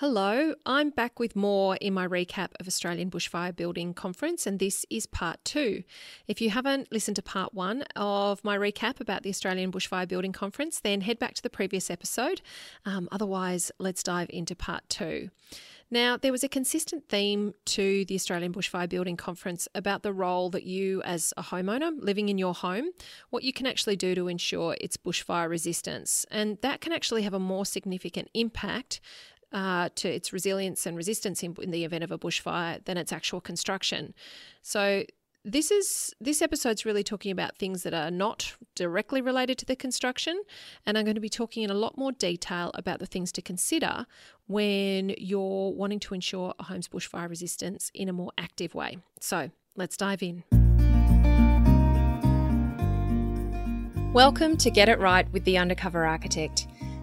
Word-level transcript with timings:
Hello, 0.00 0.54
I'm 0.66 0.90
back 0.90 1.18
with 1.18 1.34
more 1.34 1.76
in 1.76 1.94
my 1.94 2.06
recap 2.06 2.50
of 2.60 2.66
Australian 2.66 3.10
Bushfire 3.10 3.56
Building 3.56 3.94
Conference, 3.94 4.46
and 4.46 4.58
this 4.58 4.84
is 4.90 5.06
part 5.06 5.42
two. 5.42 5.84
If 6.28 6.42
you 6.42 6.50
haven't 6.50 6.92
listened 6.92 7.16
to 7.16 7.22
part 7.22 7.54
one 7.54 7.80
of 7.96 8.44
my 8.44 8.58
recap 8.58 9.00
about 9.00 9.22
the 9.22 9.30
Australian 9.30 9.72
Bushfire 9.72 10.06
Building 10.06 10.32
Conference, 10.32 10.80
then 10.80 11.00
head 11.00 11.18
back 11.18 11.32
to 11.32 11.42
the 11.42 11.48
previous 11.48 11.88
episode. 11.88 12.42
Um, 12.84 13.08
otherwise, 13.10 13.72
let's 13.78 14.02
dive 14.02 14.28
into 14.28 14.54
part 14.54 14.86
two. 14.90 15.30
Now, 15.90 16.16
there 16.16 16.32
was 16.32 16.42
a 16.42 16.48
consistent 16.48 17.08
theme 17.08 17.54
to 17.66 18.04
the 18.06 18.16
Australian 18.16 18.52
Bushfire 18.52 18.88
Building 18.88 19.16
Conference 19.16 19.68
about 19.72 20.02
the 20.02 20.12
role 20.12 20.50
that 20.50 20.64
you, 20.64 21.00
as 21.02 21.32
a 21.36 21.44
homeowner 21.44 21.92
living 21.96 22.28
in 22.28 22.38
your 22.38 22.54
home, 22.54 22.90
what 23.30 23.44
you 23.44 23.52
can 23.52 23.66
actually 23.66 23.94
do 23.94 24.14
to 24.16 24.26
ensure 24.26 24.76
its 24.80 24.96
bushfire 24.96 25.48
resistance. 25.48 26.26
And 26.28 26.58
that 26.62 26.80
can 26.80 26.92
actually 26.92 27.22
have 27.22 27.34
a 27.34 27.38
more 27.38 27.64
significant 27.64 28.28
impact 28.34 29.00
uh, 29.56 29.88
to 29.94 30.06
its 30.06 30.34
resilience 30.34 30.84
and 30.84 30.98
resistance 30.98 31.42
in, 31.42 31.56
in 31.62 31.70
the 31.70 31.82
event 31.82 32.04
of 32.04 32.10
a 32.12 32.18
bushfire 32.18 32.84
than 32.84 32.98
its 32.98 33.10
actual 33.10 33.40
construction. 33.40 34.12
So 34.60 35.04
this 35.46 35.70
is 35.70 36.12
this 36.20 36.42
episode's 36.42 36.84
really 36.84 37.02
talking 37.02 37.32
about 37.32 37.56
things 37.56 37.82
that 37.82 37.94
are 37.94 38.10
not 38.10 38.54
directly 38.74 39.22
related 39.22 39.56
to 39.56 39.64
the 39.64 39.76
construction 39.76 40.42
and 40.84 40.98
i'm 40.98 41.04
going 41.04 41.14
to 41.14 41.20
be 41.20 41.28
talking 41.28 41.62
in 41.62 41.70
a 41.70 41.74
lot 41.74 41.96
more 41.96 42.10
detail 42.10 42.72
about 42.74 42.98
the 42.98 43.06
things 43.06 43.30
to 43.30 43.40
consider 43.40 44.06
when 44.48 45.14
you're 45.18 45.70
wanting 45.70 46.00
to 46.00 46.14
ensure 46.14 46.52
a 46.58 46.64
home's 46.64 46.88
bushfire 46.88 47.28
resistance 47.28 47.92
in 47.94 48.08
a 48.08 48.12
more 48.12 48.32
active 48.36 48.74
way. 48.74 48.98
So 49.20 49.50
let's 49.76 49.96
dive 49.96 50.22
in. 50.22 50.42
Welcome 54.12 54.56
to 54.58 54.70
get 54.70 54.88
it 54.88 54.98
right 54.98 55.30
with 55.32 55.44
the 55.44 55.58
undercover 55.58 56.04
architect 56.04 56.66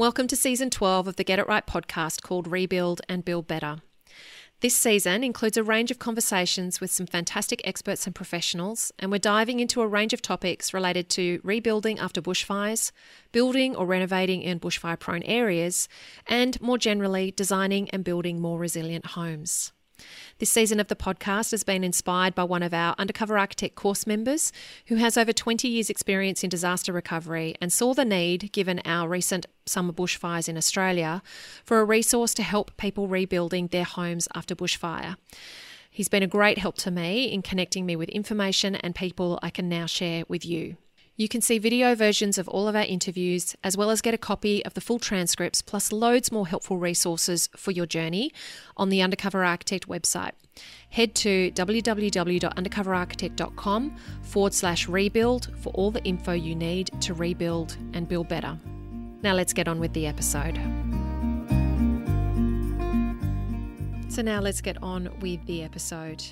Welcome 0.00 0.28
to 0.28 0.36
season 0.36 0.70
12 0.70 1.08
of 1.08 1.16
the 1.16 1.24
Get 1.24 1.38
It 1.38 1.46
Right 1.46 1.66
podcast 1.66 2.22
called 2.22 2.48
Rebuild 2.48 3.02
and 3.06 3.22
Build 3.22 3.46
Better. 3.46 3.82
This 4.60 4.74
season 4.74 5.22
includes 5.22 5.58
a 5.58 5.62
range 5.62 5.90
of 5.90 5.98
conversations 5.98 6.80
with 6.80 6.90
some 6.90 7.04
fantastic 7.04 7.60
experts 7.64 8.06
and 8.06 8.14
professionals, 8.14 8.92
and 8.98 9.10
we're 9.10 9.18
diving 9.18 9.60
into 9.60 9.82
a 9.82 9.86
range 9.86 10.14
of 10.14 10.22
topics 10.22 10.72
related 10.72 11.10
to 11.10 11.38
rebuilding 11.44 11.98
after 11.98 12.22
bushfires, 12.22 12.92
building 13.30 13.76
or 13.76 13.84
renovating 13.84 14.40
in 14.40 14.58
bushfire 14.58 14.98
prone 14.98 15.22
areas, 15.24 15.86
and 16.26 16.58
more 16.62 16.78
generally, 16.78 17.30
designing 17.32 17.90
and 17.90 18.02
building 18.02 18.40
more 18.40 18.58
resilient 18.58 19.04
homes. 19.04 19.70
This 20.38 20.50
season 20.50 20.80
of 20.80 20.88
the 20.88 20.96
podcast 20.96 21.50
has 21.50 21.64
been 21.64 21.84
inspired 21.84 22.34
by 22.34 22.44
one 22.44 22.62
of 22.62 22.72
our 22.72 22.94
Undercover 22.98 23.38
Architect 23.38 23.74
course 23.74 24.06
members 24.06 24.52
who 24.86 24.96
has 24.96 25.16
over 25.16 25.32
20 25.32 25.68
years' 25.68 25.90
experience 25.90 26.42
in 26.42 26.50
disaster 26.50 26.92
recovery 26.92 27.54
and 27.60 27.72
saw 27.72 27.94
the 27.94 28.04
need, 28.04 28.52
given 28.52 28.80
our 28.84 29.08
recent 29.08 29.46
summer 29.66 29.92
bushfires 29.92 30.48
in 30.48 30.56
Australia, 30.56 31.22
for 31.64 31.80
a 31.80 31.84
resource 31.84 32.34
to 32.34 32.42
help 32.42 32.76
people 32.76 33.08
rebuilding 33.08 33.68
their 33.68 33.84
homes 33.84 34.28
after 34.34 34.54
bushfire. 34.54 35.16
He's 35.90 36.08
been 36.08 36.22
a 36.22 36.28
great 36.28 36.58
help 36.58 36.76
to 36.78 36.90
me 36.90 37.24
in 37.24 37.42
connecting 37.42 37.84
me 37.84 37.96
with 37.96 38.08
information 38.10 38.76
and 38.76 38.94
people 38.94 39.38
I 39.42 39.50
can 39.50 39.68
now 39.68 39.86
share 39.86 40.24
with 40.28 40.46
you. 40.46 40.76
You 41.16 41.28
can 41.28 41.40
see 41.42 41.58
video 41.58 41.94
versions 41.94 42.38
of 42.38 42.48
all 42.48 42.66
of 42.66 42.74
our 42.74 42.84
interviews, 42.84 43.54
as 43.62 43.76
well 43.76 43.90
as 43.90 44.00
get 44.00 44.14
a 44.14 44.18
copy 44.18 44.64
of 44.64 44.72
the 44.74 44.80
full 44.80 44.98
transcripts, 44.98 45.60
plus 45.60 45.92
loads 45.92 46.32
more 46.32 46.46
helpful 46.46 46.78
resources 46.78 47.50
for 47.54 47.72
your 47.72 47.84
journey 47.84 48.32
on 48.76 48.88
the 48.88 49.02
Undercover 49.02 49.44
Architect 49.44 49.86
website. 49.86 50.32
Head 50.90 51.14
to 51.16 51.50
www.undercoverarchitect.com 51.52 53.96
forward 54.22 54.54
slash 54.54 54.88
rebuild 54.88 55.50
for 55.60 55.72
all 55.74 55.90
the 55.90 56.02
info 56.04 56.32
you 56.32 56.54
need 56.54 56.90
to 57.02 57.12
rebuild 57.14 57.76
and 57.92 58.08
build 58.08 58.28
better. 58.28 58.58
Now 59.22 59.34
let's 59.34 59.52
get 59.52 59.68
on 59.68 59.78
with 59.78 59.92
the 59.92 60.06
episode. 60.06 60.58
So, 64.08 64.22
now 64.22 64.40
let's 64.40 64.60
get 64.60 64.82
on 64.82 65.08
with 65.20 65.46
the 65.46 65.62
episode. 65.62 66.24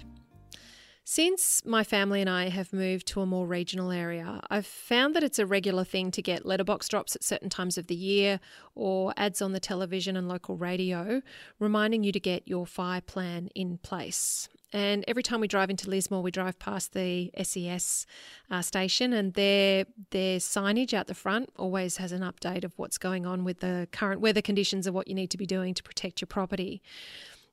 Since 1.11 1.65
my 1.65 1.85
family 1.85 2.21
and 2.21 2.29
I 2.29 2.51
have 2.51 2.71
moved 2.71 3.07
to 3.07 3.23
a 3.23 3.27
more 3.27 3.47
regional 3.47 3.91
area, 3.91 4.43
I've 4.51 4.67
found 4.67 5.17
that 5.17 5.23
it's 5.23 5.39
a 5.39 5.47
regular 5.47 5.83
thing 5.83 6.11
to 6.11 6.21
get 6.21 6.45
letterbox 6.45 6.87
drops 6.87 7.17
at 7.17 7.25
certain 7.25 7.49
times 7.49 7.79
of 7.79 7.87
the 7.87 7.95
year 7.95 8.41
or 8.75 9.15
ads 9.17 9.41
on 9.41 9.53
the 9.53 9.59
television 9.59 10.19
and 10.19 10.29
local 10.29 10.59
radio 10.59 11.23
reminding 11.59 12.05
you 12.05 12.13
to 12.13 12.21
get 12.21 12.47
your 12.47 12.67
fire 12.67 13.01
plan 13.01 13.49
in 13.55 13.79
place. 13.79 14.51
And 14.71 15.03
every 15.09 15.23
time 15.23 15.41
we 15.41 15.49
drive 15.49 15.71
into 15.71 15.89
Lismore, 15.89 16.21
we 16.21 16.31
drive 16.31 16.59
past 16.59 16.93
the 16.93 17.33
SES 17.43 18.05
uh, 18.51 18.61
station, 18.61 19.15
and 19.15 19.33
their 19.33 19.87
their 20.11 20.37
signage 20.37 20.93
out 20.93 21.07
the 21.07 21.15
front 21.15 21.49
always 21.57 21.97
has 21.97 22.13
an 22.13 22.21
update 22.21 22.65
of 22.65 22.75
what's 22.77 22.99
going 22.99 23.25
on 23.25 23.45
with 23.45 23.61
the 23.61 23.89
current 23.93 24.21
weather 24.21 24.43
conditions 24.43 24.87
and 24.87 24.95
what 24.95 25.09
you 25.09 25.15
need 25.15 25.31
to 25.31 25.39
be 25.39 25.47
doing 25.47 25.73
to 25.73 25.83
protect 25.83 26.21
your 26.21 26.27
property. 26.27 26.83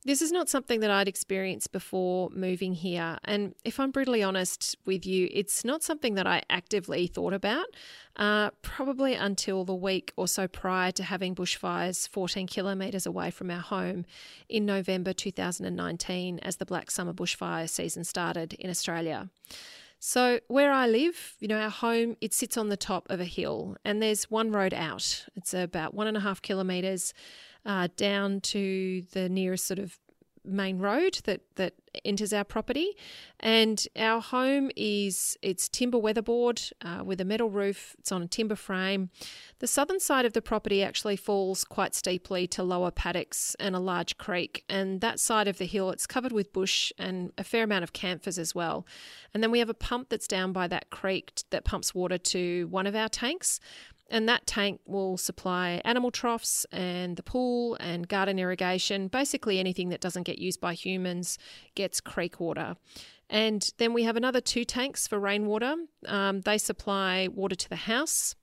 This 0.06 0.22
is 0.22 0.32
not 0.32 0.50
something 0.50 0.82
that 0.82 0.92
I'd 0.92 1.08
experienced 1.08 1.72
before 1.72 2.30
moving 2.30 2.76
here. 2.76 3.18
And 3.24 3.56
if 3.64 3.80
I'm 3.80 3.90
brutally 3.90 4.22
honest 4.22 4.78
with 4.86 5.04
you, 5.04 5.28
it's 5.32 5.66
not 5.66 5.82
something 5.82 6.14
that 6.14 6.28
I 6.28 6.44
actively 6.48 7.08
thought 7.08 7.34
about, 7.34 7.66
uh, 8.16 8.52
probably 8.62 9.16
until 9.16 9.66
the 9.66 9.74
week 9.74 10.14
or 10.16 10.28
so 10.28 10.48
prior 10.48 10.92
to 10.92 11.04
having 11.04 11.34
bushfires 11.34 12.08
14 12.08 12.46
kilometres 12.46 13.08
away 13.08 13.32
from 13.32 13.50
our 13.50 13.62
home 13.62 14.06
in 14.48 14.64
November 14.64 15.12
2019 15.12 16.38
as 16.44 16.58
the 16.58 16.68
Black 16.68 16.92
Summer 16.92 17.14
bushfire 17.14 17.68
season 17.68 18.04
started 18.04 18.54
in 18.54 18.70
Australia. 18.70 19.30
So, 19.98 20.40
where 20.50 20.72
I 20.72 20.86
live, 20.86 21.36
you 21.40 21.48
know, 21.48 21.60
our 21.60 21.72
home, 21.72 22.16
it 22.22 22.32
sits 22.32 22.58
on 22.58 22.70
the 22.70 22.78
top 22.78 23.10
of 23.10 23.20
a 23.20 23.26
hill 23.26 23.76
and 23.84 24.04
there's 24.04 24.30
one 24.30 24.52
road 24.52 24.72
out. 24.72 25.26
It's 25.36 25.56
about 25.56 25.96
one 25.96 26.06
and 26.06 26.16
a 26.16 26.20
half 26.20 26.44
kilometres 26.44 27.12
uh, 27.66 27.88
down 27.96 28.42
to 28.42 29.04
the 29.14 29.30
nearest 29.30 29.66
sort 29.66 29.80
of 29.80 29.98
main 30.48 30.80
road 30.80 31.20
that 31.26 31.42
that 31.56 31.74
enters 32.04 32.34
our 32.34 32.44
property. 32.44 32.96
And 33.40 33.86
our 33.96 34.22
home 34.22 34.70
is 34.76 35.38
it's 35.42 35.70
timber 35.70 35.98
weatherboard 35.98 36.72
uh, 36.82 37.04
with 37.04 37.22
a 37.22 37.26
metal 37.26 37.50
roof. 37.50 37.96
It's 38.00 38.12
on 38.12 38.22
a 38.22 38.28
timber 38.28 38.56
frame. 38.56 39.10
The 39.60 39.68
southern 39.68 40.00
side 40.00 40.26
of 40.26 40.34
the 40.34 40.42
property 40.42 40.84
actually 40.84 41.16
falls 41.16 41.64
quite 41.64 41.96
steeply 41.96 42.48
to 42.48 42.64
lower 42.64 42.92
paddocks 42.92 43.56
and 43.60 43.76
a 43.76 43.80
large 43.80 44.18
creek. 44.18 44.64
And 44.70 45.02
that 45.02 45.20
side 45.20 45.48
of 45.48 45.58
the 45.58 45.66
hill 45.66 45.90
it's 45.90 46.08
covered 46.08 46.32
with 46.32 46.54
bush 46.54 46.92
and 46.98 47.32
a 47.38 47.44
fair 47.44 47.64
amount 47.64 47.84
of 47.84 47.94
camphors 47.94 48.38
as 48.38 48.54
well. 48.54 48.86
And 49.34 49.42
then 49.42 49.52
we 49.52 49.60
have 49.60 49.70
a 49.70 49.74
pump 49.74 50.10
that's 50.10 50.28
down 50.28 50.52
by 50.54 50.68
that 50.68 50.90
creek 50.90 51.34
that 51.50 51.66
pumps 51.66 51.96
water 51.96 52.18
to 52.18 52.68
one 52.68 52.88
of 52.88 52.96
our 52.96 53.10
tanks 53.10 53.60
and 54.10 54.30
that 54.30 54.46
tank 54.46 54.80
will 54.86 55.18
supply 55.18 55.82
animal 55.84 56.12
troughs 56.12 56.66
and 56.72 57.16
the 57.16 57.24
pool 57.24 57.76
and 57.80 58.08
garden 58.08 58.38
irrigation. 58.38 59.08
Basically, 59.08 59.60
anything 59.60 59.90
that 59.90 60.02
doesn't 60.02 60.24
get 60.24 60.40
used 60.40 60.62
by 60.62 60.74
humans 60.74 61.38
gets 61.74 62.02
creek 62.02 62.40
water. 62.40 62.76
And 63.30 63.72
then 63.78 63.94
we 63.94 64.04
have 64.04 64.16
another 64.16 64.42
two 64.42 64.66
tanks 64.66 65.08
for 65.08 65.20
rainwater. 65.20 65.76
Um, 66.06 66.42
they 66.42 66.58
supply 66.58 67.28
water 67.34 67.56
to 67.56 67.70
the 67.70 67.76
house. 67.76 68.36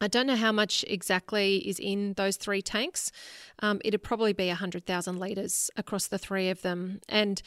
I 0.00 0.08
don't 0.08 0.26
know 0.26 0.36
how 0.36 0.52
much 0.52 0.82
exactly 0.88 1.56
is 1.68 1.78
in 1.78 2.14
those 2.14 2.38
three 2.38 2.62
tanks. 2.62 3.12
Um, 3.58 3.82
it'd 3.84 4.02
probably 4.02 4.32
be 4.32 4.48
100,000 4.48 5.18
litres 5.18 5.70
across 5.76 6.06
the 6.06 6.16
three 6.16 6.48
of 6.48 6.62
them. 6.62 7.00
And 7.06 7.42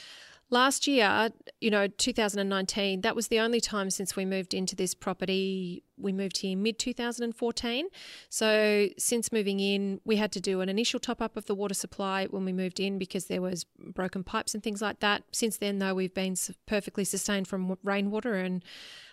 Last 0.53 0.85
year, 0.85 1.31
you 1.61 1.71
know, 1.71 1.87
2019, 1.87 3.01
that 3.01 3.15
was 3.15 3.29
the 3.29 3.39
only 3.39 3.59
time 3.59 3.89
since 3.89 4.15
we 4.15 4.23
moved 4.23 4.53
into 4.53 4.75
this 4.75 4.93
property. 4.93 5.83
We 5.97 6.13
moved 6.13 6.37
here 6.37 6.55
mid 6.55 6.77
2014. 6.77 7.87
So, 8.29 8.87
since 8.95 9.31
moving 9.31 9.59
in, 9.59 9.99
we 10.05 10.17
had 10.17 10.31
to 10.33 10.39
do 10.39 10.61
an 10.61 10.69
initial 10.69 10.99
top 10.99 11.23
up 11.23 11.37
of 11.37 11.47
the 11.47 11.55
water 11.55 11.73
supply 11.73 12.27
when 12.27 12.45
we 12.45 12.53
moved 12.53 12.79
in 12.79 12.99
because 12.99 13.25
there 13.25 13.41
was 13.41 13.65
broken 13.79 14.23
pipes 14.23 14.53
and 14.53 14.61
things 14.61 14.79
like 14.79 14.99
that. 14.99 15.23
Since 15.31 15.57
then, 15.57 15.79
though, 15.79 15.95
we've 15.95 16.13
been 16.13 16.35
perfectly 16.67 17.03
sustained 17.03 17.47
from 17.47 17.75
rainwater 17.83 18.35
and 18.35 18.63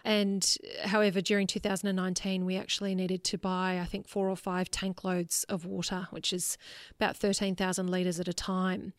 and 0.04 0.58
however, 0.84 1.22
during 1.22 1.46
2019, 1.46 2.44
we 2.44 2.58
actually 2.58 2.94
needed 2.94 3.24
to 3.24 3.38
buy, 3.38 3.78
I 3.80 3.86
think, 3.86 4.08
four 4.08 4.28
or 4.28 4.36
five 4.36 4.70
tank 4.70 5.04
loads 5.04 5.44
of 5.44 5.64
water, 5.64 6.06
which 6.10 6.34
is 6.34 6.58
about 6.96 7.16
13,000 7.16 7.86
litres 7.86 8.20
at 8.20 8.28
a 8.28 8.34
time. 8.34 8.92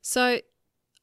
So 0.00 0.40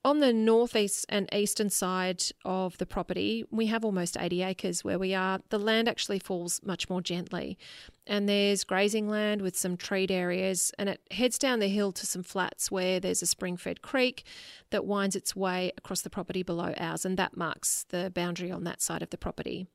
on 0.10 0.22
the 0.22 0.34
northeast 0.34 1.06
and 1.08 1.32
eastern 1.32 1.70
side 1.70 2.24
of 2.44 2.76
the 2.80 2.86
property, 2.88 3.46
we 3.52 3.68
have 3.68 3.86
almost 3.86 4.18
80 4.20 4.42
acres 4.42 4.84
where 4.84 4.98
we 4.98 5.14
are. 5.14 5.40
The 5.50 5.60
land 5.60 5.88
actually 5.88 6.18
falls 6.18 6.60
much 6.66 6.90
more 6.90 7.00
gently, 7.00 7.60
and 8.08 8.28
there's 8.28 8.64
grazing 8.64 9.08
land 9.08 9.44
with 9.44 9.56
some 9.56 9.78
treed 9.78 10.10
areas, 10.10 10.72
and 10.80 10.90
it 10.90 11.02
heads 11.12 11.38
down 11.38 11.60
the 11.60 11.68
hill 11.68 11.92
to 11.92 12.08
some 12.08 12.24
flats 12.24 12.72
where 12.72 13.00
there's 13.00 13.22
a 13.22 13.28
spring 13.28 13.56
fed 13.56 13.84
creek 13.84 14.24
that 14.72 14.84
winds 14.84 15.16
its 15.16 15.36
way 15.36 15.72
across 15.78 16.02
the 16.02 16.10
property 16.10 16.42
below 16.42 16.74
ours, 16.80 17.06
and 17.06 17.16
that 17.18 17.38
marks 17.38 17.86
the 17.90 18.12
boundary 18.12 18.50
on 18.50 18.64
that 18.64 18.82
side 18.82 19.04
of 19.04 19.12
the 19.12 19.18
property. 19.18 19.68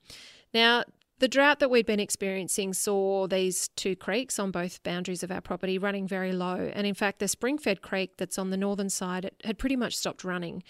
Now, 0.52 0.82
the 1.20 1.28
drought 1.28 1.60
that 1.60 1.70
we'd 1.70 1.86
been 1.86 2.00
experiencing 2.00 2.74
saw 2.74 3.26
these 3.26 3.68
two 3.68 3.94
creeks 3.94 4.38
on 4.38 4.50
both 4.50 4.82
boundaries 4.82 5.22
of 5.22 5.30
our 5.30 5.40
property 5.40 5.78
running 5.78 6.08
very 6.08 6.32
low. 6.32 6.70
And 6.74 6.86
in 6.86 6.94
fact, 6.94 7.20
the 7.20 7.28
spring-fed 7.28 7.82
creek 7.82 8.16
that's 8.16 8.38
on 8.38 8.50
the 8.50 8.56
northern 8.56 8.90
side 8.90 9.30
had 9.44 9.58
pretty 9.58 9.76
much 9.76 9.96
stopped 9.96 10.24
running. 10.24 10.62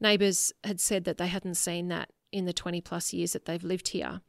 Neighbours 0.00 0.52
had 0.64 0.80
said 0.80 1.04
that 1.04 1.18
they 1.18 1.28
hadn't 1.28 1.54
seen 1.54 1.88
that 1.88 2.10
in 2.32 2.46
the 2.46 2.52
20 2.52 2.80
plus 2.80 3.12
years 3.12 3.32
that 3.32 3.44
they've 3.44 3.62
lived 3.62 3.88
here. 3.88 4.20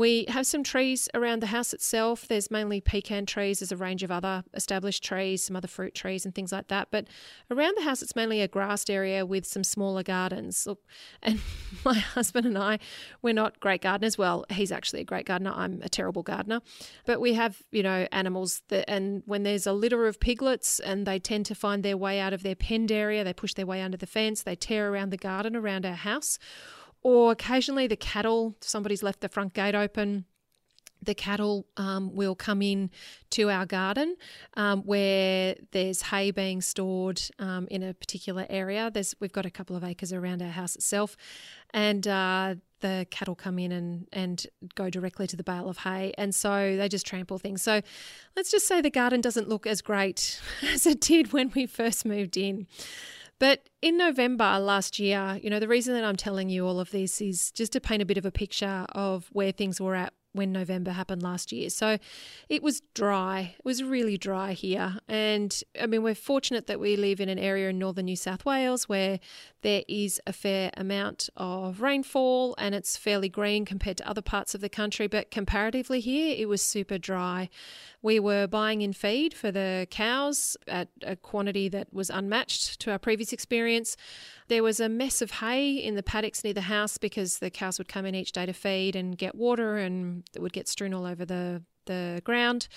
We 0.00 0.24
have 0.28 0.46
some 0.46 0.62
trees 0.62 1.10
around 1.12 1.42
the 1.42 1.48
house 1.48 1.74
itself. 1.74 2.26
There's 2.26 2.50
mainly 2.50 2.80
pecan 2.80 3.26
trees. 3.26 3.58
There's 3.58 3.70
a 3.70 3.76
range 3.76 4.02
of 4.02 4.10
other 4.10 4.44
established 4.54 5.04
trees, 5.04 5.44
some 5.44 5.56
other 5.56 5.68
fruit 5.68 5.94
trees 5.94 6.24
and 6.24 6.34
things 6.34 6.52
like 6.52 6.68
that. 6.68 6.88
But 6.90 7.06
around 7.50 7.76
the 7.76 7.82
house, 7.82 8.00
it's 8.00 8.16
mainly 8.16 8.40
a 8.40 8.48
grassed 8.48 8.88
area 8.88 9.26
with 9.26 9.44
some 9.44 9.62
smaller 9.62 10.02
gardens. 10.02 10.66
Look, 10.66 10.80
and 11.22 11.38
my 11.84 11.98
husband 11.98 12.46
and 12.46 12.56
I, 12.56 12.78
we're 13.20 13.34
not 13.34 13.60
great 13.60 13.82
gardeners. 13.82 14.16
Well, 14.16 14.46
he's 14.48 14.72
actually 14.72 15.02
a 15.02 15.04
great 15.04 15.26
gardener. 15.26 15.52
I'm 15.54 15.82
a 15.82 15.90
terrible 15.90 16.22
gardener. 16.22 16.62
But 17.04 17.20
we 17.20 17.34
have, 17.34 17.62
you 17.70 17.82
know, 17.82 18.08
animals 18.10 18.62
that, 18.68 18.88
and 18.88 19.22
when 19.26 19.42
there's 19.42 19.66
a 19.66 19.74
litter 19.74 20.06
of 20.06 20.18
piglets 20.18 20.80
and 20.80 21.06
they 21.06 21.18
tend 21.18 21.44
to 21.44 21.54
find 21.54 21.82
their 21.82 21.98
way 21.98 22.20
out 22.20 22.32
of 22.32 22.42
their 22.42 22.54
penned 22.54 22.90
area, 22.90 23.22
they 23.22 23.34
push 23.34 23.52
their 23.52 23.66
way 23.66 23.82
under 23.82 23.98
the 23.98 24.06
fence, 24.06 24.44
they 24.44 24.56
tear 24.56 24.90
around 24.90 25.10
the 25.10 25.18
garden 25.18 25.54
around 25.54 25.84
our 25.84 25.92
house 25.92 26.38
or 27.02 27.32
occasionally 27.32 27.86
the 27.86 27.96
cattle, 27.96 28.56
somebody's 28.60 29.02
left 29.02 29.20
the 29.20 29.28
front 29.28 29.54
gate 29.54 29.74
open. 29.74 30.24
The 31.02 31.14
cattle 31.14 31.66
um, 31.78 32.14
will 32.14 32.34
come 32.34 32.60
in 32.60 32.90
to 33.30 33.48
our 33.48 33.64
garden 33.64 34.16
um, 34.54 34.82
where 34.82 35.54
there's 35.70 36.02
hay 36.02 36.30
being 36.30 36.60
stored 36.60 37.22
um, 37.38 37.66
in 37.70 37.82
a 37.82 37.94
particular 37.94 38.46
area. 38.50 38.90
There's 38.92 39.14
we've 39.18 39.32
got 39.32 39.46
a 39.46 39.50
couple 39.50 39.76
of 39.76 39.82
acres 39.82 40.12
around 40.12 40.42
our 40.42 40.50
house 40.50 40.76
itself, 40.76 41.16
and 41.72 42.06
uh, 42.06 42.56
the 42.80 43.06
cattle 43.10 43.34
come 43.34 43.58
in 43.58 43.72
and, 43.72 44.06
and 44.12 44.46
go 44.74 44.90
directly 44.90 45.26
to 45.26 45.36
the 45.36 45.44
bale 45.44 45.68
of 45.68 45.78
hay. 45.78 46.12
And 46.18 46.34
so 46.34 46.76
they 46.76 46.88
just 46.88 47.06
trample 47.06 47.38
things. 47.38 47.62
So 47.62 47.80
let's 48.36 48.50
just 48.50 48.66
say 48.66 48.80
the 48.80 48.90
garden 48.90 49.20
doesn't 49.20 49.48
look 49.48 49.66
as 49.66 49.80
great 49.80 50.40
as 50.62 50.86
it 50.86 51.00
did 51.00 51.32
when 51.32 51.50
we 51.54 51.66
first 51.66 52.04
moved 52.04 52.36
in. 52.36 52.66
But 53.40 53.68
in 53.82 53.96
November 53.96 54.58
last 54.60 54.98
year, 54.98 55.40
you 55.42 55.50
know, 55.50 55.58
the 55.58 55.66
reason 55.66 55.94
that 55.94 56.04
I'm 56.04 56.16
telling 56.16 56.50
you 56.50 56.66
all 56.66 56.78
of 56.78 56.90
this 56.90 57.20
is 57.20 57.50
just 57.50 57.72
to 57.72 57.80
paint 57.80 58.02
a 58.02 58.04
bit 58.06 58.18
of 58.18 58.26
a 58.26 58.30
picture 58.30 58.86
of 58.90 59.28
where 59.32 59.50
things 59.50 59.80
were 59.80 59.96
at 59.96 60.12
when 60.32 60.52
November 60.52 60.92
happened 60.92 61.22
last 61.22 61.50
year. 61.50 61.70
So 61.70 61.98
it 62.48 62.62
was 62.62 62.82
dry. 62.94 63.54
It 63.58 63.64
was 63.64 63.82
really 63.82 64.16
dry 64.16 64.52
here. 64.52 64.98
And 65.08 65.58
I 65.80 65.86
mean, 65.86 66.02
we're 66.02 66.14
fortunate 66.14 66.66
that 66.66 66.78
we 66.78 66.96
live 66.96 67.20
in 67.20 67.28
an 67.28 67.38
area 67.38 67.70
in 67.70 67.78
northern 67.78 68.04
New 68.04 68.14
South 68.14 68.44
Wales 68.44 68.88
where 68.88 69.18
there 69.62 69.82
is 69.88 70.20
a 70.26 70.32
fair 70.32 70.70
amount 70.76 71.28
of 71.36 71.80
rainfall 71.80 72.54
and 72.58 72.74
it's 72.74 72.96
fairly 72.96 73.28
green 73.28 73.64
compared 73.64 73.98
to 73.98 74.08
other 74.08 74.22
parts 74.22 74.54
of 74.54 74.60
the 74.60 74.68
country. 74.68 75.06
But 75.06 75.30
comparatively, 75.30 76.00
here 76.00 76.34
it 76.38 76.48
was 76.48 76.62
super 76.62 76.98
dry. 76.98 77.48
We 78.02 78.18
were 78.18 78.46
buying 78.46 78.82
in 78.82 78.92
feed 78.92 79.34
for 79.34 79.50
the 79.50 79.86
cows 79.90 80.56
at 80.66 80.88
a 81.02 81.16
quantity 81.16 81.68
that 81.68 81.92
was 81.92 82.10
unmatched 82.10 82.80
to 82.80 82.90
our 82.90 82.98
previous 82.98 83.32
experience. 83.32 83.96
There 84.48 84.62
was 84.62 84.80
a 84.80 84.88
mess 84.88 85.20
of 85.20 85.30
hay 85.32 85.74
in 85.74 85.94
the 85.94 86.02
paddocks 86.02 86.42
near 86.42 86.54
the 86.54 86.62
house 86.62 86.98
because 86.98 87.38
the 87.38 87.50
cows 87.50 87.78
would 87.78 87.88
come 87.88 88.06
in 88.06 88.14
each 88.14 88.32
day 88.32 88.46
to 88.46 88.52
feed 88.52 88.96
and 88.96 89.16
get 89.16 89.34
water 89.34 89.76
and 89.76 90.24
it 90.34 90.40
would 90.40 90.52
get 90.52 90.68
strewn 90.68 90.94
all 90.94 91.04
over 91.04 91.24
the, 91.24 91.62
the 91.86 92.22
ground. 92.24 92.68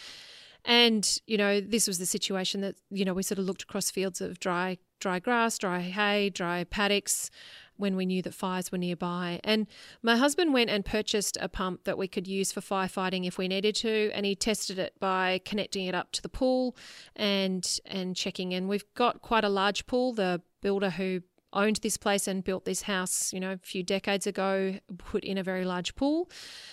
And, 0.65 1.19
you 1.27 1.37
know, 1.37 1.59
this 1.59 1.87
was 1.87 1.99
the 1.99 2.05
situation 2.05 2.61
that, 2.61 2.75
you 2.89 3.03
know, 3.03 3.13
we 3.13 3.23
sort 3.23 3.39
of 3.39 3.45
looked 3.45 3.63
across 3.63 3.91
fields 3.91 4.21
of 4.21 4.39
dry 4.39 4.77
dry 4.99 5.19
grass, 5.19 5.57
dry 5.57 5.81
hay, 5.81 6.29
dry 6.29 6.63
paddocks 6.63 7.29
when 7.75 7.97
we 7.97 8.05
knew 8.05 8.21
that 8.21 8.33
fires 8.33 8.71
were 8.71 8.77
nearby. 8.77 9.39
And 9.43 9.67
my 10.01 10.15
husband 10.15 10.53
went 10.53 10.69
and 10.69 10.85
purchased 10.85 11.37
a 11.41 11.49
pump 11.49 11.83
that 11.83 11.97
we 11.97 12.07
could 12.07 12.27
use 12.27 12.53
for 12.53 12.61
firefighting 12.61 13.27
if 13.27 13.37
we 13.37 13.49
needed 13.49 13.75
to, 13.75 14.11
and 14.13 14.25
he 14.25 14.35
tested 14.35 14.79
it 14.79 14.93
by 14.99 15.41
connecting 15.43 15.87
it 15.87 15.95
up 15.95 16.13
to 16.13 16.21
the 16.21 16.29
pool 16.29 16.77
and 17.15 17.79
and 17.85 18.15
checking. 18.15 18.53
And 18.53 18.69
we've 18.69 18.85
got 18.95 19.21
quite 19.21 19.43
a 19.43 19.49
large 19.49 19.85
pool. 19.85 20.13
The 20.13 20.41
builder 20.61 20.91
who 20.91 21.21
owned 21.51 21.77
this 21.77 21.97
place 21.97 22.27
and 22.27 22.43
built 22.43 22.65
this 22.65 22.83
house, 22.83 23.33
you 23.33 23.39
know, 23.39 23.51
a 23.51 23.57
few 23.57 23.83
decades 23.83 24.25
ago, 24.25 24.75
put 24.97 25.23
in 25.23 25.37
a 25.37 25.43
very 25.43 25.65
large 25.65 25.95
pool. 25.95 26.29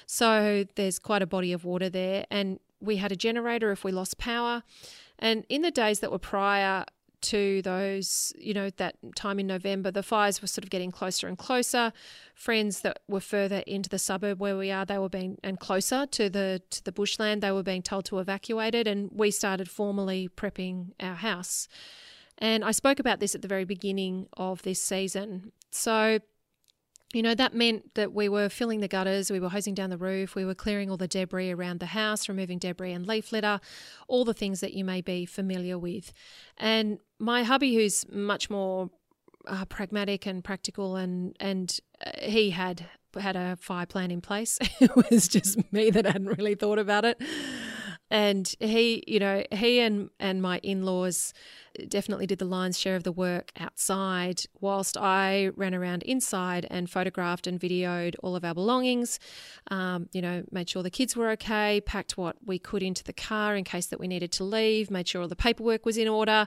So 0.07 0.65
there's 0.77 0.99
quite 0.99 1.23
a 1.23 1.27
body 1.27 1.53
of 1.53 1.65
water 1.65 1.91
there. 1.91 2.25
And 2.31 2.59
we 2.81 2.97
had 2.97 3.12
a 3.12 3.17
generator 3.17 3.71
if 3.71 3.85
we 3.85 3.93
lost 3.93 4.19
power. 4.19 4.62
And 5.19 5.44
in 5.49 5.62
the 5.62 5.71
days 5.71 6.00
that 6.00 6.11
were 6.11 6.19
prior, 6.19 6.85
to 7.21 7.61
those, 7.62 8.32
you 8.38 8.55
know, 8.55 8.71
that 8.71 8.97
time 9.15 9.38
in 9.38 9.47
November, 9.47 9.91
the 9.91 10.03
fires 10.03 10.41
were 10.41 10.49
sort 10.49 10.65
of 10.65 10.71
getting 10.71 10.91
closer 10.91 11.29
and 11.29 11.37
closer. 11.37 11.93
Friends 12.35 12.81
that 12.81 13.00
were 13.09 13.21
further 13.21 13.62
into 13.67 13.88
the 13.88 13.99
suburb 13.99 14.41
where 14.41 14.56
we 14.56 14.71
are, 14.71 14.85
they 14.85 14.99
were 14.99 15.09
being 15.09 15.38
and 15.43 15.61
closer 15.61 16.06
to 16.06 16.31
the 16.31 16.62
to 16.71 16.85
the 16.85 16.93
bushland, 16.93 17.43
they 17.43 17.53
were 17.53 17.62
being 17.62 17.82
told 17.82 18.05
to 18.06 18.19
evacuate 18.19 18.75
it, 18.75 18.87
and 18.87 19.11
we 19.12 19.31
started 19.31 19.69
formally 19.69 20.29
prepping 20.35 20.93
our 21.00 21.15
house. 21.15 21.69
And 22.38 22.65
I 22.65 22.71
spoke 22.71 22.99
about 22.99 23.21
this 23.21 23.35
at 23.35 23.43
the 23.43 23.49
very 23.49 23.65
beginning 23.65 24.26
of 24.37 24.62
this 24.62 24.83
season. 24.83 25.53
So 25.71 26.21
you 27.12 27.23
know, 27.23 27.35
that 27.35 27.55
meant 27.55 27.95
that 27.95 28.12
we 28.12 28.29
were 28.29 28.49
filling 28.49 28.81
the 28.81 28.89
gutters, 28.89 29.31
we 29.31 29.41
were 29.41 29.49
hosing 29.49 29.75
down 29.75 29.91
the 29.91 29.99
roof, 29.99 30.35
we 30.35 30.45
were 30.45 30.55
clearing 30.55 30.91
all 30.91 30.97
the 30.97 31.09
debris 31.09 31.51
around 31.51 31.81
the 31.81 31.87
house, 31.87 32.29
removing 32.29 32.59
debris 32.59 32.93
and 32.93 33.07
leaf 33.07 33.33
litter, 33.33 33.61
all 34.07 34.25
the 34.25 34.35
things 34.35 34.61
that 34.61 34.75
you 34.75 34.85
may 34.85 35.01
be 35.01 35.27
familiar 35.27 35.77
with. 35.77 36.12
And 36.57 36.99
my 37.19 37.43
hubby, 37.43 37.75
who's 37.75 38.05
much 38.09 38.49
more 38.49 38.91
uh, 39.47 39.65
pragmatic 39.65 40.27
and 40.27 40.45
practical, 40.45 40.97
and 40.97 41.37
and 41.41 41.79
uh, 42.05 42.11
he 42.21 42.51
had 42.51 42.87
had 43.19 43.35
a 43.35 43.57
fire 43.57 43.87
plan 43.87 44.11
in 44.11 44.21
place. 44.21 44.59
it 44.81 44.95
was 44.95 45.27
just 45.27 45.59
me 45.73 45.91
that 45.91 46.05
hadn't 46.05 46.39
really 46.39 46.55
thought 46.55 46.79
about 46.79 47.05
it. 47.05 47.21
And 48.11 48.53
he, 48.59 49.05
you 49.07 49.21
know, 49.21 49.45
he 49.53 49.81
and 49.81 50.11
and 50.19 50.43
my 50.43 50.59
in 50.59 50.85
laws 50.85 51.33
definitely 51.89 52.27
did 52.27 52.39
the 52.39 52.45
lion's 52.45 52.79
share 52.79 52.97
of 52.97 53.05
the 53.05 53.12
work 53.12 53.53
outside, 53.59 54.43
whilst 54.61 54.97
I 54.97 55.51
ran 55.57 55.75
around 55.75 56.03
inside 56.03 56.67
and 56.71 56.91
photographed 56.91 57.47
and 57.47 57.61
videoed 57.61 58.17
all 58.23 58.35
of 58.35 58.45
our 58.45 58.55
belongings. 58.55 59.21
Um, 59.71 60.09
you 60.12 60.21
know, 60.21 60.43
made 60.51 60.69
sure 60.69 60.83
the 60.83 60.91
kids 60.91 61.17
were 61.17 61.31
okay, 61.31 61.81
packed 61.81 62.17
what 62.17 62.37
we 62.45 62.59
could 62.59 62.83
into 62.83 63.05
the 63.05 63.12
car 63.12 63.57
in 63.57 63.65
case 63.65 63.87
that 63.87 64.01
we 64.01 64.09
needed 64.09 64.33
to 64.33 64.45
leave, 64.45 64.91
made 64.91 65.07
sure 65.07 65.23
all 65.23 65.29
the 65.29 65.37
paperwork 65.37 65.87
was 65.87 65.97
in 65.97 66.09
order, 66.09 66.47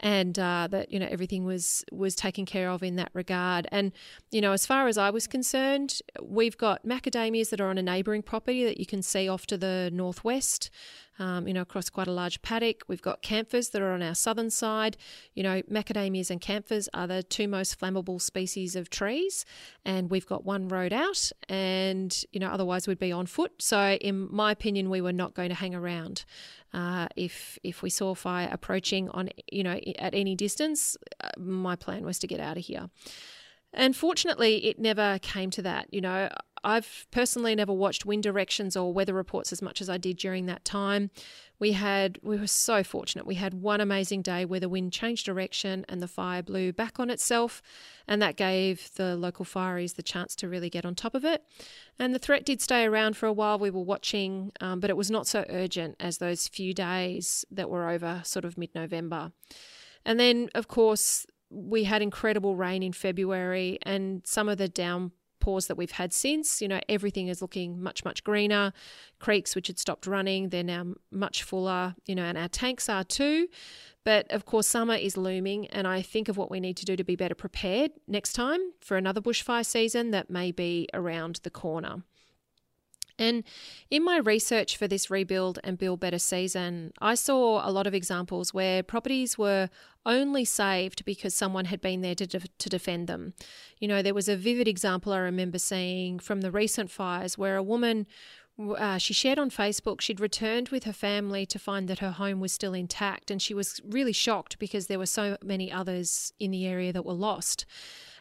and 0.00 0.38
uh, 0.38 0.68
that 0.70 0.90
you 0.90 0.98
know 0.98 1.08
everything 1.10 1.44
was 1.44 1.84
was 1.92 2.14
taken 2.14 2.46
care 2.46 2.70
of 2.70 2.82
in 2.82 2.96
that 2.96 3.10
regard. 3.12 3.66
And 3.70 3.92
you 4.30 4.40
know, 4.40 4.52
as 4.52 4.66
far 4.66 4.88
as 4.88 4.98
I 4.98 5.10
was 5.10 5.26
concerned, 5.26 6.00
we've 6.22 6.56
got 6.56 6.86
macadamias 6.86 7.50
that 7.50 7.60
are 7.60 7.68
on 7.68 7.78
a 7.78 7.82
neighbouring 7.82 8.22
property 8.22 8.64
that 8.64 8.78
you 8.78 8.86
can 8.86 9.02
see 9.02 9.28
off 9.28 9.46
to 9.46 9.58
the 9.58 9.90
northwest 9.92 10.70
um, 11.18 11.46
you 11.46 11.54
know, 11.54 11.62
across 11.62 11.88
quite 11.90 12.06
a 12.06 12.12
large 12.12 12.42
paddock. 12.42 12.82
We've 12.88 13.02
got 13.02 13.22
camphors 13.22 13.70
that 13.70 13.82
are 13.82 13.92
on 13.92 14.02
our 14.02 14.14
southern 14.14 14.50
side. 14.50 14.96
You 15.34 15.42
know, 15.42 15.62
macadamias 15.62 16.30
and 16.30 16.40
camphors 16.40 16.88
are 16.94 17.06
the 17.06 17.22
two 17.22 17.48
most 17.48 17.78
flammable 17.78 18.20
species 18.20 18.76
of 18.76 18.90
trees, 18.90 19.44
and 19.84 20.10
we've 20.10 20.26
got 20.26 20.44
one 20.44 20.68
road 20.68 20.92
out, 20.92 21.30
and 21.48 22.24
you 22.32 22.40
know, 22.40 22.48
otherwise 22.48 22.86
we'd 22.86 22.98
be 22.98 23.12
on 23.12 23.26
foot. 23.26 23.52
So, 23.60 23.92
in 24.00 24.28
my 24.32 24.52
opinion, 24.52 24.90
we 24.90 25.00
were 25.00 25.12
not 25.12 25.34
going 25.34 25.48
to 25.50 25.54
hang 25.54 25.74
around. 25.74 26.24
Uh, 26.72 27.06
if 27.14 27.58
if 27.62 27.82
we 27.82 27.90
saw 27.90 28.14
fire 28.14 28.48
approaching 28.50 29.08
on 29.10 29.28
you 29.50 29.62
know 29.62 29.78
at 29.98 30.14
any 30.14 30.34
distance, 30.34 30.96
uh, 31.22 31.30
my 31.38 31.76
plan 31.76 32.04
was 32.04 32.18
to 32.18 32.26
get 32.26 32.40
out 32.40 32.56
of 32.56 32.64
here. 32.64 32.90
And 33.72 33.96
fortunately, 33.96 34.66
it 34.66 34.78
never 34.78 35.18
came 35.20 35.50
to 35.50 35.62
that. 35.62 35.92
You 35.92 36.00
know, 36.00 36.28
I've 36.64 37.06
personally 37.10 37.54
never 37.54 37.72
watched 37.72 38.06
wind 38.06 38.22
directions 38.22 38.76
or 38.76 38.92
weather 38.92 39.14
reports 39.14 39.52
as 39.52 39.60
much 39.60 39.80
as 39.80 39.90
I 39.90 39.98
did 39.98 40.16
during 40.16 40.46
that 40.46 40.64
time. 40.64 41.10
We 41.58 41.72
had 41.72 42.18
we 42.22 42.36
were 42.36 42.46
so 42.46 42.82
fortunate. 42.82 43.26
We 43.26 43.36
had 43.36 43.54
one 43.54 43.80
amazing 43.80 44.22
day 44.22 44.44
where 44.44 44.58
the 44.58 44.68
wind 44.68 44.92
changed 44.92 45.26
direction 45.26 45.84
and 45.88 46.02
the 46.02 46.08
fire 46.08 46.42
blew 46.42 46.72
back 46.72 46.98
on 46.98 47.10
itself, 47.10 47.62
and 48.08 48.20
that 48.20 48.36
gave 48.36 48.90
the 48.94 49.14
local 49.14 49.44
fireys 49.44 49.94
the 49.94 50.02
chance 50.02 50.34
to 50.36 50.48
really 50.48 50.70
get 50.70 50.84
on 50.84 50.94
top 50.94 51.14
of 51.14 51.24
it. 51.24 51.44
And 51.98 52.14
the 52.14 52.18
threat 52.18 52.44
did 52.44 52.60
stay 52.60 52.84
around 52.84 53.16
for 53.16 53.26
a 53.26 53.32
while. 53.32 53.58
We 53.58 53.70
were 53.70 53.82
watching, 53.82 54.50
um, 54.60 54.80
but 54.80 54.90
it 54.90 54.96
was 54.96 55.10
not 55.10 55.26
so 55.26 55.44
urgent 55.48 55.96
as 56.00 56.18
those 56.18 56.48
few 56.48 56.74
days 56.74 57.44
that 57.50 57.70
were 57.70 57.88
over, 57.88 58.22
sort 58.24 58.44
of 58.44 58.58
mid-November. 58.58 59.32
And 60.04 60.18
then, 60.18 60.48
of 60.54 60.66
course, 60.68 61.26
we 61.50 61.84
had 61.84 62.02
incredible 62.02 62.56
rain 62.56 62.82
in 62.82 62.92
February, 62.92 63.78
and 63.82 64.22
some 64.26 64.48
of 64.48 64.58
the 64.58 64.68
down 64.68 65.12
pause 65.44 65.66
that 65.66 65.76
we've 65.76 65.90
had 65.90 66.12
since. 66.12 66.62
You 66.62 66.68
know, 66.68 66.80
everything 66.88 67.28
is 67.28 67.42
looking 67.42 67.82
much, 67.82 68.02
much 68.02 68.24
greener. 68.24 68.72
Creeks, 69.18 69.54
which 69.54 69.66
had 69.66 69.78
stopped 69.78 70.06
running, 70.06 70.48
they're 70.48 70.64
now 70.64 70.94
much 71.10 71.42
fuller, 71.42 71.94
you 72.06 72.14
know, 72.14 72.24
and 72.24 72.38
our 72.38 72.48
tanks 72.48 72.88
are 72.88 73.04
too. 73.04 73.48
But 74.04 74.30
of 74.30 74.46
course, 74.46 74.66
summer 74.66 74.94
is 74.94 75.16
looming, 75.16 75.66
and 75.68 75.86
I 75.86 76.00
think 76.00 76.28
of 76.28 76.36
what 76.36 76.50
we 76.50 76.60
need 76.60 76.76
to 76.78 76.86
do 76.86 76.96
to 76.96 77.04
be 77.04 77.16
better 77.16 77.34
prepared 77.34 77.90
next 78.08 78.32
time 78.32 78.60
for 78.80 78.96
another 78.96 79.20
bushfire 79.20 79.66
season 79.66 80.10
that 80.12 80.30
may 80.30 80.50
be 80.50 80.88
around 80.94 81.40
the 81.42 81.50
corner. 81.50 82.02
And 83.18 83.44
in 83.90 84.04
my 84.04 84.18
research 84.18 84.76
for 84.76 84.88
this 84.88 85.10
rebuild 85.10 85.58
and 85.62 85.78
build 85.78 86.00
better 86.00 86.18
season, 86.18 86.92
I 87.00 87.14
saw 87.14 87.66
a 87.66 87.70
lot 87.70 87.86
of 87.86 87.94
examples 87.94 88.52
where 88.52 88.82
properties 88.82 89.38
were 89.38 89.70
only 90.04 90.44
saved 90.44 91.04
because 91.04 91.34
someone 91.34 91.66
had 91.66 91.80
been 91.80 92.00
there 92.00 92.14
to, 92.16 92.26
de- 92.26 92.40
to 92.58 92.68
defend 92.68 93.06
them. 93.06 93.34
You 93.78 93.88
know, 93.88 94.02
there 94.02 94.14
was 94.14 94.28
a 94.28 94.36
vivid 94.36 94.68
example 94.68 95.12
I 95.12 95.18
remember 95.18 95.58
seeing 95.58 96.18
from 96.18 96.40
the 96.40 96.50
recent 96.50 96.90
fires 96.90 97.38
where 97.38 97.56
a 97.56 97.62
woman 97.62 98.06
uh, 98.58 98.98
she 98.98 99.12
shared 99.12 99.38
on 99.38 99.50
Facebook 99.50 100.00
she'd 100.00 100.20
returned 100.20 100.68
with 100.68 100.84
her 100.84 100.92
family 100.92 101.44
to 101.46 101.58
find 101.58 101.88
that 101.88 101.98
her 101.98 102.12
home 102.12 102.40
was 102.40 102.52
still 102.52 102.74
intact, 102.74 103.30
and 103.30 103.42
she 103.42 103.54
was 103.54 103.80
really 103.84 104.12
shocked 104.12 104.58
because 104.58 104.86
there 104.86 104.98
were 104.98 105.06
so 105.06 105.36
many 105.42 105.72
others 105.72 106.32
in 106.38 106.50
the 106.50 106.66
area 106.66 106.92
that 106.92 107.04
were 107.04 107.12
lost. 107.12 107.66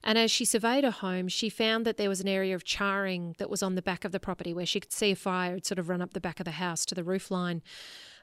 And 0.04 0.18
as 0.18 0.32
she 0.32 0.44
surveyed 0.44 0.84
her 0.84 0.92
home, 0.92 1.28
she 1.28 1.50
found 1.50 1.86
that 1.86 1.98
there 1.98 2.10
was 2.10 2.20
an 2.20 2.28
area 2.28 2.56
of 2.56 2.66
charring 2.66 3.36
that 3.38 3.50
was 3.50 3.64
on 3.64 3.76
the 3.76 3.82
back 3.82 4.04
of 4.04 4.12
the 4.12 4.20
property 4.20 4.54
where 4.54 4.66
she 4.66 4.80
could 4.80 4.92
see 4.92 5.12
a 5.12 5.16
fire 5.16 5.54
had 5.54 5.66
sort 5.66 5.80
of 5.80 5.88
run 5.88 6.02
up 6.02 6.14
the 6.14 6.20
back 6.20 6.40
of 6.40 6.46
the 6.46 6.52
house 6.52 6.86
to 6.88 6.96
the 6.96 7.04
roof 7.06 7.32
line 7.32 7.62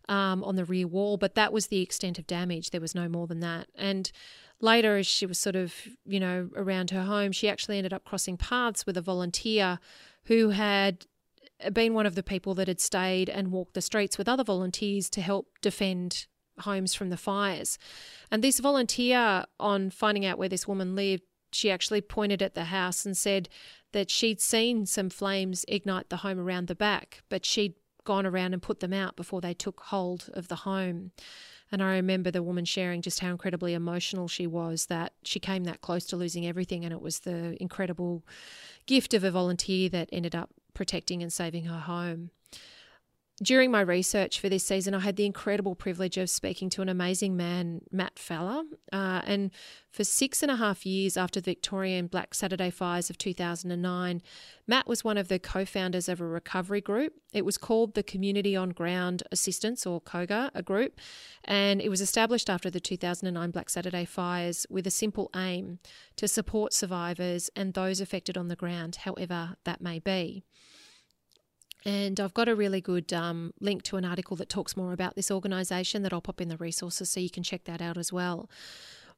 um, 0.08 0.44
on 0.44 0.56
the 0.56 0.64
rear 0.64 0.86
wall. 0.86 1.16
But 1.16 1.36
that 1.36 1.52
was 1.52 1.68
the 1.68 1.80
extent 1.80 2.18
of 2.18 2.26
damage. 2.26 2.70
There 2.70 2.82
was 2.82 2.94
no 2.94 3.08
more 3.08 3.26
than 3.26 3.40
that. 3.40 3.68
And 3.74 4.12
later, 4.60 4.98
as 4.98 5.06
she 5.06 5.24
was 5.24 5.38
sort 5.38 5.56
of, 5.56 5.74
you 6.04 6.20
know, 6.20 6.50
around 6.54 6.90
her 6.90 7.04
home, 7.04 7.32
she 7.32 7.48
actually 7.48 7.78
ended 7.78 7.94
up 7.94 8.04
crossing 8.04 8.36
paths 8.36 8.84
with 8.84 8.98
a 8.98 9.02
volunteer 9.02 9.78
who 10.24 10.50
had 10.50 11.06
been 11.72 11.94
one 11.94 12.06
of 12.06 12.14
the 12.14 12.22
people 12.22 12.54
that 12.54 12.68
had 12.68 12.80
stayed 12.80 13.28
and 13.28 13.52
walked 13.52 13.74
the 13.74 13.80
streets 13.80 14.18
with 14.18 14.28
other 14.28 14.44
volunteers 14.44 15.10
to 15.10 15.20
help 15.20 15.48
defend 15.60 16.26
homes 16.60 16.94
from 16.94 17.10
the 17.10 17.16
fires. 17.16 17.78
And 18.30 18.42
this 18.42 18.60
volunteer, 18.60 19.44
on 19.58 19.90
finding 19.90 20.24
out 20.24 20.38
where 20.38 20.48
this 20.48 20.68
woman 20.68 20.94
lived, 20.94 21.22
she 21.52 21.70
actually 21.70 22.00
pointed 22.00 22.42
at 22.42 22.54
the 22.54 22.64
house 22.64 23.04
and 23.04 23.16
said 23.16 23.48
that 23.92 24.10
she'd 24.10 24.40
seen 24.40 24.86
some 24.86 25.10
flames 25.10 25.64
ignite 25.66 26.08
the 26.08 26.18
home 26.18 26.38
around 26.38 26.68
the 26.68 26.74
back, 26.74 27.22
but 27.28 27.44
she'd 27.44 27.74
gone 28.04 28.26
around 28.26 28.52
and 28.52 28.62
put 28.62 28.80
them 28.80 28.92
out 28.92 29.16
before 29.16 29.40
they 29.40 29.54
took 29.54 29.80
hold 29.80 30.30
of 30.32 30.48
the 30.48 30.56
home. 30.56 31.10
And 31.72 31.82
I 31.82 31.94
remember 31.94 32.30
the 32.30 32.42
woman 32.42 32.64
sharing 32.64 33.02
just 33.02 33.20
how 33.20 33.30
incredibly 33.30 33.74
emotional 33.74 34.26
she 34.26 34.46
was 34.46 34.86
that 34.86 35.12
she 35.22 35.38
came 35.38 35.64
that 35.64 35.80
close 35.80 36.04
to 36.06 36.16
losing 36.16 36.46
everything. 36.46 36.84
And 36.84 36.92
it 36.92 37.00
was 37.00 37.20
the 37.20 37.60
incredible 37.60 38.24
gift 38.86 39.14
of 39.14 39.22
a 39.22 39.30
volunteer 39.30 39.88
that 39.90 40.08
ended 40.12 40.34
up 40.34 40.50
protecting 40.74 41.22
and 41.22 41.32
saving 41.32 41.64
her 41.64 41.78
home 41.80 42.30
during 43.42 43.70
my 43.70 43.80
research 43.80 44.38
for 44.38 44.50
this 44.50 44.64
season, 44.64 44.92
I 44.94 44.98
had 44.98 45.16
the 45.16 45.24
incredible 45.24 45.74
privilege 45.74 46.18
of 46.18 46.28
speaking 46.28 46.68
to 46.70 46.82
an 46.82 46.90
amazing 46.90 47.38
man, 47.38 47.80
Matt 47.90 48.18
Feller. 48.18 48.64
Uh, 48.92 49.22
and 49.24 49.50
for 49.90 50.04
six 50.04 50.42
and 50.42 50.50
a 50.50 50.56
half 50.56 50.84
years 50.84 51.16
after 51.16 51.40
the 51.40 51.50
Victorian 51.50 52.06
Black 52.06 52.34
Saturday 52.34 52.68
fires 52.68 53.08
of 53.08 53.16
2009, 53.16 54.20
Matt 54.66 54.86
was 54.86 55.02
one 55.02 55.16
of 55.16 55.28
the 55.28 55.38
co 55.38 55.64
founders 55.64 56.06
of 56.06 56.20
a 56.20 56.26
recovery 56.26 56.82
group. 56.82 57.14
It 57.32 57.46
was 57.46 57.56
called 57.56 57.94
the 57.94 58.02
Community 58.02 58.54
on 58.54 58.70
Ground 58.70 59.22
Assistance, 59.32 59.86
or 59.86 60.02
COGA, 60.02 60.50
a 60.54 60.62
group. 60.62 61.00
And 61.44 61.80
it 61.80 61.88
was 61.88 62.02
established 62.02 62.50
after 62.50 62.68
the 62.68 62.80
2009 62.80 63.50
Black 63.52 63.70
Saturday 63.70 64.04
fires 64.04 64.66
with 64.68 64.86
a 64.86 64.90
simple 64.90 65.30
aim 65.34 65.78
to 66.16 66.28
support 66.28 66.74
survivors 66.74 67.48
and 67.56 67.72
those 67.72 68.02
affected 68.02 68.36
on 68.36 68.48
the 68.48 68.56
ground, 68.56 68.96
however 68.96 69.56
that 69.64 69.80
may 69.80 69.98
be. 69.98 70.44
And 71.84 72.20
I've 72.20 72.34
got 72.34 72.48
a 72.48 72.54
really 72.54 72.80
good 72.80 73.12
um, 73.12 73.52
link 73.60 73.82
to 73.84 73.96
an 73.96 74.04
article 74.04 74.36
that 74.36 74.48
talks 74.48 74.76
more 74.76 74.92
about 74.92 75.14
this 75.14 75.30
organisation 75.30 76.02
that 76.02 76.12
I'll 76.12 76.20
pop 76.20 76.40
in 76.40 76.48
the 76.48 76.56
resources 76.56 77.10
so 77.10 77.20
you 77.20 77.30
can 77.30 77.42
check 77.42 77.64
that 77.64 77.80
out 77.80 77.96
as 77.96 78.12
well. 78.12 78.50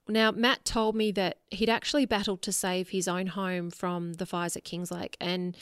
Now, 0.09 0.31
Matt 0.33 0.65
told 0.65 0.97
me 0.97 1.13
that 1.13 1.39
he'd 1.51 1.69
actually 1.69 2.07
battled 2.07 2.43
to 2.43 2.53
save 2.53 2.91
his 2.91 3.07
own 3.07 3.29
home 3.29 3.71
from 3.71 4.15
the 4.15 4.27
fires 4.27 4.57
at 4.57 4.65
Kinglake. 4.65 5.15
And 5.21 5.57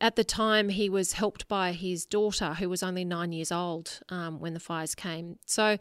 at 0.00 0.16
the 0.16 0.24
time, 0.24 0.70
he 0.70 0.88
was 0.88 1.14
helped 1.14 1.48
by 1.48 1.72
his 1.72 2.04
daughter, 2.04 2.54
who 2.54 2.68
was 2.68 2.82
only 2.82 3.04
nine 3.04 3.32
years 3.32 3.52
old 3.52 4.00
um, 4.08 4.40
when 4.40 4.54
the 4.54 4.60
fires 4.60 4.94
came. 4.94 5.38
So, 5.46 5.78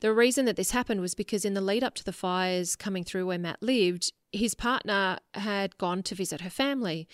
the 0.00 0.14
reason 0.14 0.46
that 0.46 0.56
this 0.56 0.70
happened 0.70 1.02
was 1.02 1.14
because 1.14 1.44
in 1.44 1.52
the 1.52 1.60
lead 1.60 1.84
up 1.84 1.94
to 1.96 2.04
the 2.04 2.12
fires 2.12 2.74
coming 2.74 3.04
through 3.04 3.26
where 3.26 3.38
Matt 3.38 3.62
lived, 3.62 4.12
his 4.32 4.54
partner 4.54 5.18
had 5.34 5.76
gone 5.78 6.02
to 6.04 6.14
visit 6.14 6.40
her 6.40 6.50
family. 6.50 7.08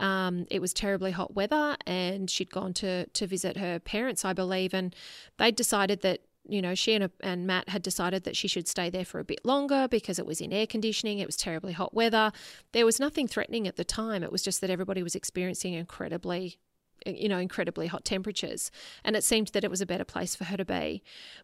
Um, 0.00 0.46
it 0.50 0.60
was 0.60 0.72
terribly 0.72 1.12
hot 1.12 1.34
weather, 1.34 1.76
and 1.86 2.30
she'd 2.30 2.50
gone 2.50 2.74
to 2.74 3.06
to 3.06 3.26
visit 3.26 3.56
her 3.56 3.78
parents, 3.78 4.24
I 4.24 4.32
believe, 4.32 4.74
and 4.74 4.94
they'd 5.38 5.56
decided 5.56 6.02
that 6.02 6.20
you 6.48 6.62
know 6.62 6.74
she 6.74 6.94
and, 6.94 7.10
and 7.20 7.46
Matt 7.46 7.68
had 7.70 7.82
decided 7.82 8.24
that 8.24 8.36
she 8.36 8.48
should 8.48 8.68
stay 8.68 8.90
there 8.90 9.04
for 9.04 9.18
a 9.18 9.24
bit 9.24 9.44
longer 9.44 9.88
because 9.88 10.18
it 10.18 10.26
was 10.26 10.40
in 10.40 10.52
air 10.52 10.66
conditioning. 10.66 11.18
It 11.18 11.26
was 11.26 11.36
terribly 11.36 11.72
hot 11.72 11.94
weather. 11.94 12.32
There 12.72 12.86
was 12.86 13.00
nothing 13.00 13.28
threatening 13.28 13.66
at 13.66 13.76
the 13.76 13.84
time. 13.84 14.22
It 14.22 14.32
was 14.32 14.42
just 14.42 14.60
that 14.60 14.70
everybody 14.70 15.02
was 15.02 15.14
experiencing 15.14 15.74
incredibly 15.74 16.58
you 17.06 17.28
know, 17.28 17.38
incredibly 17.38 17.86
hot 17.86 18.04
temperatures. 18.04 18.70
And 19.04 19.16
it 19.16 19.24
seemed 19.24 19.48
that 19.48 19.64
it 19.64 19.70
was 19.70 19.80
a 19.80 19.86
better 19.86 20.04
place 20.04 20.34
for 20.34 20.44
her 20.44 20.56
to 20.56 20.64
be. 20.64 21.02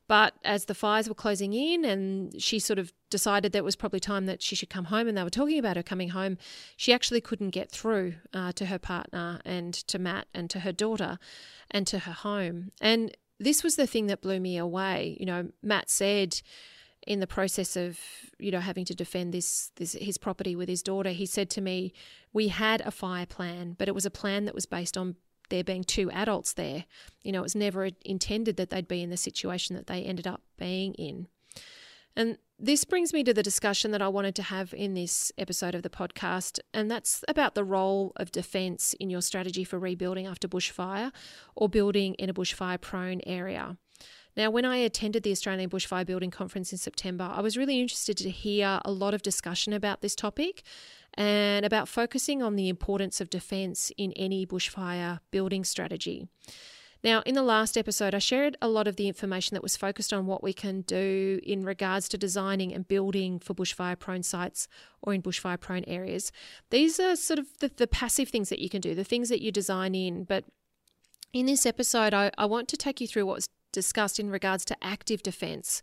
But 0.08 0.34
as 0.44 0.66
the 0.66 0.74
fires 0.74 1.08
were 1.08 1.14
closing 1.14 1.52
in 1.52 1.84
and 1.84 2.40
she 2.40 2.58
sort 2.58 2.78
of 2.78 2.92
decided 3.10 3.52
that 3.52 3.58
it 3.58 3.64
was 3.64 3.76
probably 3.76 4.00
time 4.00 4.26
that 4.26 4.42
she 4.42 4.56
should 4.56 4.70
come 4.70 4.86
home 4.86 5.08
and 5.08 5.16
they 5.16 5.22
were 5.22 5.30
talking 5.30 5.58
about 5.58 5.76
her 5.76 5.82
coming 5.82 6.10
home, 6.10 6.38
she 6.76 6.92
actually 6.92 7.20
couldn't 7.20 7.50
get 7.50 7.70
through 7.70 8.14
uh, 8.32 8.52
to 8.52 8.66
her 8.66 8.78
partner 8.78 9.40
and 9.44 9.74
to 9.74 9.98
Matt 9.98 10.26
and 10.34 10.50
to 10.50 10.60
her 10.60 10.72
daughter 10.72 11.18
and 11.70 11.86
to 11.86 12.00
her 12.00 12.12
home. 12.12 12.72
And 12.80 13.16
this 13.38 13.62
was 13.62 13.76
the 13.76 13.86
thing 13.86 14.06
that 14.06 14.22
blew 14.22 14.40
me 14.40 14.56
away. 14.56 15.16
You 15.20 15.26
know, 15.26 15.48
Matt 15.62 15.90
said, 15.90 16.40
in 17.06 17.20
the 17.20 17.26
process 17.26 17.76
of 17.76 17.98
you 18.38 18.50
know 18.50 18.60
having 18.60 18.84
to 18.84 18.94
defend 18.94 19.32
this, 19.32 19.70
this 19.76 19.92
his 19.92 20.18
property 20.18 20.56
with 20.56 20.68
his 20.68 20.82
daughter 20.82 21.10
he 21.10 21.26
said 21.26 21.50
to 21.50 21.60
me 21.60 21.92
we 22.32 22.48
had 22.48 22.80
a 22.82 22.90
fire 22.90 23.26
plan 23.26 23.74
but 23.78 23.88
it 23.88 23.94
was 23.94 24.06
a 24.06 24.10
plan 24.10 24.44
that 24.44 24.54
was 24.54 24.66
based 24.66 24.96
on 24.96 25.16
there 25.50 25.64
being 25.64 25.84
two 25.84 26.10
adults 26.10 26.52
there. 26.52 26.84
You 27.22 27.32
know, 27.32 27.40
it 27.40 27.42
was 27.42 27.54
never 27.54 27.90
intended 28.04 28.56
that 28.56 28.70
they'd 28.70 28.88
be 28.88 29.02
in 29.02 29.10
the 29.10 29.16
situation 29.16 29.76
that 29.76 29.86
they 29.86 30.02
ended 30.02 30.26
up 30.26 30.42
being 30.58 30.94
in. 30.94 31.28
And 32.16 32.38
this 32.58 32.84
brings 32.84 33.12
me 33.12 33.24
to 33.24 33.34
the 33.34 33.42
discussion 33.42 33.90
that 33.90 34.02
I 34.02 34.08
wanted 34.08 34.36
to 34.36 34.42
have 34.44 34.72
in 34.72 34.94
this 34.94 35.32
episode 35.36 35.74
of 35.74 35.82
the 35.82 35.90
podcast, 35.90 36.60
and 36.72 36.88
that's 36.88 37.24
about 37.26 37.56
the 37.56 37.64
role 37.64 38.12
of 38.16 38.30
defence 38.30 38.94
in 39.00 39.10
your 39.10 39.22
strategy 39.22 39.64
for 39.64 39.78
rebuilding 39.78 40.26
after 40.26 40.46
bushfire 40.46 41.10
or 41.56 41.68
building 41.68 42.14
in 42.14 42.30
a 42.30 42.34
bushfire 42.34 42.80
prone 42.80 43.20
area. 43.26 43.76
Now, 44.36 44.50
when 44.50 44.64
I 44.64 44.78
attended 44.78 45.22
the 45.22 45.30
Australian 45.30 45.70
Bushfire 45.70 46.06
Building 46.06 46.30
Conference 46.30 46.72
in 46.72 46.78
September, 46.78 47.30
I 47.32 47.40
was 47.40 47.56
really 47.56 47.80
interested 47.80 48.16
to 48.18 48.30
hear 48.30 48.80
a 48.84 48.90
lot 48.90 49.14
of 49.14 49.22
discussion 49.22 49.72
about 49.72 50.00
this 50.00 50.16
topic 50.16 50.62
and 51.16 51.64
about 51.64 51.88
focusing 51.88 52.42
on 52.42 52.56
the 52.56 52.68
importance 52.68 53.20
of 53.20 53.30
defence 53.30 53.92
in 53.96 54.12
any 54.12 54.46
bushfire 54.46 55.20
building 55.30 55.64
strategy. 55.64 56.26
Now, 57.04 57.20
in 57.26 57.34
the 57.34 57.42
last 57.42 57.76
episode, 57.76 58.14
I 58.14 58.18
shared 58.18 58.56
a 58.62 58.68
lot 58.68 58.88
of 58.88 58.96
the 58.96 59.08
information 59.08 59.54
that 59.54 59.62
was 59.62 59.76
focused 59.76 60.10
on 60.10 60.24
what 60.24 60.42
we 60.42 60.54
can 60.54 60.80
do 60.80 61.38
in 61.42 61.62
regards 61.62 62.08
to 62.08 62.18
designing 62.18 62.72
and 62.72 62.88
building 62.88 63.38
for 63.38 63.52
bushfire 63.52 63.98
prone 63.98 64.22
sites 64.22 64.68
or 65.02 65.12
in 65.12 65.20
bushfire 65.20 65.60
prone 65.60 65.84
areas. 65.86 66.32
These 66.70 66.98
are 66.98 67.14
sort 67.14 67.38
of 67.38 67.58
the, 67.58 67.70
the, 67.76 67.86
passive 67.86 68.30
things 68.30 68.48
that 68.48 68.58
you 68.58 68.70
can 68.70 68.80
do, 68.80 68.94
the 68.94 69.04
things 69.04 69.28
that 69.28 69.42
you 69.42 69.52
design 69.52 69.94
in. 69.94 70.24
But 70.24 70.44
in 71.34 71.44
this 71.44 71.66
episode, 71.66 72.14
I, 72.14 72.30
I 72.38 72.46
want 72.46 72.68
to 72.68 72.76
take 72.78 73.02
you 73.02 73.06
through 73.06 73.26
what's 73.26 73.48
discussed 73.74 74.18
in 74.18 74.30
regards 74.30 74.64
to 74.66 74.76
active 74.82 75.22
defence 75.22 75.82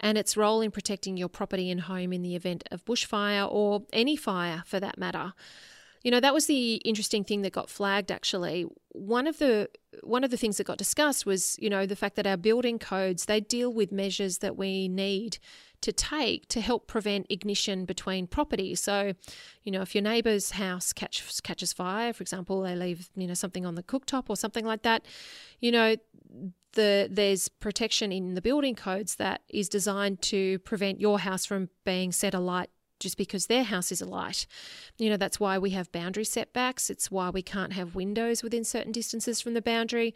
and 0.00 0.18
its 0.18 0.36
role 0.36 0.60
in 0.60 0.70
protecting 0.70 1.16
your 1.16 1.28
property 1.28 1.70
and 1.70 1.82
home 1.82 2.12
in 2.12 2.22
the 2.22 2.36
event 2.36 2.64
of 2.70 2.84
bushfire 2.84 3.50
or 3.50 3.84
any 3.92 4.16
fire 4.16 4.62
for 4.66 4.78
that 4.78 4.98
matter. 4.98 5.32
You 6.02 6.10
know, 6.10 6.20
that 6.20 6.34
was 6.34 6.46
the 6.46 6.76
interesting 6.76 7.24
thing 7.24 7.42
that 7.42 7.52
got 7.52 7.68
flagged 7.70 8.12
actually. 8.12 8.66
One 8.92 9.26
of 9.26 9.38
the 9.38 9.68
one 10.02 10.22
of 10.22 10.30
the 10.30 10.36
things 10.36 10.56
that 10.58 10.66
got 10.66 10.78
discussed 10.78 11.26
was, 11.26 11.56
you 11.58 11.68
know, 11.68 11.86
the 11.86 11.96
fact 11.96 12.16
that 12.16 12.26
our 12.26 12.36
building 12.36 12.78
codes, 12.78 13.24
they 13.24 13.40
deal 13.40 13.72
with 13.72 13.90
measures 13.90 14.38
that 14.38 14.56
we 14.56 14.88
need 14.88 15.38
to 15.80 15.92
take 15.92 16.48
to 16.48 16.60
help 16.60 16.86
prevent 16.86 17.26
ignition 17.30 17.84
between 17.84 18.26
properties. 18.26 18.80
So, 18.80 19.12
you 19.62 19.72
know, 19.72 19.82
if 19.82 19.94
your 19.94 20.02
neighbour's 20.02 20.52
house 20.52 20.92
catch, 20.92 21.42
catches 21.42 21.72
fire, 21.72 22.12
for 22.12 22.22
example, 22.22 22.62
they 22.62 22.74
leave, 22.74 23.10
you 23.14 23.26
know, 23.26 23.34
something 23.34 23.64
on 23.64 23.74
the 23.74 23.82
cooktop 23.82 24.24
or 24.28 24.36
something 24.36 24.64
like 24.64 24.82
that, 24.82 25.06
you 25.60 25.72
know, 25.72 25.96
the 26.72 27.08
there's 27.10 27.48
protection 27.48 28.12
in 28.12 28.34
the 28.34 28.42
building 28.42 28.74
codes 28.74 29.16
that 29.16 29.42
is 29.48 29.68
designed 29.68 30.20
to 30.22 30.58
prevent 30.60 31.00
your 31.00 31.18
house 31.18 31.46
from 31.46 31.70
being 31.84 32.12
set 32.12 32.34
alight 32.34 32.70
just 33.00 33.16
because 33.16 33.46
their 33.46 33.64
house 33.64 33.92
is 33.92 34.00
alight. 34.00 34.46
You 34.98 35.10
know, 35.10 35.16
that's 35.16 35.40
why 35.40 35.58
we 35.58 35.70
have 35.70 35.92
boundary 35.92 36.24
setbacks. 36.24 36.90
It's 36.90 37.10
why 37.10 37.30
we 37.30 37.42
can't 37.42 37.72
have 37.72 37.94
windows 37.94 38.42
within 38.42 38.64
certain 38.64 38.92
distances 38.92 39.40
from 39.40 39.54
the 39.54 39.62
boundary. 39.62 40.14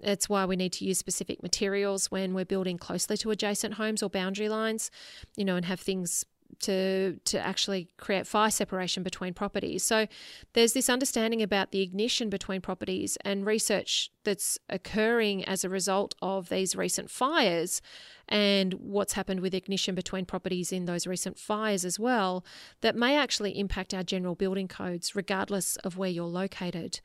It's 0.00 0.28
why 0.28 0.44
we 0.44 0.56
need 0.56 0.72
to 0.74 0.84
use 0.84 0.98
specific 0.98 1.42
materials 1.42 2.10
when 2.10 2.34
we're 2.34 2.44
building 2.44 2.78
closely 2.78 3.16
to 3.18 3.30
adjacent 3.30 3.74
homes 3.74 4.02
or 4.02 4.10
boundary 4.10 4.48
lines, 4.48 4.90
you 5.36 5.44
know, 5.44 5.56
and 5.56 5.66
have 5.66 5.80
things 5.80 6.24
to 6.62 7.18
to 7.24 7.38
actually 7.38 7.88
create 7.96 8.26
fire 8.26 8.50
separation 8.50 9.02
between 9.02 9.34
properties. 9.34 9.84
So 9.84 10.06
there's 10.54 10.72
this 10.72 10.88
understanding 10.88 11.42
about 11.42 11.70
the 11.70 11.80
ignition 11.80 12.30
between 12.30 12.60
properties 12.60 13.16
and 13.24 13.46
research 13.46 14.10
that's 14.24 14.58
occurring 14.68 15.44
as 15.44 15.64
a 15.64 15.68
result 15.68 16.14
of 16.22 16.48
these 16.48 16.74
recent 16.76 17.10
fires 17.10 17.82
and 18.28 18.74
what's 18.74 19.14
happened 19.14 19.40
with 19.40 19.54
ignition 19.54 19.94
between 19.94 20.24
properties 20.24 20.72
in 20.72 20.86
those 20.86 21.06
recent 21.06 21.38
fires 21.38 21.84
as 21.84 21.98
well 21.98 22.44
that 22.80 22.96
may 22.96 23.16
actually 23.16 23.58
impact 23.58 23.92
our 23.92 24.02
general 24.02 24.34
building 24.34 24.68
codes 24.68 25.14
regardless 25.14 25.76
of 25.76 25.96
where 25.96 26.10
you're 26.10 26.24
located. 26.26 27.00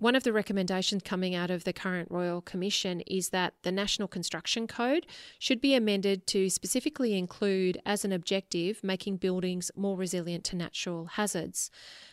One 0.00 0.16
of 0.16 0.22
the 0.22 0.32
recommendations 0.32 1.02
coming 1.04 1.34
out 1.34 1.50
of 1.50 1.64
the 1.64 1.74
current 1.74 2.10
Royal 2.10 2.40
Commission 2.40 3.02
is 3.02 3.28
that 3.28 3.52
the 3.64 3.70
National 3.70 4.08
Construction 4.08 4.66
Code 4.66 5.06
should 5.38 5.60
be 5.60 5.74
amended 5.74 6.26
to 6.28 6.48
specifically 6.48 7.18
include 7.18 7.82
as 7.84 8.02
an 8.02 8.10
objective 8.10 8.82
making 8.82 9.18
buildings 9.18 9.70
more 9.76 9.98
resilient 9.98 10.42
to 10.44 10.56
natural 10.56 11.04
hazards. 11.04 11.70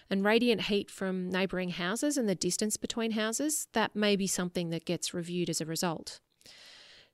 And 0.10 0.26
radiant 0.26 0.64
heat 0.64 0.92
from 0.92 1.30
neighbouring 1.30 1.70
houses 1.70 2.18
and 2.18 2.28
the 2.28 2.36
distance 2.36 2.76
between 2.76 3.12
houses, 3.12 3.70
that 3.72 3.96
may 3.96 4.18
be 4.18 4.28
something 4.28 4.70
that 4.72 4.84
gets 4.84 5.14
reviewed 5.14 5.50
as 5.50 5.62
a 5.62 5.66
result. 5.66 6.20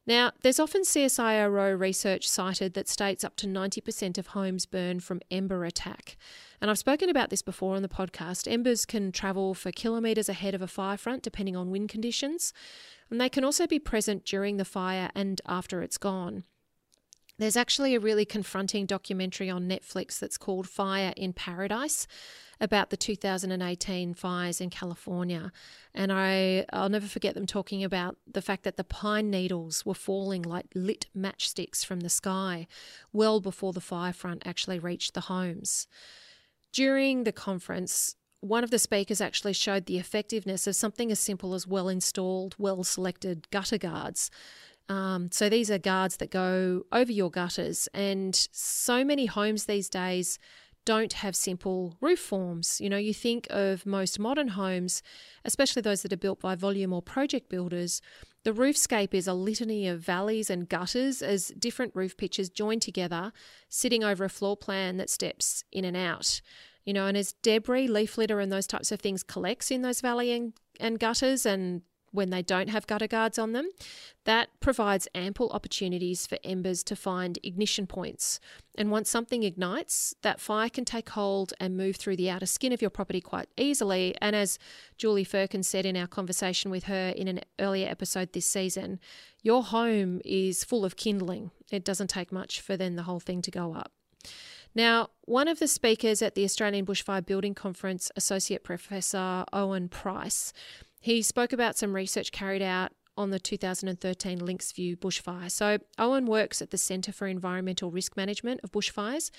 Now, 0.06 0.34
there's 0.42 0.60
often 0.60 0.82
CSIRO 0.82 1.80
research 1.80 2.28
cited 2.28 2.74
that 2.74 2.90
states 2.90 3.24
up 3.24 3.38
to 3.38 3.48
90% 3.48 4.18
of 4.18 4.28
homes 4.28 4.66
burn 4.66 5.00
from 5.00 5.22
ember 5.32 5.64
attack. 5.64 6.18
And 6.60 6.70
I've 6.70 6.78
spoken 6.78 7.10
about 7.10 7.30
this 7.30 7.42
before 7.42 7.76
on 7.76 7.84
the 7.84 7.88
podcast. 7.88 8.52
Embers 8.52 8.86
can 8.86 9.14
travel 9.14 9.54
for 9.54 9.72
kilometres 9.72 10.28
ahead 10.28 10.56
of 10.56 10.62
a 10.62 10.68
fire 10.68 10.98
front 10.98 11.24
depending 11.24 11.56
on 11.56 11.72
wind 11.72 11.88
conditions, 11.88 12.52
and 13.10 13.20
they 13.20 13.30
can 13.30 13.46
also 13.46 13.66
be 13.66 13.80
present 13.80 14.26
during 14.26 14.58
the 14.58 14.66
fire 14.66 15.10
and 15.16 15.42
after 15.46 15.82
it's 15.82 15.98
gone. 15.98 16.44
There's 17.40 17.58
actually 17.58 17.96
a 17.96 18.00
really 18.00 18.26
confronting 18.26 18.86
documentary 18.86 19.50
on 19.50 19.68
Netflix 19.68 20.20
that's 20.20 20.38
called 20.38 20.68
Fire 20.68 21.14
in 21.18 21.34
Paradise 21.34 22.08
about 22.64 22.90
the 22.92 22.98
2018 22.98 24.14
fires 24.14 24.62
in 24.62 24.70
California. 24.70 25.52
And 25.94 26.14
I, 26.14 26.66
I'll 26.72 26.88
never 26.88 27.08
forget 27.08 27.36
them 27.36 27.46
talking 27.46 27.84
about 27.84 28.16
the 28.26 28.42
fact 28.42 28.64
that 28.64 28.78
the 28.78 28.86
pine 28.86 29.30
needles 29.30 29.86
were 29.86 29.94
falling 29.94 30.42
like 30.42 30.68
lit 30.74 31.08
matchsticks 31.16 31.86
from 31.86 32.00
the 32.00 32.10
sky 32.10 32.68
well 33.12 33.42
before 33.42 33.74
the 33.74 33.82
fire 33.82 34.14
front 34.14 34.48
actually 34.48 34.80
reached 34.80 35.14
the 35.14 35.22
homes. 35.22 35.88
During 36.72 37.26
the 37.26 37.34
conference, 37.34 38.16
one 38.40 38.64
of 38.64 38.72
the 38.72 38.80
speakers 38.80 39.20
actually 39.20 39.54
showed 39.54 39.86
the 39.86 39.98
effectiveness 39.98 40.66
of 40.66 40.78
something 40.78 41.12
as 41.12 41.20
simple 41.20 41.54
as 41.54 41.68
well 41.68 41.90
installed, 41.90 42.56
well 42.58 42.86
selected 42.86 43.50
gutter 43.52 43.78
guards. 43.78 44.32
Um, 44.88 45.32
so 45.32 45.50
these 45.50 45.70
are 45.70 45.78
guards 45.78 46.18
that 46.18 46.32
go 46.32 46.84
over 46.92 47.12
your 47.12 47.32
gutters, 47.32 47.88
and 47.94 48.36
so 48.52 49.06
many 49.06 49.28
homes 49.28 49.66
these 49.66 49.90
days 49.90 50.40
don't 50.86 51.14
have 51.14 51.36
simple 51.36 51.96
roof 52.02 52.20
forms. 52.20 52.82
You 52.82 52.90
know, 52.90 52.98
you 52.98 53.14
think 53.14 53.48
of 53.50 53.86
most 53.86 54.20
modern 54.20 54.50
homes, 54.50 55.02
especially 55.46 55.82
those 55.82 56.02
that 56.02 56.14
are 56.14 56.18
built 56.18 56.40
by 56.40 56.56
volume 56.56 56.94
or 56.94 57.02
project 57.02 57.50
builders, 57.50 58.02
the 58.44 58.52
roofscape 58.52 59.14
is 59.14 59.28
a 59.28 59.34
litany 59.34 59.88
of 59.88 60.02
valleys 60.02 60.50
and 60.50 60.68
gutters 60.68 61.22
as 61.22 61.48
different 61.58 61.96
roof 61.96 62.18
pitches 62.18 62.50
join 62.50 62.80
together, 62.80 63.32
sitting 63.70 64.04
over 64.04 64.26
a 64.26 64.30
floor 64.30 64.58
plan 64.58 64.98
that 64.98 65.10
steps 65.10 65.64
in 65.72 65.86
and 65.86 65.96
out. 65.96 66.42
You 66.86 66.94
know, 66.94 67.08
and 67.08 67.16
as 67.16 67.34
debris, 67.42 67.88
leaf 67.88 68.18
litter, 68.18 68.42
and 68.42 68.52
those 68.52 68.68
types 68.68 68.92
of 68.92 69.00
things 69.00 69.24
collects 69.24 69.72
in 69.72 69.82
those 69.82 70.02
valley 70.02 70.34
and, 70.34 70.54
and 70.82 71.00
gutters 71.00 71.46
and 71.46 71.82
when 72.14 72.30
they 72.30 72.42
don't 72.42 72.70
have 72.70 72.88
gutter 72.88 73.08
guards 73.08 73.38
on 73.38 73.52
them. 73.52 73.70
That 74.24 74.50
provides 74.62 75.08
ample 75.14 75.50
opportunities 75.50 76.26
for 76.26 76.38
embers 76.44 76.84
to 76.84 76.96
find 76.96 77.40
ignition 77.44 77.88
points. 77.88 78.40
And 78.76 78.92
once 78.92 79.10
something 79.10 79.44
ignites, 79.44 80.16
that 80.22 80.40
fire 80.40 80.70
can 80.70 80.86
take 80.86 81.10
hold 81.10 81.54
and 81.60 81.76
move 81.76 81.98
through 81.98 82.16
the 82.16 82.30
outer 82.30 82.46
skin 82.46 82.72
of 82.72 82.82
your 82.82 82.92
property 82.92 83.20
quite 83.20 83.50
easily. 83.58 84.16
And 84.22 84.36
as 84.36 84.60
Julie 84.98 85.26
Firkin 85.26 85.64
said 85.64 85.86
in 85.86 85.98
our 85.98 86.08
conversation 86.08 86.72
with 86.72 86.86
her 86.86 87.10
in 87.16 87.28
an 87.28 87.42
earlier 87.60 87.90
episode 87.90 88.32
this 88.32 88.46
season, 88.46 89.00
your 89.42 89.64
home 89.64 90.22
is 90.24 90.64
full 90.64 90.86
of 90.86 90.96
kindling. 90.96 91.52
It 91.72 91.84
doesn't 91.84 92.10
take 92.10 92.32
much 92.32 92.62
for 92.62 92.78
then 92.78 92.96
the 92.96 93.04
whole 93.04 93.20
thing 93.20 93.42
to 93.42 93.52
go 93.52 93.74
up. 93.74 93.92
Now, 94.76 95.10
one 95.26 95.48
of 95.48 95.60
the 95.60 95.68
speakers 95.68 96.22
at 96.22 96.36
the 96.36 96.44
Australian 96.44 96.86
Bushfire 96.86 97.26
Building 97.26 97.54
Conference, 97.54 98.12
Associate 98.16 98.64
Professor 98.64 99.46
Owen 99.54 99.88
Price, 99.88 100.52
he 101.04 101.22
spoke 101.22 101.52
about 101.52 101.78
some 101.78 101.94
research 101.94 102.32
carried 102.32 102.62
out 102.62 102.94
on 103.18 103.30
the 103.30 103.38
2013 103.38 104.40
Linksview 104.40 104.98
bushfire. 104.98 105.52
So, 105.52 105.80
Owen 106.00 106.26
works 106.26 106.62
at 106.62 106.72
the 106.72 106.78
Centre 106.78 107.12
for 107.12 107.28
Environmental 107.28 107.92
Risk 107.92 108.16
Management 108.16 108.62
of 108.64 108.72
Bushfires 108.72 109.30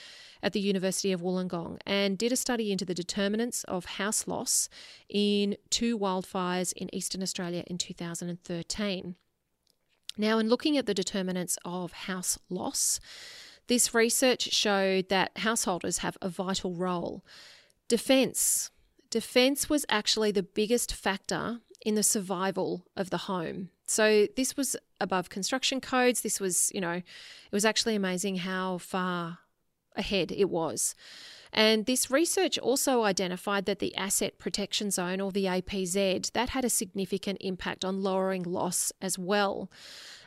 at 0.43 0.53
the 0.53 0.61
University 0.61 1.11
of 1.11 1.23
Wollongong 1.23 1.79
and 1.87 2.19
did 2.19 2.33
a 2.33 2.37
study 2.37 2.71
into 2.71 2.85
the 2.85 2.93
determinants 2.93 3.65
of 3.65 3.87
house 3.87 4.29
loss 4.29 4.69
in 5.09 5.57
two 5.71 5.99
wildfires 5.99 6.75
in 6.75 6.95
Eastern 6.95 7.23
Australia 7.23 7.65
in 7.67 7.79
2013. 7.79 9.15
Now, 10.19 10.39
in 10.39 10.51
looking 10.51 10.77
at 10.77 10.85
the 10.85 10.93
determinants 10.93 11.57
of 11.65 11.93
house 11.93 12.39
loss, 12.51 13.01
this 13.69 13.95
research 13.95 14.53
showed 14.53 15.09
that 15.09 15.39
householders 15.39 15.99
have 15.99 16.19
a 16.21 16.29
vital 16.29 16.75
role. 16.75 17.25
Defence 17.89 18.71
defense 19.15 19.71
was 19.71 19.87
actually 19.89 20.33
the 20.33 20.43
biggest 20.43 20.93
factor 20.93 21.61
in 21.87 21.95
the 21.95 22.03
survival 22.03 22.85
of 22.97 23.11
the 23.11 23.17
home. 23.31 23.71
So 23.87 24.27
this 24.35 24.57
was 24.57 24.75
above 25.01 25.31
construction 25.31 25.81
codes. 25.81 26.23
This 26.23 26.41
was, 26.41 26.73
you 26.75 26.81
know, 26.81 26.95
it 26.95 27.53
was 27.53 27.65
actually 27.65 27.95
amazing 27.95 28.39
how 28.39 28.79
far 28.79 29.39
ahead 29.95 30.33
it 30.33 30.51
was. 30.51 30.97
And 31.57 31.87
this 31.87 32.11
research 32.11 32.59
also 32.59 33.05
identified 33.05 33.65
that 33.67 33.79
the 33.79 33.95
asset 33.95 34.39
protection 34.39 34.91
zone 34.91 35.21
or 35.21 35.31
the 35.31 35.45
APZ 35.45 36.33
that 36.33 36.49
had 36.51 36.65
a 36.65 36.71
significant 36.71 37.39
impact 37.41 37.85
on 37.85 38.03
lowering 38.03 38.43
loss 38.43 38.93
as 39.01 39.17
well. 39.17 39.71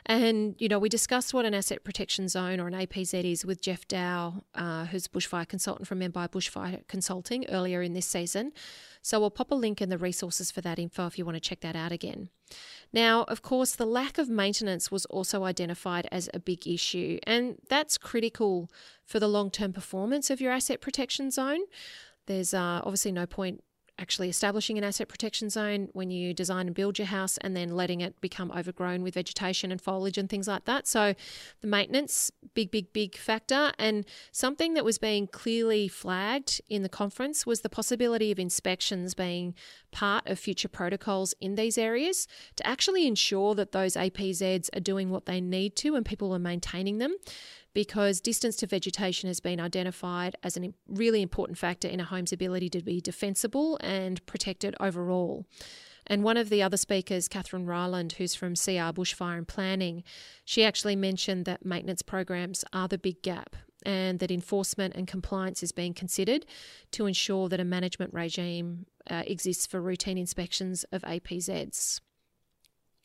And, 0.06 0.54
you 0.58 0.70
know, 0.70 0.78
we 0.78 0.88
discussed 0.88 1.34
what 1.34 1.44
an 1.44 1.52
asset 1.52 1.84
protection 1.84 2.28
zone 2.28 2.60
or 2.60 2.66
an 2.66 2.72
APZ 2.72 3.30
is 3.30 3.44
with 3.44 3.60
Jeff 3.60 3.86
Dow, 3.86 4.42
uh, 4.54 4.86
who's 4.86 5.06
bushfire 5.06 5.46
consultant 5.46 5.86
from 5.86 6.00
Empire 6.00 6.28
Bushfire 6.28 6.88
Consulting 6.88 7.44
earlier 7.50 7.82
in 7.82 7.92
this 7.92 8.06
season. 8.06 8.52
So 9.02 9.20
we'll 9.20 9.30
pop 9.30 9.50
a 9.50 9.54
link 9.54 9.82
in 9.82 9.90
the 9.90 9.98
resources 9.98 10.50
for 10.50 10.62
that 10.62 10.78
info 10.78 11.06
if 11.06 11.18
you 11.18 11.26
want 11.26 11.36
to 11.36 11.40
check 11.40 11.60
that 11.60 11.76
out 11.76 11.92
again. 11.92 12.30
Now, 12.92 13.24
of 13.24 13.42
course, 13.42 13.74
the 13.74 13.86
lack 13.86 14.18
of 14.18 14.28
maintenance 14.28 14.90
was 14.90 15.04
also 15.06 15.44
identified 15.44 16.08
as 16.10 16.30
a 16.32 16.40
big 16.40 16.66
issue, 16.66 17.18
and 17.24 17.56
that's 17.68 17.98
critical 17.98 18.70
for 19.04 19.20
the 19.20 19.28
long 19.28 19.50
term 19.50 19.72
performance 19.72 20.30
of 20.30 20.40
your 20.40 20.52
asset 20.52 20.80
protection 20.80 21.30
zone. 21.30 21.60
There's 22.26 22.54
uh, 22.54 22.80
obviously 22.84 23.12
no 23.12 23.26
point 23.26 23.62
actually 23.98 24.28
establishing 24.28 24.78
an 24.78 24.84
asset 24.84 25.08
protection 25.08 25.50
zone 25.50 25.88
when 25.92 26.10
you 26.10 26.32
design 26.32 26.66
and 26.66 26.74
build 26.74 26.98
your 26.98 27.06
house 27.06 27.36
and 27.38 27.56
then 27.56 27.70
letting 27.70 28.00
it 28.00 28.20
become 28.20 28.50
overgrown 28.52 29.02
with 29.02 29.14
vegetation 29.14 29.72
and 29.72 29.80
foliage 29.80 30.18
and 30.18 30.30
things 30.30 30.46
like 30.46 30.64
that. 30.64 30.86
So 30.86 31.14
the 31.60 31.66
maintenance, 31.66 32.30
big, 32.54 32.70
big, 32.70 32.92
big 32.92 33.16
factor. 33.16 33.72
And 33.78 34.06
something 34.32 34.74
that 34.74 34.84
was 34.84 34.98
being 34.98 35.26
clearly 35.26 35.88
flagged 35.88 36.60
in 36.68 36.82
the 36.82 36.88
conference 36.88 37.46
was 37.46 37.60
the 37.60 37.68
possibility 37.68 38.30
of 38.30 38.38
inspections 38.38 39.14
being 39.14 39.54
part 39.90 40.26
of 40.26 40.38
future 40.38 40.68
protocols 40.68 41.34
in 41.40 41.56
these 41.56 41.78
areas 41.78 42.28
to 42.56 42.66
actually 42.66 43.06
ensure 43.06 43.54
that 43.54 43.72
those 43.72 43.94
APZs 43.94 44.68
are 44.76 44.80
doing 44.80 45.10
what 45.10 45.26
they 45.26 45.40
need 45.40 45.76
to 45.76 45.94
and 45.94 46.04
people 46.06 46.34
are 46.34 46.38
maintaining 46.38 46.98
them 46.98 47.16
because 47.74 48.20
distance 48.20 48.56
to 48.56 48.66
vegetation 48.66 49.28
has 49.28 49.40
been 49.40 49.60
identified 49.60 50.36
as 50.42 50.56
a 50.56 50.72
really 50.88 51.22
important 51.22 51.58
factor 51.58 51.88
in 51.88 52.00
a 52.00 52.04
home's 52.04 52.32
ability 52.32 52.68
to 52.70 52.82
be 52.82 53.00
defensible 53.00 53.78
and 53.80 54.24
protected 54.26 54.74
overall. 54.80 55.44
And 56.06 56.24
one 56.24 56.38
of 56.38 56.48
the 56.48 56.62
other 56.62 56.78
speakers, 56.78 57.28
Catherine 57.28 57.66
Ryland, 57.66 58.12
who's 58.12 58.34
from 58.34 58.54
CR 58.54 58.92
Bushfire 58.92 59.36
and 59.36 59.46
Planning, 59.46 60.02
she 60.44 60.64
actually 60.64 60.96
mentioned 60.96 61.44
that 61.44 61.64
maintenance 61.64 62.02
programs 62.02 62.64
are 62.72 62.88
the 62.88 62.98
big 62.98 63.22
gap 63.22 63.54
and 63.84 64.18
that 64.18 64.30
enforcement 64.30 64.94
and 64.96 65.06
compliance 65.06 65.62
is 65.62 65.70
being 65.70 65.94
considered 65.94 66.46
to 66.92 67.06
ensure 67.06 67.48
that 67.48 67.60
a 67.60 67.64
management 67.64 68.12
regime 68.12 68.86
uh, 69.08 69.22
exists 69.26 69.66
for 69.66 69.80
routine 69.80 70.18
inspections 70.18 70.84
of 70.90 71.02
APZs. 71.02 72.00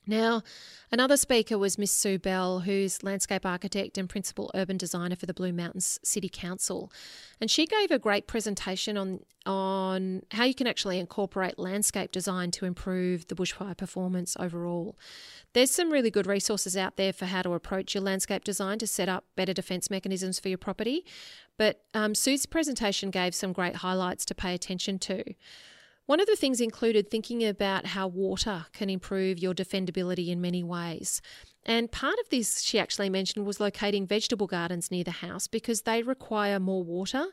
Now, 0.05 0.43
another 0.91 1.15
speaker 1.15 1.57
was 1.57 1.77
Miss 1.77 1.91
Sue 1.91 2.19
Bell, 2.19 2.59
who's 2.59 3.03
landscape 3.03 3.45
architect 3.45 3.97
and 3.97 4.09
principal 4.09 4.51
urban 4.53 4.77
designer 4.77 5.15
for 5.15 5.25
the 5.25 5.33
Blue 5.33 5.53
Mountains 5.53 5.99
City 6.03 6.29
Council. 6.29 6.91
And 7.39 7.49
she 7.49 7.65
gave 7.65 7.89
a 7.89 7.99
great 7.99 8.27
presentation 8.27 8.97
on, 8.97 9.21
on 9.45 10.23
how 10.31 10.43
you 10.43 10.53
can 10.53 10.67
actually 10.67 10.99
incorporate 10.99 11.57
landscape 11.57 12.11
design 12.11 12.51
to 12.51 12.65
improve 12.65 13.27
the 13.27 13.35
bushfire 13.35 13.77
performance 13.77 14.35
overall. 14.37 14.97
There's 15.53 15.71
some 15.71 15.89
really 15.89 16.11
good 16.11 16.27
resources 16.27 16.75
out 16.75 16.97
there 16.97 17.13
for 17.13 17.25
how 17.25 17.41
to 17.41 17.53
approach 17.53 17.93
your 17.93 18.03
landscape 18.03 18.43
design 18.43 18.79
to 18.79 18.87
set 18.87 19.07
up 19.07 19.23
better 19.37 19.53
defence 19.53 19.89
mechanisms 19.89 20.37
for 20.37 20.49
your 20.49 20.57
property. 20.57 21.05
But 21.57 21.81
um, 21.93 22.13
Sue's 22.13 22.45
presentation 22.45 23.09
gave 23.09 23.33
some 23.33 23.53
great 23.53 23.77
highlights 23.77 24.25
to 24.25 24.35
pay 24.35 24.53
attention 24.53 24.99
to. 24.99 25.23
One 26.05 26.19
of 26.19 26.27
the 26.27 26.35
things 26.35 26.59
included 26.59 27.09
thinking 27.09 27.45
about 27.45 27.85
how 27.87 28.07
water 28.07 28.65
can 28.73 28.89
improve 28.89 29.39
your 29.39 29.53
defendability 29.53 30.27
in 30.27 30.41
many 30.41 30.61
ways. 30.61 31.21
And 31.65 31.89
part 31.89 32.19
of 32.19 32.27
this, 32.29 32.61
she 32.61 32.77
actually 32.77 33.09
mentioned, 33.09 33.45
was 33.45 33.61
locating 33.61 34.05
vegetable 34.05 34.47
gardens 34.47 34.91
near 34.91 35.05
the 35.05 35.11
house 35.11 35.47
because 35.47 35.83
they 35.83 36.03
require 36.03 36.59
more 36.59 36.83
water. 36.83 37.27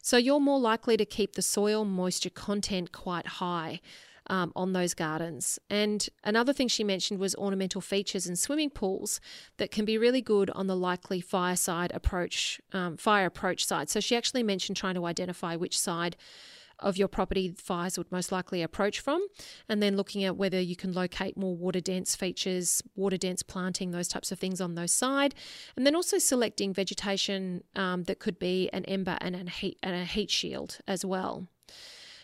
So 0.00 0.16
you're 0.16 0.40
more 0.40 0.58
likely 0.58 0.96
to 0.96 1.04
keep 1.04 1.34
the 1.34 1.42
soil 1.42 1.84
moisture 1.84 2.30
content 2.30 2.92
quite 2.92 3.26
high. 3.26 3.80
Um, 4.28 4.52
on 4.56 4.72
those 4.72 4.94
gardens. 4.94 5.58
And 5.68 6.08
another 6.24 6.54
thing 6.54 6.68
she 6.68 6.82
mentioned 6.82 7.20
was 7.20 7.34
ornamental 7.34 7.82
features 7.82 8.26
and 8.26 8.38
swimming 8.38 8.70
pools 8.70 9.20
that 9.58 9.70
can 9.70 9.84
be 9.84 9.98
really 9.98 10.22
good 10.22 10.48
on 10.48 10.66
the 10.66 10.74
likely 10.74 11.20
fireside 11.20 11.92
approach, 11.92 12.58
um, 12.72 12.96
fire 12.96 13.26
approach 13.26 13.66
side. 13.66 13.90
So 13.90 14.00
she 14.00 14.16
actually 14.16 14.42
mentioned 14.42 14.78
trying 14.78 14.94
to 14.94 15.04
identify 15.04 15.56
which 15.56 15.78
side 15.78 16.16
of 16.78 16.96
your 16.96 17.08
property 17.08 17.54
fires 17.56 17.96
would 17.98 18.10
most 18.10 18.32
likely 18.32 18.62
approach 18.62 19.00
from, 19.00 19.26
and 19.68 19.82
then 19.82 19.96
looking 19.96 20.24
at 20.24 20.36
whether 20.36 20.60
you 20.60 20.76
can 20.76 20.92
locate 20.92 21.36
more 21.36 21.56
water 21.56 21.80
dense 21.80 22.14
features, 22.14 22.82
water 22.94 23.16
dense 23.16 23.42
planting, 23.42 23.90
those 23.90 24.08
types 24.08 24.32
of 24.32 24.38
things 24.38 24.60
on 24.60 24.74
those 24.74 24.92
side, 24.92 25.34
and 25.76 25.86
then 25.86 25.94
also 25.94 26.18
selecting 26.18 26.72
vegetation 26.72 27.62
um, 27.76 28.04
that 28.04 28.18
could 28.18 28.38
be 28.38 28.68
an 28.72 28.84
ember 28.84 29.16
and 29.20 29.34
a 29.36 29.50
heat 29.50 29.78
and 29.82 29.94
a 29.94 30.04
heat 30.04 30.30
shield 30.30 30.78
as 30.86 31.04
well. 31.04 31.48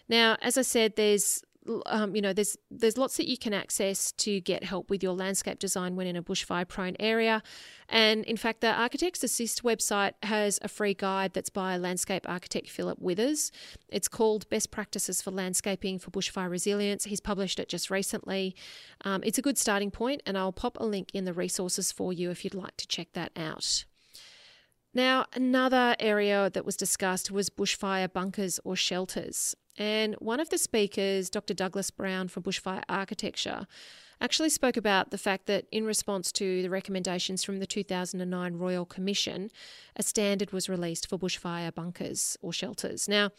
Now, 0.09 0.37
as 0.43 0.59
I 0.59 0.63
said, 0.63 0.97
there's 0.97 1.43
um, 1.87 2.17
you 2.17 2.23
know, 2.23 2.33
there's 2.33 2.57
there's 2.71 2.97
lots 2.97 3.17
that 3.19 3.29
you 3.29 3.37
can 3.37 3.53
access 3.53 4.13
to 4.13 4.41
get 4.41 4.65
help 4.65 4.89
with 4.89 5.03
your 5.03 5.13
landscape 5.13 5.59
design 5.59 5.95
when 5.95 6.07
in 6.07 6.17
a 6.17 6.23
bushfire 6.23 6.67
prone 6.67 6.97
area. 6.99 7.43
And 7.89 8.25
in 8.25 8.37
fact, 8.37 8.61
the 8.61 8.73
Architects 8.73 9.23
Assist 9.23 9.63
website 9.63 10.13
has 10.23 10.59
a 10.63 10.69
free 10.69 10.95
guide 10.95 11.35
that's 11.35 11.51
by 11.51 11.77
landscape 11.77 12.29
architect 12.29 12.71
Philip 12.71 12.99
Withers. 12.99 13.53
It's 13.89 14.09
called 14.09 14.49
Best 14.49 14.71
Practices 14.71 15.21
for 15.21 15.31
Landscaping 15.31 15.99
for 15.99 16.11
Bushfire 16.11 16.51
Resilience. 16.51 17.05
He's 17.05 17.21
published 17.21 17.59
it 17.59 17.69
just 17.69 17.91
recently. 17.91 18.55
Um, 19.05 19.23
it's 19.25 19.39
a 19.39 19.43
good 19.43 19.59
starting 19.59 19.91
point, 19.91 20.23
and 20.25 20.39
I'll 20.39 20.53
pop 20.53 20.79
a 20.81 20.87
link 20.87 21.11
in 21.13 21.25
the 21.25 21.35
resources 21.35 21.93
for 21.93 22.13
you 22.13 22.31
if 22.31 22.43
you'd 22.45 22.55
like 22.55 22.77
to 22.79 22.87
check 22.87 23.09
that 23.13 23.33
out. 23.37 23.85
Now, 24.93 25.27
another 25.35 25.95
area 26.01 26.51
that 26.51 26.65
was 26.65 26.77
discussed 26.77 27.31
was 27.31 27.49
bushfire 27.49 28.13
bunkers 28.13 28.59
or 28.65 28.75
shelters. 28.75 29.55
And 29.81 30.15
one 30.17 30.41
of 30.41 30.51
the 30.51 30.59
speakers, 30.59 31.31
Dr. 31.31 31.55
Douglas 31.55 31.91
Brown 31.91 32.29
from 32.29 32.43
Bushfire 32.43 32.83
Architecture, 32.87 33.67
actually 34.21 34.51
spoke 34.51 34.77
about 34.77 35.11
the 35.11 35.17
fact 35.17 35.47
that 35.47 35.65
in 35.73 35.87
response 35.87 36.31
to 36.33 36.61
the 36.61 36.69
recommendations 36.69 37.43
from 37.43 37.61
the 37.61 37.67
2009 37.67 38.57
Royal 38.57 38.85
Commission, 38.85 39.51
a 39.97 40.03
standard 40.03 40.53
was 40.53 40.69
released 40.69 41.09
for 41.09 41.17
bushfire 41.19 41.75
bunkers 41.75 42.37
or 42.43 42.53
shelters. 42.53 43.09
Now, 43.09 43.31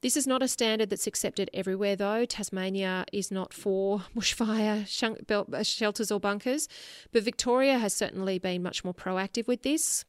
this 0.00 0.16
is 0.16 0.26
not 0.26 0.42
a 0.42 0.48
standard 0.48 0.90
that's 0.90 1.06
accepted 1.06 1.48
everywhere, 1.54 1.94
though. 1.94 2.24
Tasmania 2.24 3.04
is 3.12 3.30
not 3.30 3.54
for 3.54 4.00
bushfire 4.16 4.82
uh, 5.30 5.62
shelters 5.62 6.10
or 6.10 6.18
bunkers, 6.18 6.66
but 7.12 7.22
Victoria 7.22 7.78
has 7.78 7.94
certainly 7.94 8.40
been 8.40 8.64
much 8.64 8.82
more 8.82 8.94
proactive 8.94 9.46
with 9.46 9.62
this. 9.62 10.04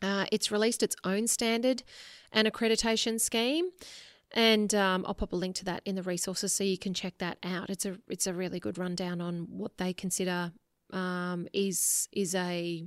Uh, 0.00 0.26
it's 0.30 0.52
released 0.52 0.84
its 0.84 0.94
own 1.02 1.26
standard 1.26 1.82
and 2.30 2.46
accreditation 2.46 3.20
scheme. 3.20 3.70
And 4.34 4.74
um, 4.74 5.04
I'll 5.06 5.14
pop 5.14 5.32
a 5.32 5.36
link 5.36 5.54
to 5.56 5.64
that 5.66 5.82
in 5.84 5.94
the 5.94 6.02
resources 6.02 6.52
so 6.52 6.64
you 6.64 6.76
can 6.76 6.92
check 6.92 7.18
that 7.18 7.38
out. 7.42 7.70
It's 7.70 7.86
a 7.86 7.96
it's 8.08 8.26
a 8.26 8.34
really 8.34 8.58
good 8.58 8.78
rundown 8.78 9.20
on 9.20 9.46
what 9.48 9.78
they 9.78 9.92
consider 9.92 10.52
um, 10.92 11.46
is 11.52 12.08
is 12.12 12.34
a 12.34 12.84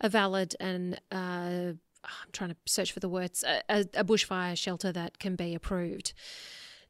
a 0.00 0.08
valid 0.08 0.56
and 0.58 1.00
uh, 1.12 1.72
I'm 2.04 2.30
trying 2.32 2.50
to 2.50 2.56
search 2.66 2.92
for 2.92 3.00
the 3.00 3.08
words 3.08 3.44
a, 3.44 3.86
a 3.94 4.04
bushfire 4.04 4.56
shelter 4.56 4.92
that 4.92 5.18
can 5.18 5.36
be 5.36 5.54
approved. 5.54 6.14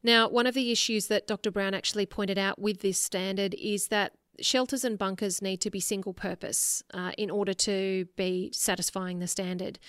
Now, 0.01 0.29
one 0.29 0.47
of 0.47 0.53
the 0.53 0.71
issues 0.71 1.07
that 1.07 1.27
Dr. 1.27 1.51
Brown 1.51 1.73
actually 1.73 2.05
pointed 2.05 2.37
out 2.37 2.59
with 2.59 2.79
this 2.79 2.97
standard 2.97 3.53
is 3.55 3.87
that 3.87 4.13
shelters 4.41 4.83
and 4.83 4.97
bunkers 4.97 5.41
need 5.41 5.61
to 5.61 5.69
be 5.69 5.79
single 5.79 6.13
purpose 6.13 6.83
uh, 6.93 7.11
in 7.17 7.29
order 7.29 7.53
to 7.53 8.07
be 8.15 8.51
satisfying 8.53 9.19
the 9.19 9.27
standard. 9.27 9.79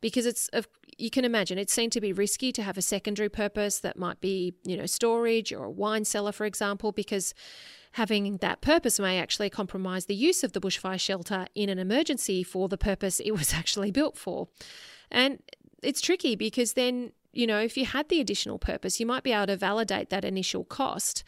Because 0.00 0.26
it's 0.26 0.48
you 0.98 1.10
can 1.10 1.24
imagine 1.24 1.58
it's 1.58 1.72
seen 1.72 1.90
to 1.90 2.00
be 2.00 2.12
risky 2.12 2.52
to 2.52 2.62
have 2.62 2.76
a 2.76 2.82
secondary 2.82 3.28
purpose 3.28 3.78
that 3.80 3.98
might 3.98 4.20
be 4.20 4.54
you 4.64 4.76
know 4.76 4.86
storage 4.86 5.52
or 5.52 5.64
a 5.64 5.70
wine 5.70 6.04
cellar 6.04 6.32
for 6.32 6.44
example 6.44 6.92
because 6.92 7.34
having 7.92 8.36
that 8.38 8.60
purpose 8.60 9.00
may 9.00 9.18
actually 9.18 9.50
compromise 9.50 10.06
the 10.06 10.14
use 10.14 10.44
of 10.44 10.52
the 10.52 10.60
bushfire 10.60 11.00
shelter 11.00 11.46
in 11.54 11.68
an 11.68 11.78
emergency 11.78 12.42
for 12.42 12.68
the 12.68 12.78
purpose 12.78 13.20
it 13.20 13.32
was 13.32 13.52
actually 13.60 13.90
built 13.90 14.16
for. 14.16 14.48
And 15.10 15.42
it's 15.82 16.00
tricky 16.00 16.36
because 16.36 16.74
then 16.74 17.12
you 17.32 17.46
know 17.46 17.58
if 17.58 17.76
you 17.76 17.86
had 17.86 18.08
the 18.08 18.20
additional 18.20 18.58
purpose 18.58 19.00
you 19.00 19.06
might 19.06 19.22
be 19.22 19.32
able 19.32 19.46
to 19.46 19.56
validate 19.56 20.10
that 20.10 20.24
initial 20.24 20.64
cost. 20.64 21.24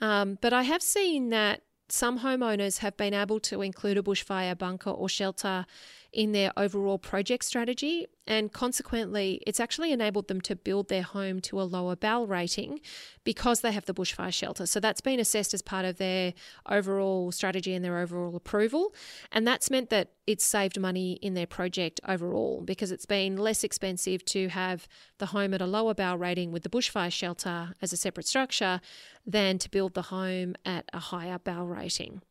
Um, 0.00 0.38
but 0.42 0.52
I 0.52 0.64
have 0.64 0.82
seen 0.82 1.30
that 1.30 1.62
some 1.88 2.20
homeowners 2.20 2.78
have 2.78 2.96
been 2.96 3.14
able 3.14 3.40
to 3.40 3.62
include 3.62 3.98
a 3.98 4.02
bushfire 4.02 4.56
bunker 4.56 4.90
or 4.90 5.08
shelter 5.08 5.66
in 6.16 6.32
their 6.32 6.50
overall 6.56 6.98
project 6.98 7.44
strategy, 7.44 8.06
and 8.26 8.50
consequently, 8.50 9.42
it's 9.46 9.60
actually 9.60 9.92
enabled 9.92 10.28
them 10.28 10.40
to 10.40 10.56
build 10.56 10.88
their 10.88 11.02
home 11.02 11.40
to 11.42 11.60
a 11.60 11.62
lower 11.62 11.94
BAL 11.94 12.26
rating 12.26 12.80
because 13.22 13.60
they 13.60 13.70
have 13.70 13.84
the 13.84 13.92
bushfire 13.92 14.32
shelter. 14.32 14.64
So 14.64 14.80
that's 14.80 15.02
been 15.02 15.20
assessed 15.20 15.52
as 15.52 15.60
part 15.60 15.84
of 15.84 15.98
their 15.98 16.32
overall 16.70 17.32
strategy 17.32 17.74
and 17.74 17.84
their 17.84 17.98
overall 17.98 18.34
approval, 18.34 18.94
and 19.30 19.46
that's 19.46 19.70
meant 19.70 19.90
that 19.90 20.12
it's 20.26 20.42
saved 20.42 20.80
money 20.80 21.18
in 21.20 21.34
their 21.34 21.46
project 21.46 22.00
overall 22.08 22.62
because 22.64 22.90
it's 22.90 23.06
been 23.06 23.36
less 23.36 23.62
expensive 23.62 24.24
to 24.24 24.48
have 24.48 24.88
the 25.18 25.26
home 25.26 25.52
at 25.52 25.60
a 25.60 25.66
lower 25.66 25.92
BAL 25.92 26.16
rating 26.16 26.50
with 26.50 26.62
the 26.62 26.70
bushfire 26.70 27.12
shelter 27.12 27.74
as 27.82 27.92
a 27.92 27.96
separate 27.96 28.26
structure 28.26 28.80
than 29.26 29.58
to 29.58 29.68
build 29.68 29.92
the 29.92 30.02
home 30.02 30.54
at 30.64 30.86
a 30.94 30.98
higher 30.98 31.38
BAL 31.38 31.66
rating. 31.66 32.22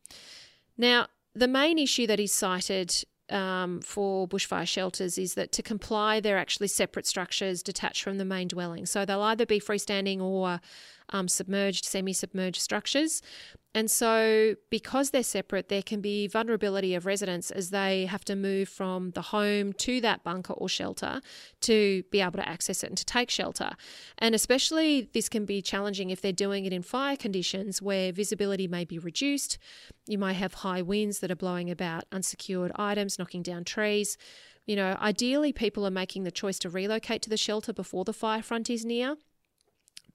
Now, 0.76 1.06
the 1.36 1.48
main 1.48 1.78
issue 1.78 2.08
that 2.08 2.20
is 2.20 2.32
cited 2.32 3.06
um, 3.30 3.82
for 3.82 4.28
bushfire 4.28 4.68
shelters 4.68 5.18
is 5.18 5.34
that 5.34 5.52
to 5.54 5.64
comply, 5.64 6.20
they're 6.20 6.38
actually 6.38 6.68
separate 6.68 7.08
structures 7.08 7.64
detached 7.64 8.04
from 8.04 8.18
the 8.18 8.26
main 8.26 8.48
dwelling. 8.48 8.86
So 8.86 9.06
they'll 9.06 9.22
either 9.22 9.46
be 9.46 9.60
freestanding 9.60 10.22
or 10.22 10.60
um, 11.10 11.28
submerged, 11.28 11.86
semi 11.86 12.14
submerged 12.14 12.62
structures. 12.62 13.22
And 13.76 13.92
so, 13.92 14.56
because 14.70 15.10
they're 15.10 15.22
separate, 15.22 15.68
there 15.68 15.82
can 15.82 16.00
be 16.00 16.28
vulnerability 16.28 16.96
of 16.96 17.06
residents 17.06 17.52
as 17.52 17.72
they 17.72 18.06
have 18.06 18.24
to 18.24 18.34
move 18.34 18.70
from 18.70 19.12
the 19.12 19.22
home 19.22 19.74
to 19.74 20.00
that 20.00 20.24
bunker 20.24 20.54
or 20.54 20.70
shelter 20.70 21.20
to 21.60 22.04
be 22.10 22.22
able 22.22 22.40
to 22.40 22.48
access 22.48 22.86
it 22.86 22.88
and 22.88 22.98
to 22.98 23.04
take 23.04 23.30
shelter. 23.30 23.72
And 24.18 24.34
especially, 24.34 25.10
this 25.14 25.28
can 25.28 25.44
be 25.44 25.62
challenging 25.62 26.10
if 26.10 26.22
they're 26.22 26.32
doing 26.32 26.64
it 26.64 26.72
in 26.72 26.84
fire 26.84 27.18
conditions 27.18 27.82
where 27.82 28.14
visibility 28.14 28.66
may 28.66 28.86
be 28.86 28.98
reduced. 28.98 29.58
You 30.08 30.20
might 30.20 30.34
have 30.34 30.54
high 30.54 30.82
winds 30.82 31.20
that 31.20 31.30
are 31.30 31.36
blowing 31.36 31.70
about 31.70 32.06
unsecured 32.14 32.72
items, 32.78 33.20
knocking 33.20 33.44
down 33.44 33.66
trees. 33.66 34.18
You 34.66 34.78
know, 34.78 34.98
ideally, 35.02 35.52
people 35.52 35.86
are 35.86 35.92
making 35.92 36.24
the 36.24 36.32
choice 36.32 36.60
to 36.60 36.70
relocate 36.70 37.22
to 37.24 37.30
the 37.30 37.36
shelter 37.36 37.74
before 37.74 38.06
the 38.06 38.14
fire 38.14 38.42
front 38.42 38.70
is 38.70 38.86
near. 38.86 39.18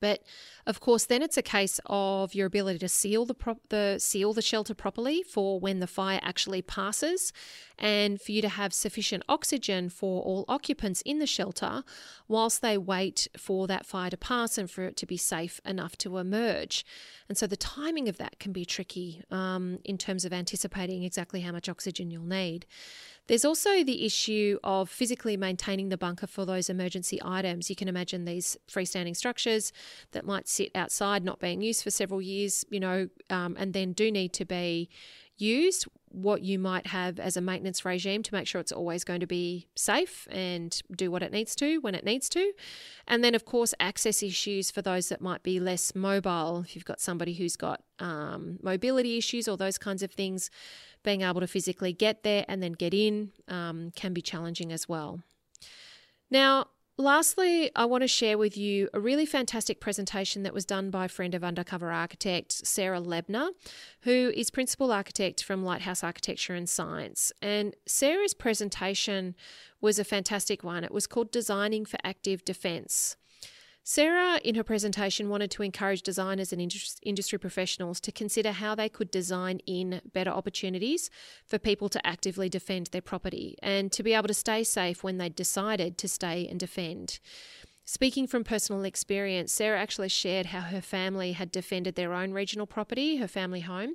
But 0.00 0.22
of 0.66 0.80
course, 0.80 1.06
then 1.06 1.22
it's 1.22 1.36
a 1.36 1.42
case 1.42 1.80
of 1.86 2.34
your 2.34 2.46
ability 2.46 2.78
to 2.80 2.88
seal 2.88 3.24
the 3.24 3.34
pro- 3.34 3.60
the 3.68 3.98
seal 3.98 4.32
the 4.32 4.42
shelter 4.42 4.74
properly 4.74 5.22
for 5.22 5.60
when 5.60 5.80
the 5.80 5.86
fire 5.86 6.20
actually 6.22 6.62
passes, 6.62 7.32
and 7.78 8.20
for 8.20 8.32
you 8.32 8.42
to 8.42 8.48
have 8.48 8.72
sufficient 8.72 9.22
oxygen 9.28 9.88
for 9.88 10.22
all 10.22 10.44
occupants 10.48 11.02
in 11.02 11.18
the 11.18 11.26
shelter, 11.26 11.82
whilst 12.28 12.62
they 12.62 12.76
wait 12.76 13.28
for 13.36 13.66
that 13.66 13.86
fire 13.86 14.10
to 14.10 14.16
pass 14.16 14.58
and 14.58 14.70
for 14.70 14.84
it 14.84 14.96
to 14.96 15.06
be 15.06 15.16
safe 15.16 15.60
enough 15.64 15.96
to 15.98 16.18
emerge. 16.18 16.84
And 17.28 17.38
so 17.38 17.46
the 17.46 17.56
timing 17.56 18.08
of 18.08 18.18
that 18.18 18.38
can 18.38 18.52
be 18.52 18.64
tricky 18.64 19.22
um, 19.30 19.78
in 19.84 19.98
terms 19.98 20.24
of 20.24 20.32
anticipating 20.32 21.04
exactly 21.04 21.40
how 21.40 21.52
much 21.52 21.68
oxygen 21.68 22.10
you'll 22.10 22.24
need. 22.24 22.66
There's 23.30 23.44
also 23.44 23.84
the 23.84 24.04
issue 24.04 24.58
of 24.64 24.90
physically 24.90 25.36
maintaining 25.36 25.88
the 25.88 25.96
bunker 25.96 26.26
for 26.26 26.44
those 26.44 26.68
emergency 26.68 27.20
items. 27.24 27.70
You 27.70 27.76
can 27.76 27.86
imagine 27.86 28.24
these 28.24 28.56
freestanding 28.68 29.14
structures 29.14 29.72
that 30.10 30.26
might 30.26 30.48
sit 30.48 30.72
outside, 30.74 31.22
not 31.22 31.38
being 31.38 31.62
used 31.62 31.84
for 31.84 31.92
several 31.92 32.20
years, 32.20 32.64
you 32.70 32.80
know, 32.80 33.08
um, 33.30 33.54
and 33.56 33.72
then 33.72 33.92
do 33.92 34.10
need 34.10 34.32
to 34.32 34.44
be 34.44 34.88
used. 35.40 35.86
What 36.12 36.42
you 36.42 36.58
might 36.58 36.88
have 36.88 37.20
as 37.20 37.36
a 37.36 37.40
maintenance 37.40 37.84
regime 37.84 38.22
to 38.24 38.34
make 38.34 38.46
sure 38.46 38.60
it's 38.60 38.72
always 38.72 39.04
going 39.04 39.20
to 39.20 39.26
be 39.26 39.68
safe 39.76 40.26
and 40.30 40.80
do 40.94 41.10
what 41.10 41.22
it 41.22 41.32
needs 41.32 41.54
to 41.56 41.78
when 41.78 41.94
it 41.94 42.04
needs 42.04 42.28
to. 42.30 42.52
And 43.06 43.22
then, 43.22 43.34
of 43.34 43.44
course, 43.44 43.72
access 43.78 44.22
issues 44.22 44.70
for 44.70 44.82
those 44.82 45.08
that 45.08 45.20
might 45.20 45.42
be 45.42 45.60
less 45.60 45.94
mobile. 45.94 46.62
If 46.66 46.74
you've 46.74 46.84
got 46.84 47.00
somebody 47.00 47.34
who's 47.34 47.56
got 47.56 47.82
um, 48.00 48.58
mobility 48.62 49.18
issues 49.18 49.46
or 49.46 49.56
those 49.56 49.78
kinds 49.78 50.02
of 50.02 50.10
things, 50.10 50.50
being 51.04 51.22
able 51.22 51.40
to 51.40 51.46
physically 51.46 51.92
get 51.92 52.24
there 52.24 52.44
and 52.48 52.62
then 52.62 52.72
get 52.72 52.92
in 52.92 53.30
um, 53.48 53.92
can 53.94 54.12
be 54.12 54.22
challenging 54.22 54.72
as 54.72 54.88
well. 54.88 55.22
Now, 56.30 56.66
Lastly, 57.00 57.70
I 57.74 57.86
want 57.86 58.02
to 58.02 58.08
share 58.08 58.36
with 58.36 58.58
you 58.58 58.90
a 58.92 59.00
really 59.00 59.24
fantastic 59.24 59.80
presentation 59.80 60.42
that 60.42 60.52
was 60.52 60.66
done 60.66 60.90
by 60.90 61.06
a 61.06 61.08
friend 61.08 61.34
of 61.34 61.42
Undercover 61.42 61.90
Architect, 61.90 62.52
Sarah 62.52 63.00
Lebner, 63.00 63.52
who 64.02 64.30
is 64.36 64.50
Principal 64.50 64.92
Architect 64.92 65.42
from 65.42 65.64
Lighthouse 65.64 66.04
Architecture 66.04 66.52
and 66.54 66.68
Science. 66.68 67.32
And 67.40 67.74
Sarah's 67.86 68.34
presentation 68.34 69.34
was 69.80 69.98
a 69.98 70.04
fantastic 70.04 70.62
one. 70.62 70.84
It 70.84 70.92
was 70.92 71.06
called 71.06 71.32
Designing 71.32 71.86
for 71.86 71.98
Active 72.04 72.44
Defence. 72.44 73.16
Sarah, 73.82 74.38
in 74.44 74.54
her 74.54 74.62
presentation, 74.62 75.28
wanted 75.28 75.50
to 75.52 75.62
encourage 75.62 76.02
designers 76.02 76.52
and 76.52 76.60
industry 77.02 77.38
professionals 77.38 77.98
to 78.00 78.12
consider 78.12 78.52
how 78.52 78.74
they 78.74 78.88
could 78.88 79.10
design 79.10 79.60
in 79.66 80.02
better 80.12 80.30
opportunities 80.30 81.10
for 81.46 81.58
people 81.58 81.88
to 81.88 82.06
actively 82.06 82.48
defend 82.48 82.88
their 82.88 83.00
property 83.00 83.56
and 83.62 83.90
to 83.92 84.02
be 84.02 84.12
able 84.12 84.28
to 84.28 84.34
stay 84.34 84.62
safe 84.62 85.02
when 85.02 85.18
they 85.18 85.28
decided 85.28 85.96
to 85.98 86.08
stay 86.08 86.46
and 86.46 86.60
defend. 86.60 87.18
Speaking 87.86 88.28
from 88.28 88.44
personal 88.44 88.84
experience, 88.84 89.52
Sarah 89.52 89.80
actually 89.80 90.10
shared 90.10 90.46
how 90.46 90.60
her 90.60 90.80
family 90.80 91.32
had 91.32 91.50
defended 91.50 91.96
their 91.96 92.12
own 92.12 92.32
regional 92.32 92.66
property, 92.66 93.16
her 93.16 93.26
family 93.26 93.62
home, 93.62 93.94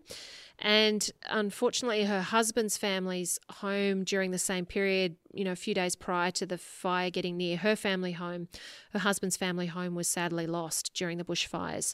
and 0.59 1.11
unfortunately, 1.29 2.05
her 2.05 2.21
husband's 2.21 2.77
family's 2.77 3.39
home 3.49 4.03
during 4.03 4.31
the 4.31 4.37
same 4.37 4.65
period, 4.65 5.17
you 5.33 5.43
know, 5.43 5.51
a 5.51 5.55
few 5.55 5.73
days 5.73 5.95
prior 5.95 6.31
to 6.31 6.45
the 6.45 6.57
fire 6.57 7.09
getting 7.09 7.35
near 7.35 7.57
her 7.57 7.75
family 7.75 8.13
home, 8.13 8.47
her 8.93 8.99
husband's 8.99 9.35
family 9.35 9.67
home 9.67 9.95
was 9.95 10.07
sadly 10.07 10.47
lost 10.47 10.93
during 10.93 11.17
the 11.17 11.25
bushfires. 11.25 11.93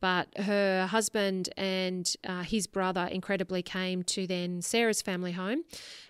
But 0.00 0.36
her 0.36 0.88
husband 0.88 1.48
and 1.56 2.12
uh, 2.24 2.42
his 2.42 2.66
brother 2.66 3.08
incredibly 3.10 3.62
came 3.62 4.02
to 4.04 4.26
then 4.26 4.60
Sarah's 4.60 5.00
family 5.00 5.32
home 5.32 5.62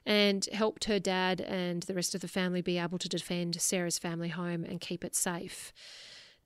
and 0.04 0.46
helped 0.52 0.86
her 0.86 0.98
dad 0.98 1.40
and 1.42 1.82
the 1.84 1.94
rest 1.94 2.14
of 2.14 2.22
the 2.22 2.28
family 2.28 2.62
be 2.62 2.78
able 2.78 2.98
to 2.98 3.08
defend 3.08 3.60
Sarah's 3.60 3.98
family 3.98 4.30
home 4.30 4.64
and 4.64 4.80
keep 4.80 5.04
it 5.04 5.14
safe. 5.14 5.72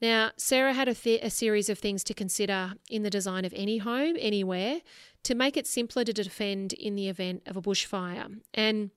Now, 0.01 0.33
Sarah 0.37 0.75
had 0.75 0.88
a, 0.88 0.95
th- 0.95 1.23
a, 1.23 1.31
series 1.31 1.71
of 1.71 1.79
things 1.79 2.05
to 2.05 2.12
consider 2.12 2.75
in 2.90 3.03
the 3.03 3.09
design 3.09 3.47
of 3.47 3.55
any 3.57 3.79
home, 3.79 4.16
anywhere, 4.19 4.81
to 5.27 5.35
make 5.35 5.57
it 5.57 5.67
simpler 5.67 6.05
to 6.05 6.12
defend 6.12 6.73
in 6.73 6.95
the 6.95 7.09
event 7.09 7.43
of 7.47 7.57
a 7.57 7.62
bushfire. 7.62 8.39
And 8.55 8.91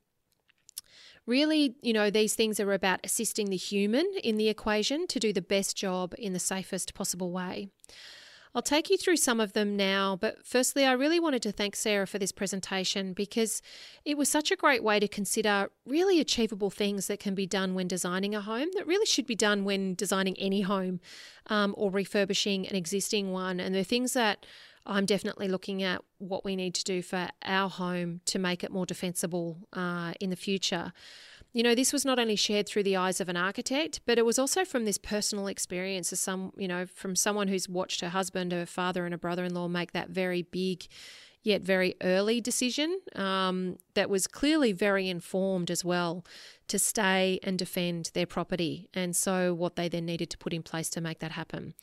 really, 1.26 1.74
you 1.82 1.92
know, 1.92 2.12
these 2.12 2.36
things 2.36 2.60
are 2.60 2.72
about 2.72 3.00
assisting 3.04 3.50
the 3.50 3.58
human 3.58 4.06
in 4.24 4.38
the 4.38 4.48
equation 4.48 5.08
to 5.08 5.20
do 5.20 5.34
the 5.34 5.42
best 5.42 5.76
job 5.76 6.14
in 6.20 6.34
the 6.34 6.40
safest 6.40 6.94
possible 6.94 7.32
way. 7.32 7.70
I'll 8.54 8.62
take 8.62 8.90
you 8.90 8.98
through 8.98 9.18
some 9.18 9.40
of 9.40 9.54
them 9.54 9.76
now, 9.76 10.18
but 10.20 10.46
firstly, 10.46 10.84
I 10.86 10.94
really 10.94 11.20
wanted 11.20 11.44
to 11.44 11.52
thank 11.52 11.76
Sarah 11.76 12.08
for 12.08 12.18
this 12.18 12.32
presentation 12.32 13.14
because 13.14 13.62
it 14.06 14.18
was 14.18 14.28
such 14.28 14.50
a 14.52 14.56
great 14.56 14.84
way 14.84 15.00
to 15.00 15.08
consider 15.08 15.70
really 15.86 16.20
achievable 16.20 16.72
things 16.72 17.08
that 17.08 17.20
can 17.20 17.36
be 17.36 17.46
done 17.46 17.76
when 17.76 17.88
designing 17.88 18.34
a 18.34 18.42
home 18.42 18.70
that 18.74 18.88
really 18.88 19.06
should 19.06 19.28
be 19.28 19.36
done 19.36 19.66
when 19.66 19.94
designing 19.94 20.36
any 20.38 20.62
home 20.62 21.00
um, 21.48 21.76
or 21.78 21.92
refurbishing 21.92 22.68
an 22.68 22.76
existing 22.76 23.32
one. 23.32 23.60
And 23.60 23.74
they're 23.76 23.84
things 23.84 24.14
that 24.14 24.48
I'm 24.86 25.06
definitely 25.06 25.48
looking 25.48 25.84
at 25.84 26.02
what 26.18 26.44
we 26.44 26.56
need 26.56 26.74
to 26.76 26.84
do 26.84 27.02
for 27.02 27.30
our 27.44 27.70
home 27.70 28.22
to 28.26 28.40
make 28.40 28.64
it 28.64 28.72
more 28.72 28.86
defensible 28.86 29.68
uh, 29.74 30.14
in 30.20 30.30
the 30.30 30.36
future. 30.36 30.94
You 31.54 31.64
know, 31.64 31.74
this 31.74 31.92
was 31.92 32.06
not 32.06 32.20
only 32.20 32.36
shared 32.36 32.68
through 32.68 32.84
the 32.84 32.96
eyes 32.96 33.20
of 33.20 33.30
an 33.30 33.38
architect, 33.38 34.02
but 34.06 34.18
it 34.18 34.26
was 34.26 34.38
also 34.38 34.64
from 34.66 34.86
this 34.86 34.98
personal 34.98 35.48
experience 35.48 36.12
of 36.12 36.20
some, 36.20 36.54
you 36.56 36.68
know, 36.68 36.86
from 36.86 37.16
someone 37.16 37.48
who's 37.48 37.68
watched 37.68 38.02
her 38.02 38.10
husband, 38.10 38.52
her 38.52 38.66
father, 38.66 39.06
and 39.06 39.14
a 39.14 39.18
brother 39.18 39.44
in 39.44 39.54
law 39.54 39.68
make 39.68 39.92
that 39.94 40.10
very 40.10 40.44
big 40.44 40.88
yet 41.42 41.62
very 41.62 41.96
early 42.02 42.42
decision 42.42 43.00
um, 43.16 43.78
that 43.94 44.10
was 44.10 44.28
clearly 44.28 44.72
very 44.72 45.10
informed 45.10 45.72
as 45.72 45.86
well 45.86 46.26
to 46.68 46.78
stay 46.78 47.40
and 47.44 47.58
defend 47.58 48.12
their 48.14 48.26
property. 48.26 48.90
And 48.94 49.16
so, 49.16 49.54
what 49.54 49.76
they 49.76 49.90
then 49.90 50.06
needed 50.06 50.30
to 50.32 50.38
put 50.38 50.54
in 50.54 50.64
place 50.64 50.90
to 50.92 51.02
make 51.02 51.20
that 51.20 51.32
happen. 51.32 51.74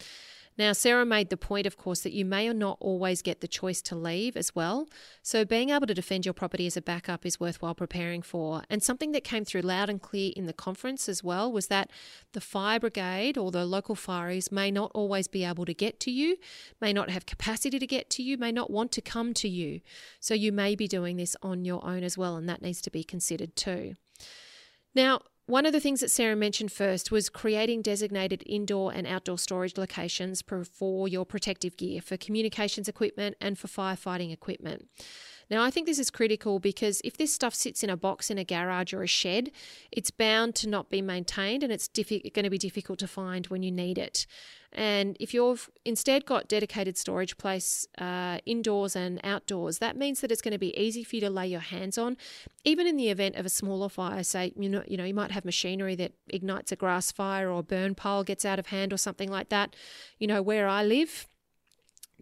Now, 0.58 0.72
Sarah 0.72 1.04
made 1.04 1.28
the 1.28 1.36
point, 1.36 1.66
of 1.66 1.76
course, 1.76 2.00
that 2.00 2.14
you 2.14 2.24
may 2.24 2.48
or 2.48 2.54
not 2.54 2.78
always 2.80 3.20
get 3.20 3.40
the 3.40 3.48
choice 3.48 3.82
to 3.82 3.94
leave 3.94 4.36
as 4.36 4.54
well. 4.54 4.88
So, 5.22 5.44
being 5.44 5.68
able 5.70 5.86
to 5.86 5.94
defend 5.94 6.24
your 6.24 6.32
property 6.32 6.66
as 6.66 6.76
a 6.76 6.82
backup 6.82 7.26
is 7.26 7.38
worthwhile 7.38 7.74
preparing 7.74 8.22
for. 8.22 8.62
And 8.70 8.82
something 8.82 9.12
that 9.12 9.22
came 9.22 9.44
through 9.44 9.60
loud 9.60 9.90
and 9.90 10.00
clear 10.00 10.32
in 10.34 10.46
the 10.46 10.54
conference 10.54 11.08
as 11.08 11.22
well 11.22 11.52
was 11.52 11.66
that 11.66 11.90
the 12.32 12.40
fire 12.40 12.80
brigade 12.80 13.36
or 13.36 13.50
the 13.50 13.66
local 13.66 13.94
fireys 13.94 14.50
may 14.50 14.70
not 14.70 14.90
always 14.94 15.28
be 15.28 15.44
able 15.44 15.66
to 15.66 15.74
get 15.74 16.00
to 16.00 16.10
you, 16.10 16.36
may 16.80 16.92
not 16.92 17.10
have 17.10 17.26
capacity 17.26 17.78
to 17.78 17.86
get 17.86 18.08
to 18.10 18.22
you, 18.22 18.38
may 18.38 18.52
not 18.52 18.70
want 18.70 18.92
to 18.92 19.02
come 19.02 19.34
to 19.34 19.48
you. 19.48 19.80
So, 20.20 20.32
you 20.32 20.52
may 20.52 20.74
be 20.74 20.88
doing 20.88 21.18
this 21.18 21.36
on 21.42 21.66
your 21.66 21.84
own 21.86 22.02
as 22.02 22.16
well, 22.16 22.36
and 22.36 22.48
that 22.48 22.62
needs 22.62 22.80
to 22.82 22.90
be 22.90 23.04
considered 23.04 23.56
too. 23.56 23.94
Now, 24.94 25.20
one 25.46 25.64
of 25.64 25.72
the 25.72 25.80
things 25.80 26.00
that 26.00 26.10
Sarah 26.10 26.34
mentioned 26.34 26.72
first 26.72 27.12
was 27.12 27.28
creating 27.28 27.82
designated 27.82 28.42
indoor 28.46 28.92
and 28.92 29.06
outdoor 29.06 29.38
storage 29.38 29.78
locations 29.78 30.42
for 30.42 31.08
your 31.08 31.24
protective 31.24 31.76
gear, 31.76 32.00
for 32.00 32.16
communications 32.16 32.88
equipment, 32.88 33.36
and 33.40 33.56
for 33.56 33.68
firefighting 33.68 34.32
equipment. 34.32 34.88
Now, 35.48 35.62
I 35.62 35.70
think 35.70 35.86
this 35.86 36.00
is 36.00 36.10
critical 36.10 36.58
because 36.58 37.00
if 37.04 37.16
this 37.16 37.32
stuff 37.32 37.54
sits 37.54 37.84
in 37.84 37.90
a 37.90 37.96
box 37.96 38.30
in 38.30 38.38
a 38.38 38.44
garage 38.44 38.92
or 38.92 39.04
a 39.04 39.06
shed, 39.06 39.52
it's 39.92 40.10
bound 40.10 40.56
to 40.56 40.68
not 40.68 40.90
be 40.90 41.00
maintained 41.00 41.62
and 41.62 41.72
it's 41.72 41.86
diffi- 41.86 42.32
going 42.34 42.42
to 42.42 42.50
be 42.50 42.58
difficult 42.58 42.98
to 42.98 43.06
find 43.06 43.46
when 43.46 43.62
you 43.62 43.70
need 43.70 43.98
it. 43.98 44.26
And 44.76 45.16
if 45.18 45.32
you've 45.32 45.70
instead 45.86 46.26
got 46.26 46.48
dedicated 46.48 46.98
storage 46.98 47.38
place 47.38 47.88
uh, 47.96 48.38
indoors 48.44 48.94
and 48.94 49.18
outdoors, 49.24 49.78
that 49.78 49.96
means 49.96 50.20
that 50.20 50.30
it's 50.30 50.42
going 50.42 50.52
to 50.52 50.58
be 50.58 50.78
easy 50.78 51.02
for 51.02 51.16
you 51.16 51.22
to 51.22 51.30
lay 51.30 51.48
your 51.48 51.60
hands 51.60 51.96
on, 51.96 52.18
even 52.62 52.86
in 52.86 52.98
the 52.98 53.08
event 53.08 53.36
of 53.36 53.46
a 53.46 53.48
smaller 53.48 53.88
fire. 53.88 54.22
Say, 54.22 54.52
you 54.54 54.68
know, 54.68 54.82
you 54.86 54.98
know, 54.98 55.04
you 55.04 55.14
might 55.14 55.30
have 55.30 55.46
machinery 55.46 55.94
that 55.94 56.12
ignites 56.28 56.72
a 56.72 56.76
grass 56.76 57.10
fire 57.10 57.50
or 57.50 57.60
a 57.60 57.62
burn 57.62 57.94
pile 57.94 58.22
gets 58.22 58.44
out 58.44 58.58
of 58.58 58.66
hand 58.66 58.92
or 58.92 58.98
something 58.98 59.30
like 59.30 59.48
that. 59.48 59.74
You 60.18 60.26
know, 60.26 60.42
where 60.42 60.68
I 60.68 60.84
live, 60.84 61.26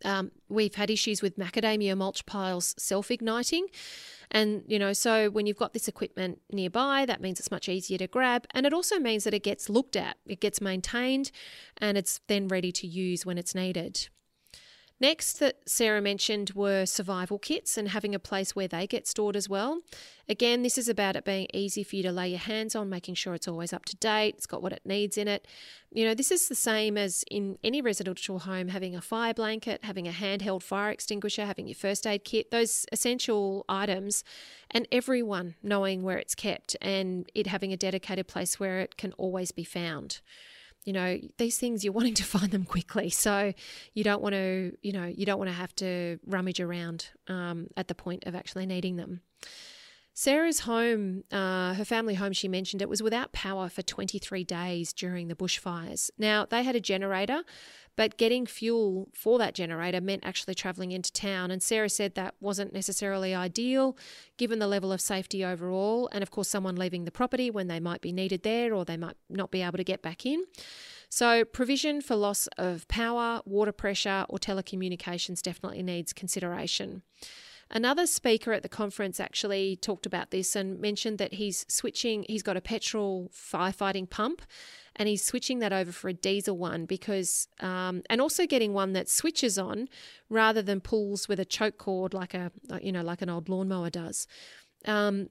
um, 0.05 0.31
we've 0.49 0.77
had 0.77 0.91
issues 0.91 1.23
with 1.23 1.37
macadamia 1.37 1.97
mulch 1.97 2.25
piles 2.25 2.77
self 2.79 3.11
igniting. 3.11 3.67
And, 4.35 4.65
you 4.67 4.81
know, 4.81 4.93
so 4.93 5.31
when 5.31 5.47
you've 5.47 5.57
got 5.57 5.73
this 5.73 5.87
equipment 5.87 6.41
nearby, 6.51 7.07
that 7.07 7.21
means 7.21 7.39
it's 7.39 7.53
much 7.53 7.69
easier 7.69 7.97
to 7.99 8.09
grab. 8.09 8.47
And 8.51 8.67
it 8.67 8.75
also 8.75 8.99
means 8.99 9.23
that 9.25 9.33
it 9.33 9.45
gets 9.45 9.71
looked 9.71 9.95
at, 9.95 10.17
it 10.27 10.41
gets 10.41 10.61
maintained, 10.61 11.31
and 11.79 11.97
it's 11.97 12.21
then 12.27 12.49
ready 12.49 12.73
to 12.73 12.87
use 12.87 13.25
when 13.25 13.39
it's 13.39 13.55
needed. 13.55 14.09
Next, 15.01 15.41
that 15.41 15.57
Sarah 15.67 16.01
mentioned 16.01 16.53
were 16.55 16.87
survival 16.87 17.39
kits 17.39 17.77
and 17.77 17.89
having 17.89 18.15
a 18.15 18.21
place 18.21 18.55
where 18.55 18.69
they 18.69 18.87
get 18.87 19.09
stored 19.09 19.35
as 19.35 19.49
well. 19.49 19.81
Again, 20.29 20.63
this 20.63 20.79
is 20.79 20.89
about 20.89 21.17
it 21.17 21.25
being 21.25 21.49
easy 21.53 21.83
for 21.83 21.97
you 21.97 22.05
to 22.05 22.13
lay 22.13 22.29
your 22.29 22.39
hands 22.39 22.77
on, 22.77 22.89
making 22.89 23.17
sure 23.17 23.35
it's 23.35 23.49
always 23.49 23.73
up 23.73 23.85
to 23.87 23.97
date, 23.97 24.37
it's 24.37 24.47
got 24.47 24.63
what 24.63 24.73
it 24.73 24.83
needs 24.85 25.19
in 25.19 25.27
it. 25.27 25.49
You 25.91 26.05
know, 26.05 26.15
this 26.15 26.31
is 26.31 26.49
the 26.49 26.55
same 26.55 26.97
as 26.97 27.25
in 27.29 27.59
any 27.65 27.83
residential 27.83 28.39
home 28.39 28.69
having 28.69 28.95
a 28.95 29.01
fire 29.01 29.35
blanket, 29.35 29.85
having 29.85 30.07
a 30.07 30.13
handheld 30.13 30.63
fire 30.63 30.91
extinguisher, 30.91 31.45
having 31.45 31.67
your 31.67 31.75
first 31.75 32.07
aid 32.07 32.25
kit, 32.25 32.53
those 32.53 32.87
essential 32.93 33.65
items, 33.69 34.23
and 34.71 34.87
everyone 34.93 35.57
knowing 35.61 36.05
where 36.05 36.19
it's 36.19 36.37
kept 36.37 36.77
and 36.81 37.31
it 37.35 37.49
having 37.49 37.73
a 37.73 37.77
dedicated 37.77 38.29
place 38.29 38.61
where 38.61 38.79
it 38.79 38.97
can 38.97 39.13
always 39.15 39.51
be 39.51 39.65
found 39.65 40.21
you 40.85 40.93
know 40.93 41.19
these 41.39 41.59
things 41.59 41.85
you're 41.85 41.93
wanting 41.93 42.15
to 42.15 42.25
find 42.35 42.51
them 42.51 42.65
quickly 42.65 43.11
so 43.11 43.53
you 43.95 44.05
don't 44.05 44.23
want 44.23 44.35
to 44.35 44.77
you 44.83 44.93
know 44.93 45.05
you 45.05 45.27
don't 45.27 45.39
want 45.39 45.49
to 45.49 45.55
have 45.55 45.75
to 45.77 46.19
rummage 46.27 46.61
around 46.61 47.09
um, 47.29 47.69
at 47.77 47.89
the 47.89 47.95
point 47.95 48.25
of 48.27 48.35
actually 48.35 48.67
needing 48.67 48.97
them 48.97 49.21
Sarah's 50.17 50.61
home, 50.61 51.25
uh, 51.33 51.75
her 51.75 51.85
family 51.85 52.15
home, 52.15 52.33
she 52.33 52.47
mentioned 52.47 52.81
it 52.81 52.89
was 52.89 53.03
without 53.03 53.33
power 53.33 53.69
for 53.69 53.83
23 53.83 54.45
days 54.45 54.93
during 54.93 55.27
the 55.27 55.35
bushfires. 55.35 56.09
Now, 56.17 56.47
they 56.49 56.63
had 56.63 56.77
a 56.77 56.81
generator, 56.81 57.43
but 57.97 58.17
getting 58.17 58.47
fuel 58.47 59.09
for 59.15 59.39
that 59.39 59.55
generator 59.55 60.01
meant 60.01 60.25
actually 60.25 60.55
travelling 60.55 60.93
into 60.93 61.13
town. 61.13 61.51
And 61.51 61.63
Sarah 61.63 61.89
said 61.89 62.15
that 62.15 62.35
wasn't 62.41 62.73
necessarily 62.73 63.35
ideal 63.35 63.97
given 64.37 64.59
the 64.59 64.67
level 64.67 64.93
of 64.93 65.01
safety 65.01 65.45
overall. 65.45 66.09
And 66.13 66.23
of 66.23 66.31
course, 66.31 66.49
someone 66.49 66.77
leaving 66.77 67.05
the 67.05 67.11
property 67.11 67.51
when 67.51 67.69
they 67.69 67.81
might 67.81 68.01
be 68.01 68.13
needed 68.13 68.43
there 68.43 68.75
or 68.75 68.85
they 68.85 68.97
might 68.97 69.17
not 69.29 69.51
be 69.51 69.63
able 69.63 69.79
to 69.79 69.85
get 69.85 70.03
back 70.03 70.27
in. 70.27 70.45
So, 71.09 71.45
provision 71.45 72.01
for 72.01 72.17
loss 72.17 72.49
of 72.59 72.89
power, 72.89 73.41
water 73.45 73.71
pressure, 73.71 74.27
or 74.29 74.39
telecommunications 74.39 75.43
definitely 75.43 75.83
needs 75.83 76.13
consideration. 76.13 77.03
Another 77.77 78.07
speaker 78.07 78.53
at 78.53 78.63
the 78.63 78.69
conference 78.69 79.19
actually 79.19 79.75
talked 79.75 80.07
about 80.07 80.31
this 80.31 80.55
and 80.55 80.81
mentioned 80.81 81.19
that 81.19 81.35
he's 81.35 81.67
switching, 81.69 82.25
he's 82.29 82.45
got 82.45 82.57
a 82.57 82.61
petrol 82.61 83.33
firefighting 83.35 84.09
pump 84.09 84.43
and 84.95 85.09
he's 85.09 85.25
switching 85.25 85.59
that 85.59 85.73
over 85.73 85.91
for 85.91 86.09
a 86.09 86.13
diesel 86.13 86.57
one 86.57 86.87
because, 86.87 87.49
um, 87.59 88.03
and 88.09 88.21
also 88.21 88.47
getting 88.47 88.75
one 88.75 88.93
that 88.93 89.09
switches 89.09 89.59
on 89.59 89.89
rather 90.31 90.63
than 90.63 90.81
pulls 90.81 91.29
with 91.29 91.41
a 91.41 91.45
choke 91.45 91.77
cord 91.77 92.15
like 92.15 92.33
a, 92.33 92.53
you 92.81 92.93
know, 92.93 93.03
like 93.03 93.23
an 93.23 93.29
old 93.29 93.49
lawnmower 93.49 93.91
does. 93.91 94.29
Um, 94.85 95.31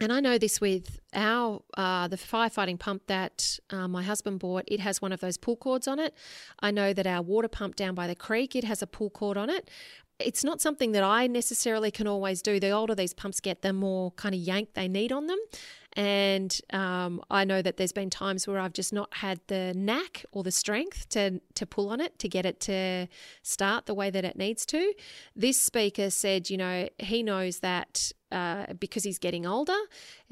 and 0.00 0.12
I 0.12 0.18
know 0.18 0.36
this 0.36 0.60
with 0.60 0.98
our 1.14 1.62
uh, 1.76 2.08
the 2.08 2.16
firefighting 2.16 2.80
pump 2.80 3.02
that 3.06 3.60
uh, 3.70 3.86
my 3.86 4.02
husband 4.02 4.40
bought. 4.40 4.64
It 4.66 4.80
has 4.80 5.00
one 5.00 5.12
of 5.12 5.20
those 5.20 5.36
pull 5.36 5.54
cords 5.54 5.86
on 5.86 6.00
it. 6.00 6.16
I 6.58 6.72
know 6.72 6.92
that 6.92 7.06
our 7.06 7.22
water 7.22 7.46
pump 7.46 7.76
down 7.76 7.94
by 7.94 8.08
the 8.08 8.16
creek 8.16 8.56
it 8.56 8.64
has 8.64 8.82
a 8.82 8.86
pull 8.88 9.10
cord 9.10 9.36
on 9.36 9.48
it 9.48 9.70
it's 10.26 10.44
not 10.44 10.60
something 10.60 10.92
that 10.92 11.02
I 11.02 11.26
necessarily 11.26 11.90
can 11.90 12.06
always 12.06 12.42
do. 12.42 12.60
The 12.60 12.70
older 12.70 12.94
these 12.94 13.14
pumps 13.14 13.40
get, 13.40 13.62
the 13.62 13.72
more 13.72 14.10
kind 14.12 14.34
of 14.34 14.40
yank 14.40 14.74
they 14.74 14.88
need 14.88 15.12
on 15.12 15.26
them. 15.26 15.38
And 15.94 16.58
um, 16.72 17.22
I 17.30 17.44
know 17.44 17.60
that 17.62 17.76
there's 17.76 17.92
been 17.92 18.10
times 18.10 18.46
where 18.46 18.58
I've 18.58 18.72
just 18.72 18.92
not 18.92 19.14
had 19.14 19.40
the 19.48 19.72
knack 19.76 20.24
or 20.32 20.42
the 20.42 20.50
strength 20.50 21.08
to, 21.10 21.40
to 21.54 21.66
pull 21.66 21.90
on 21.90 22.00
it 22.00 22.18
to 22.20 22.28
get 22.28 22.46
it 22.46 22.60
to 22.60 23.08
start 23.42 23.86
the 23.86 23.94
way 23.94 24.10
that 24.10 24.24
it 24.24 24.36
needs 24.36 24.64
to. 24.66 24.94
This 25.36 25.60
speaker 25.60 26.10
said, 26.10 26.48
you 26.48 26.56
know, 26.56 26.88
he 26.98 27.22
knows 27.22 27.60
that 27.60 28.12
uh, 28.32 28.72
because 28.80 29.04
he's 29.04 29.18
getting 29.18 29.44
older. 29.44 29.76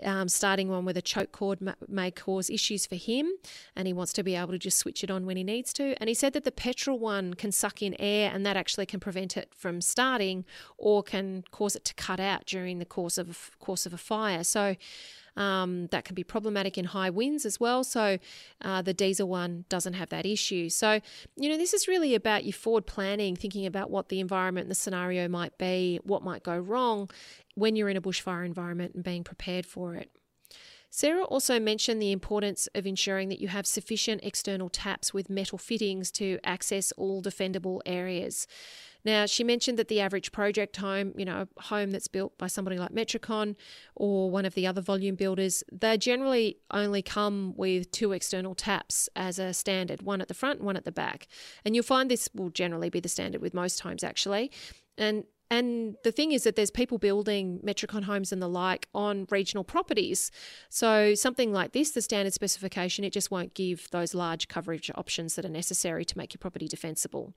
Um, 0.03 0.29
starting 0.29 0.71
one 0.71 0.87
with 0.87 0.97
a 0.97 1.03
choke 1.03 1.33
cord 1.33 1.59
may 1.87 2.11
cause 2.11 2.49
issues 2.49 2.87
for 2.87 2.95
him, 2.95 3.31
and 3.77 3.87
he 3.87 3.93
wants 3.93 4.15
to 4.15 4.23
be 4.23 4.35
able 4.35 4.53
to 4.53 4.59
just 4.59 4.79
switch 4.79 5.05
it 5.05 5.11
on 5.11 5.27
when 5.27 5.37
he 5.37 5.45
needs 5.45 5.75
to. 5.75 5.95
And 6.01 6.09
he 6.09 6.15
said 6.15 6.33
that 6.33 6.45
the 6.45 6.53
petrol 6.53 6.99
one 6.99 7.35
can 7.35 7.53
suck 7.53 7.83
in 7.83 7.95
air, 8.01 8.31
and 8.33 8.47
that 8.47 8.57
actually 8.57 8.87
can 8.87 9.01
prevent 9.01 9.37
it 9.37 9.53
from 9.55 9.83
starting, 9.83 10.47
or 10.79 11.03
can 11.03 11.45
cause 11.51 11.77
it 11.77 11.85
to 11.85 11.95
cut 11.95 12.21
out 12.21 12.47
during 12.47 12.79
the 12.79 12.87
course 12.87 13.19
of 13.19 13.51
course 13.59 13.85
of 13.85 13.93
a 13.93 13.99
fire. 13.99 14.45
So. 14.45 14.77
Um, 15.41 15.87
that 15.87 16.05
can 16.05 16.15
be 16.15 16.23
problematic 16.23 16.77
in 16.77 16.85
high 16.85 17.09
winds 17.09 17.47
as 17.47 17.59
well. 17.59 17.83
So 17.83 18.19
uh, 18.61 18.83
the 18.83 18.93
diesel 18.93 19.27
one 19.27 19.65
doesn't 19.71 19.95
have 19.95 20.11
that 20.11 20.27
issue. 20.27 20.69
So, 20.69 21.01
you 21.35 21.49
know, 21.49 21.57
this 21.57 21.73
is 21.73 21.89
really 21.89 22.15
about 22.15 22.45
your 22.45 22.53
forward 22.53 22.87
planning, 22.87 23.37
thinking 23.37 23.65
about 23.65 23.91
what 23.91 24.11
the 24.11 24.21
environment 24.21 24.65
and 24.67 24.71
the 24.71 24.75
scenario 24.85 25.29
might 25.29 25.57
be, 25.57 25.99
what 26.05 26.23
might 26.23 26.43
go 26.43 26.59
wrong, 26.59 27.09
when 27.55 27.75
you're 27.75 27.89
in 27.89 27.97
a 27.97 28.03
bushfire 28.03 28.45
environment 28.45 28.95
and 28.95 29.03
being 29.03 29.25
prepared 29.25 29.65
for 29.65 29.95
it. 29.95 30.11
Sarah 30.91 31.25
also 31.25 31.61
mentioned 31.61 32.03
the 32.03 32.13
importance 32.13 32.69
of 32.75 32.85
ensuring 32.85 33.29
that 33.31 33.41
you 33.41 33.49
have 33.49 33.67
sufficient 33.67 34.21
external 34.25 34.69
taps 34.69 35.15
with 35.15 35.31
metal 35.31 35.57
fittings 35.57 36.11
to 36.11 36.39
access 36.45 36.93
all 36.99 37.23
defendable 37.23 37.81
areas. 37.87 38.47
Now, 39.05 39.27
she 39.27 39.45
mentioned 39.45 39.79
that 39.79 39.89
the 39.89 40.01
average 40.01 40.33
project 40.33 40.77
home, 40.77 41.15
you 41.17 41.25
know, 41.25 41.47
a 41.57 41.63
home 41.63 41.91
that's 41.91 42.09
built 42.09 42.37
by 42.39 42.47
somebody 42.47 42.79
like 42.79 42.93
Metricon 42.93 43.57
or 43.95 44.31
one 44.31 44.45
of 44.45 44.55
the 44.55 44.67
other 44.67 44.81
volume 44.81 45.15
builders, 45.15 45.65
they 45.73 45.97
generally 45.97 46.59
only 46.71 47.03
come 47.03 47.55
with 47.57 47.91
two 47.91 48.13
external 48.13 48.55
taps 48.55 49.09
as 49.17 49.39
a 49.39 49.53
standard, 49.53 50.03
one 50.03 50.21
at 50.21 50.29
the 50.29 50.35
front 50.35 50.61
one 50.61 50.77
at 50.77 50.85
the 50.85 50.93
back. 50.93 51.27
And 51.65 51.75
you'll 51.75 51.85
find 51.85 52.11
this 52.11 52.29
will 52.35 52.51
generally 52.51 52.91
be 52.91 53.01
the 53.01 53.09
standard 53.09 53.41
with 53.41 53.55
most 53.55 53.81
homes 53.81 54.05
actually. 54.05 54.51
And 54.99 55.25
and 55.51 55.97
the 56.05 56.13
thing 56.13 56.31
is 56.31 56.45
that 56.45 56.55
there's 56.55 56.71
people 56.71 56.97
building 56.97 57.61
Metricon 57.65 58.05
homes 58.05 58.31
and 58.31 58.41
the 58.41 58.49
like 58.49 58.87
on 58.95 59.27
regional 59.31 59.65
properties. 59.65 60.31
So 60.69 61.15
something 61.17 61.53
like 61.53 61.73
this, 61.73 61.91
the 61.91 62.03
standard 62.03 62.33
specification, 62.33 63.05
it 63.05 63.13
just 63.13 63.33
won't 63.33 63.55
give 63.55 63.91
those 63.91 64.15
large 64.15 64.47
coverage 64.47 64.93
options 64.95 65.35
that 65.35 65.45
are 65.45 65.51
necessary 65.51 66.05
to 66.05 66.17
make 66.17 66.33
your 66.33 66.39
property 66.39 66.69
defensible. 66.69 67.35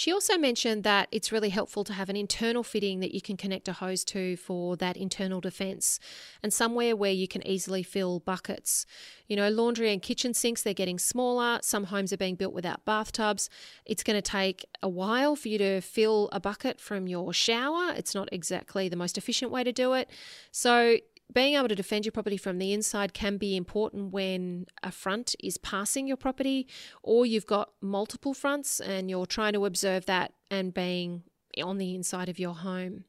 She 0.00 0.14
also 0.14 0.38
mentioned 0.38 0.82
that 0.84 1.08
it's 1.12 1.30
really 1.30 1.50
helpful 1.50 1.84
to 1.84 1.92
have 1.92 2.08
an 2.08 2.16
internal 2.16 2.62
fitting 2.62 3.00
that 3.00 3.12
you 3.12 3.20
can 3.20 3.36
connect 3.36 3.68
a 3.68 3.74
hose 3.74 4.02
to 4.04 4.34
for 4.38 4.74
that 4.78 4.96
internal 4.96 5.42
defense 5.42 6.00
and 6.42 6.54
somewhere 6.54 6.96
where 6.96 7.12
you 7.12 7.28
can 7.28 7.46
easily 7.46 7.82
fill 7.82 8.18
buckets. 8.20 8.86
You 9.28 9.36
know, 9.36 9.50
laundry 9.50 9.92
and 9.92 10.00
kitchen 10.00 10.32
sinks, 10.32 10.62
they're 10.62 10.72
getting 10.72 10.98
smaller. 10.98 11.58
Some 11.60 11.84
homes 11.84 12.14
are 12.14 12.16
being 12.16 12.34
built 12.34 12.54
without 12.54 12.86
bathtubs. 12.86 13.50
It's 13.84 14.02
going 14.02 14.16
to 14.16 14.22
take 14.22 14.64
a 14.82 14.88
while 14.88 15.36
for 15.36 15.48
you 15.48 15.58
to 15.58 15.82
fill 15.82 16.30
a 16.32 16.40
bucket 16.40 16.80
from 16.80 17.06
your 17.06 17.34
shower. 17.34 17.92
It's 17.94 18.14
not 18.14 18.30
exactly 18.32 18.88
the 18.88 18.96
most 18.96 19.18
efficient 19.18 19.52
way 19.52 19.64
to 19.64 19.72
do 19.72 19.92
it. 19.92 20.08
So, 20.50 20.96
being 21.32 21.54
able 21.54 21.68
to 21.68 21.74
defend 21.74 22.04
your 22.04 22.12
property 22.12 22.36
from 22.36 22.58
the 22.58 22.72
inside 22.72 23.14
can 23.14 23.36
be 23.36 23.56
important 23.56 24.12
when 24.12 24.66
a 24.82 24.90
front 24.90 25.34
is 25.42 25.58
passing 25.58 26.06
your 26.06 26.16
property 26.16 26.66
or 27.02 27.26
you've 27.26 27.46
got 27.46 27.70
multiple 27.80 28.34
fronts 28.34 28.80
and 28.80 29.10
you're 29.10 29.26
trying 29.26 29.52
to 29.52 29.64
observe 29.64 30.06
that 30.06 30.32
and 30.50 30.74
being 30.74 31.22
on 31.62 31.78
the 31.78 31.94
inside 31.94 32.28
of 32.28 32.38
your 32.38 32.54
home. 32.54 33.04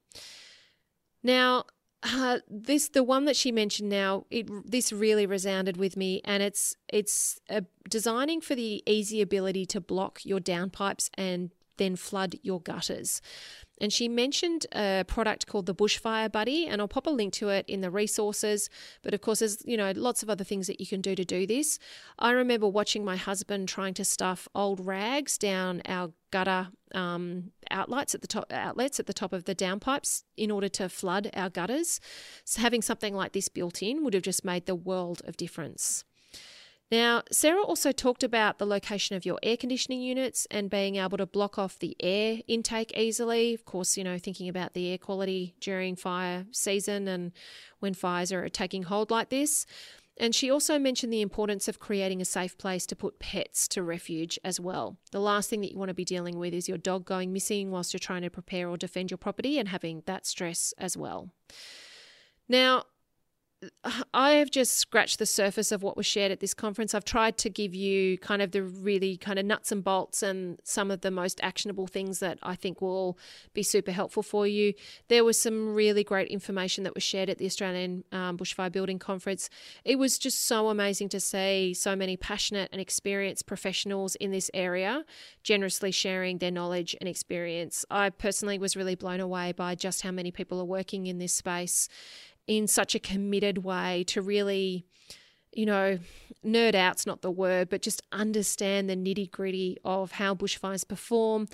Now, 1.23 1.65
uh, 2.03 2.39
this 2.49 2.89
the 2.89 3.03
one 3.03 3.25
that 3.25 3.35
she 3.35 3.51
mentioned 3.51 3.89
now 3.89 4.25
it 4.31 4.49
this 4.65 4.91
really 4.91 5.27
resounded 5.27 5.77
with 5.77 5.95
me 5.95 6.19
and 6.25 6.41
it's 6.41 6.75
it's 6.91 7.39
uh, 7.47 7.61
designing 7.89 8.41
for 8.41 8.55
the 8.55 8.81
easy 8.87 9.21
ability 9.21 9.67
to 9.67 9.79
block 9.79 10.19
your 10.25 10.39
downpipes 10.39 11.11
and 11.13 11.51
then 11.77 11.95
flood 11.95 12.35
your 12.41 12.59
gutters. 12.59 13.21
And 13.81 13.91
she 13.91 14.07
mentioned 14.07 14.67
a 14.73 15.03
product 15.07 15.47
called 15.47 15.65
the 15.65 15.73
Bushfire 15.73 16.31
Buddy, 16.31 16.67
and 16.67 16.79
I'll 16.79 16.87
pop 16.87 17.07
a 17.07 17.09
link 17.09 17.33
to 17.33 17.49
it 17.49 17.65
in 17.67 17.81
the 17.81 17.89
resources. 17.89 18.69
But 19.01 19.15
of 19.15 19.21
course, 19.21 19.39
there's 19.39 19.63
you 19.65 19.75
know 19.75 19.91
lots 19.95 20.21
of 20.21 20.29
other 20.29 20.43
things 20.43 20.67
that 20.67 20.79
you 20.79 20.85
can 20.85 21.01
do 21.01 21.15
to 21.15 21.25
do 21.25 21.47
this. 21.47 21.79
I 22.19 22.31
remember 22.31 22.67
watching 22.67 23.03
my 23.03 23.17
husband 23.17 23.67
trying 23.67 23.95
to 23.95 24.05
stuff 24.05 24.47
old 24.53 24.85
rags 24.85 25.39
down 25.39 25.81
our 25.87 26.11
gutter 26.29 26.67
um, 26.93 27.51
outlets 27.71 28.13
at 28.13 28.21
the 28.21 28.27
top 28.27 28.53
outlets 28.53 28.99
at 28.99 29.07
the 29.07 29.13
top 29.13 29.33
of 29.33 29.45
the 29.45 29.55
downpipes 29.55 30.23
in 30.37 30.51
order 30.51 30.69
to 30.69 30.87
flood 30.87 31.31
our 31.33 31.49
gutters. 31.49 31.99
So 32.45 32.61
having 32.61 32.83
something 32.83 33.15
like 33.15 33.31
this 33.31 33.49
built 33.49 33.81
in 33.81 34.03
would 34.03 34.13
have 34.13 34.23
just 34.23 34.45
made 34.45 34.67
the 34.67 34.75
world 34.75 35.23
of 35.25 35.37
difference. 35.37 36.05
Now, 36.91 37.23
Sarah 37.31 37.63
also 37.63 37.93
talked 37.93 38.21
about 38.21 38.57
the 38.57 38.65
location 38.65 39.15
of 39.15 39.25
your 39.25 39.39
air 39.41 39.55
conditioning 39.55 40.01
units 40.01 40.45
and 40.51 40.69
being 40.69 40.97
able 40.97 41.17
to 41.17 41.25
block 41.25 41.57
off 41.57 41.79
the 41.79 41.95
air 42.01 42.41
intake 42.47 42.91
easily. 42.97 43.53
Of 43.53 43.63
course, 43.63 43.95
you 43.95 44.03
know, 44.03 44.17
thinking 44.17 44.49
about 44.49 44.73
the 44.73 44.91
air 44.91 44.97
quality 44.97 45.55
during 45.61 45.95
fire 45.95 46.45
season 46.51 47.07
and 47.07 47.31
when 47.79 47.93
fires 47.93 48.33
are 48.33 48.49
taking 48.49 48.83
hold 48.83 49.09
like 49.09 49.29
this. 49.29 49.65
And 50.17 50.35
she 50.35 50.51
also 50.51 50.77
mentioned 50.77 51.13
the 51.13 51.21
importance 51.21 51.69
of 51.69 51.79
creating 51.79 52.21
a 52.21 52.25
safe 52.25 52.57
place 52.57 52.85
to 52.87 52.95
put 52.95 53.19
pets 53.19 53.69
to 53.69 53.81
refuge 53.81 54.37
as 54.43 54.59
well. 54.59 54.97
The 55.11 55.21
last 55.21 55.49
thing 55.49 55.61
that 55.61 55.71
you 55.71 55.79
want 55.79 55.89
to 55.89 55.95
be 55.95 56.03
dealing 56.03 56.37
with 56.37 56.53
is 56.53 56.67
your 56.67 56.77
dog 56.77 57.05
going 57.05 57.31
missing 57.31 57.71
whilst 57.71 57.93
you're 57.93 57.99
trying 57.99 58.23
to 58.23 58.29
prepare 58.29 58.67
or 58.67 58.75
defend 58.75 59.09
your 59.09 59.17
property 59.17 59.57
and 59.57 59.69
having 59.69 60.03
that 60.07 60.25
stress 60.25 60.73
as 60.77 60.97
well. 60.97 61.29
Now, 62.49 62.83
I 64.13 64.31
have 64.31 64.49
just 64.49 64.77
scratched 64.77 65.19
the 65.19 65.25
surface 65.27 65.71
of 65.71 65.83
what 65.83 65.95
was 65.95 66.07
shared 66.07 66.31
at 66.31 66.39
this 66.39 66.53
conference. 66.53 66.95
I've 66.95 67.05
tried 67.05 67.37
to 67.39 67.49
give 67.49 67.75
you 67.75 68.17
kind 68.17 68.41
of 68.41 68.51
the 68.51 68.63
really 68.63 69.17
kind 69.17 69.37
of 69.37 69.45
nuts 69.45 69.71
and 69.71 69.83
bolts 69.83 70.23
and 70.23 70.59
some 70.63 70.89
of 70.89 71.01
the 71.01 71.11
most 71.11 71.39
actionable 71.43 71.85
things 71.85 72.19
that 72.19 72.39
I 72.41 72.55
think 72.55 72.81
will 72.81 73.19
be 73.53 73.61
super 73.61 73.91
helpful 73.91 74.23
for 74.23 74.47
you. 74.47 74.73
There 75.09 75.23
was 75.23 75.39
some 75.39 75.75
really 75.75 76.03
great 76.03 76.29
information 76.29 76.83
that 76.85 76.95
was 76.95 77.03
shared 77.03 77.29
at 77.29 77.37
the 77.37 77.45
Australian 77.45 78.03
um, 78.11 78.37
Bushfire 78.37 78.71
Building 78.71 78.97
Conference. 78.97 79.47
It 79.85 79.99
was 79.99 80.17
just 80.17 80.47
so 80.47 80.69
amazing 80.69 81.09
to 81.09 81.19
see 81.19 81.75
so 81.75 81.95
many 81.95 82.17
passionate 82.17 82.69
and 82.71 82.81
experienced 82.81 83.45
professionals 83.45 84.15
in 84.15 84.31
this 84.31 84.49
area 84.55 85.05
generously 85.43 85.91
sharing 85.91 86.39
their 86.39 86.51
knowledge 86.51 86.95
and 86.99 87.07
experience. 87.07 87.85
I 87.91 88.09
personally 88.09 88.57
was 88.57 88.75
really 88.75 88.95
blown 88.95 89.19
away 89.19 89.51
by 89.51 89.75
just 89.75 90.01
how 90.01 90.11
many 90.11 90.31
people 90.31 90.59
are 90.59 90.65
working 90.65 91.05
in 91.05 91.19
this 91.19 91.33
space 91.33 91.87
in 92.57 92.67
such 92.67 92.95
a 92.95 92.99
committed 92.99 93.59
way 93.63 94.03
to 94.07 94.21
really, 94.21 94.85
you 95.53 95.65
know, 95.65 95.99
nerd 96.45 96.75
out's 96.75 97.05
not 97.05 97.21
the 97.21 97.31
word, 97.31 97.69
but 97.69 97.81
just 97.81 98.01
understand 98.11 98.89
the 98.89 98.95
nitty 98.95 99.29
gritty 99.31 99.77
of 99.85 100.13
how 100.13 100.35
bushfires 100.35 100.87
perform, 100.87 101.47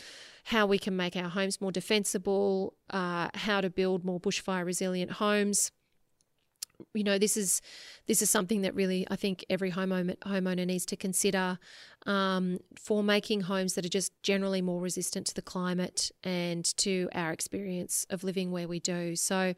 how 0.46 0.66
we 0.66 0.80
can 0.80 0.96
make 0.96 1.16
our 1.16 1.30
homes 1.30 1.62
more 1.62 1.72
defensible, 1.72 2.74
uh, 2.90 3.30
how 3.34 3.62
to 3.62 3.70
build 3.70 4.06
more 4.06 4.20
bushfire 4.20 4.66
resilient 4.66 5.12
homes 5.12 5.72
you 6.94 7.04
know 7.04 7.18
this 7.18 7.38
is 7.38 7.62
this 8.08 8.22
is 8.22 8.30
something 8.30 8.62
that 8.62 8.76
really 8.76 9.06
I 9.10 9.16
think 9.16 9.46
every 9.50 9.72
homeowner 9.72 10.18
homeowner 10.20 10.66
needs 10.66 10.86
to 10.88 10.96
consider 10.96 11.60
um, 12.06 12.60
for 12.80 13.04
making 13.04 13.42
homes 13.42 13.74
that 13.74 13.86
are 13.86 13.90
just 13.90 14.12
generally 14.24 14.62
more 14.62 14.80
resistant 14.80 15.28
to 15.28 15.34
the 15.34 15.42
climate 15.42 16.12
and 16.24 16.66
to 16.78 17.10
our 17.14 17.34
experience 17.34 18.06
of 18.10 18.24
living 18.24 18.52
where 18.52 18.68
we 18.68 18.80
do. 18.80 19.16
So 19.16 19.54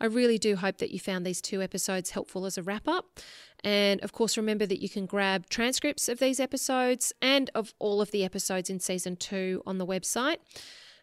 I 0.00 0.06
really 0.06 0.38
do 0.38 0.56
hope 0.56 0.78
that 0.78 0.90
you 0.90 1.00
found 1.00 1.26
these 1.26 1.40
two 1.40 1.60
episodes 1.60 2.10
helpful 2.10 2.46
as 2.46 2.56
a 2.56 2.62
wrap 2.62 2.86
up. 2.86 3.18
And 3.64 4.00
of 4.02 4.12
course, 4.12 4.36
remember 4.36 4.66
that 4.66 4.80
you 4.80 4.88
can 4.88 5.06
grab 5.06 5.48
transcripts 5.48 6.08
of 6.08 6.20
these 6.20 6.38
episodes 6.38 7.12
and 7.20 7.50
of 7.54 7.74
all 7.80 8.00
of 8.00 8.12
the 8.12 8.24
episodes 8.24 8.70
in 8.70 8.78
season 8.78 9.16
two 9.16 9.62
on 9.66 9.78
the 9.78 9.86
website. 9.86 10.36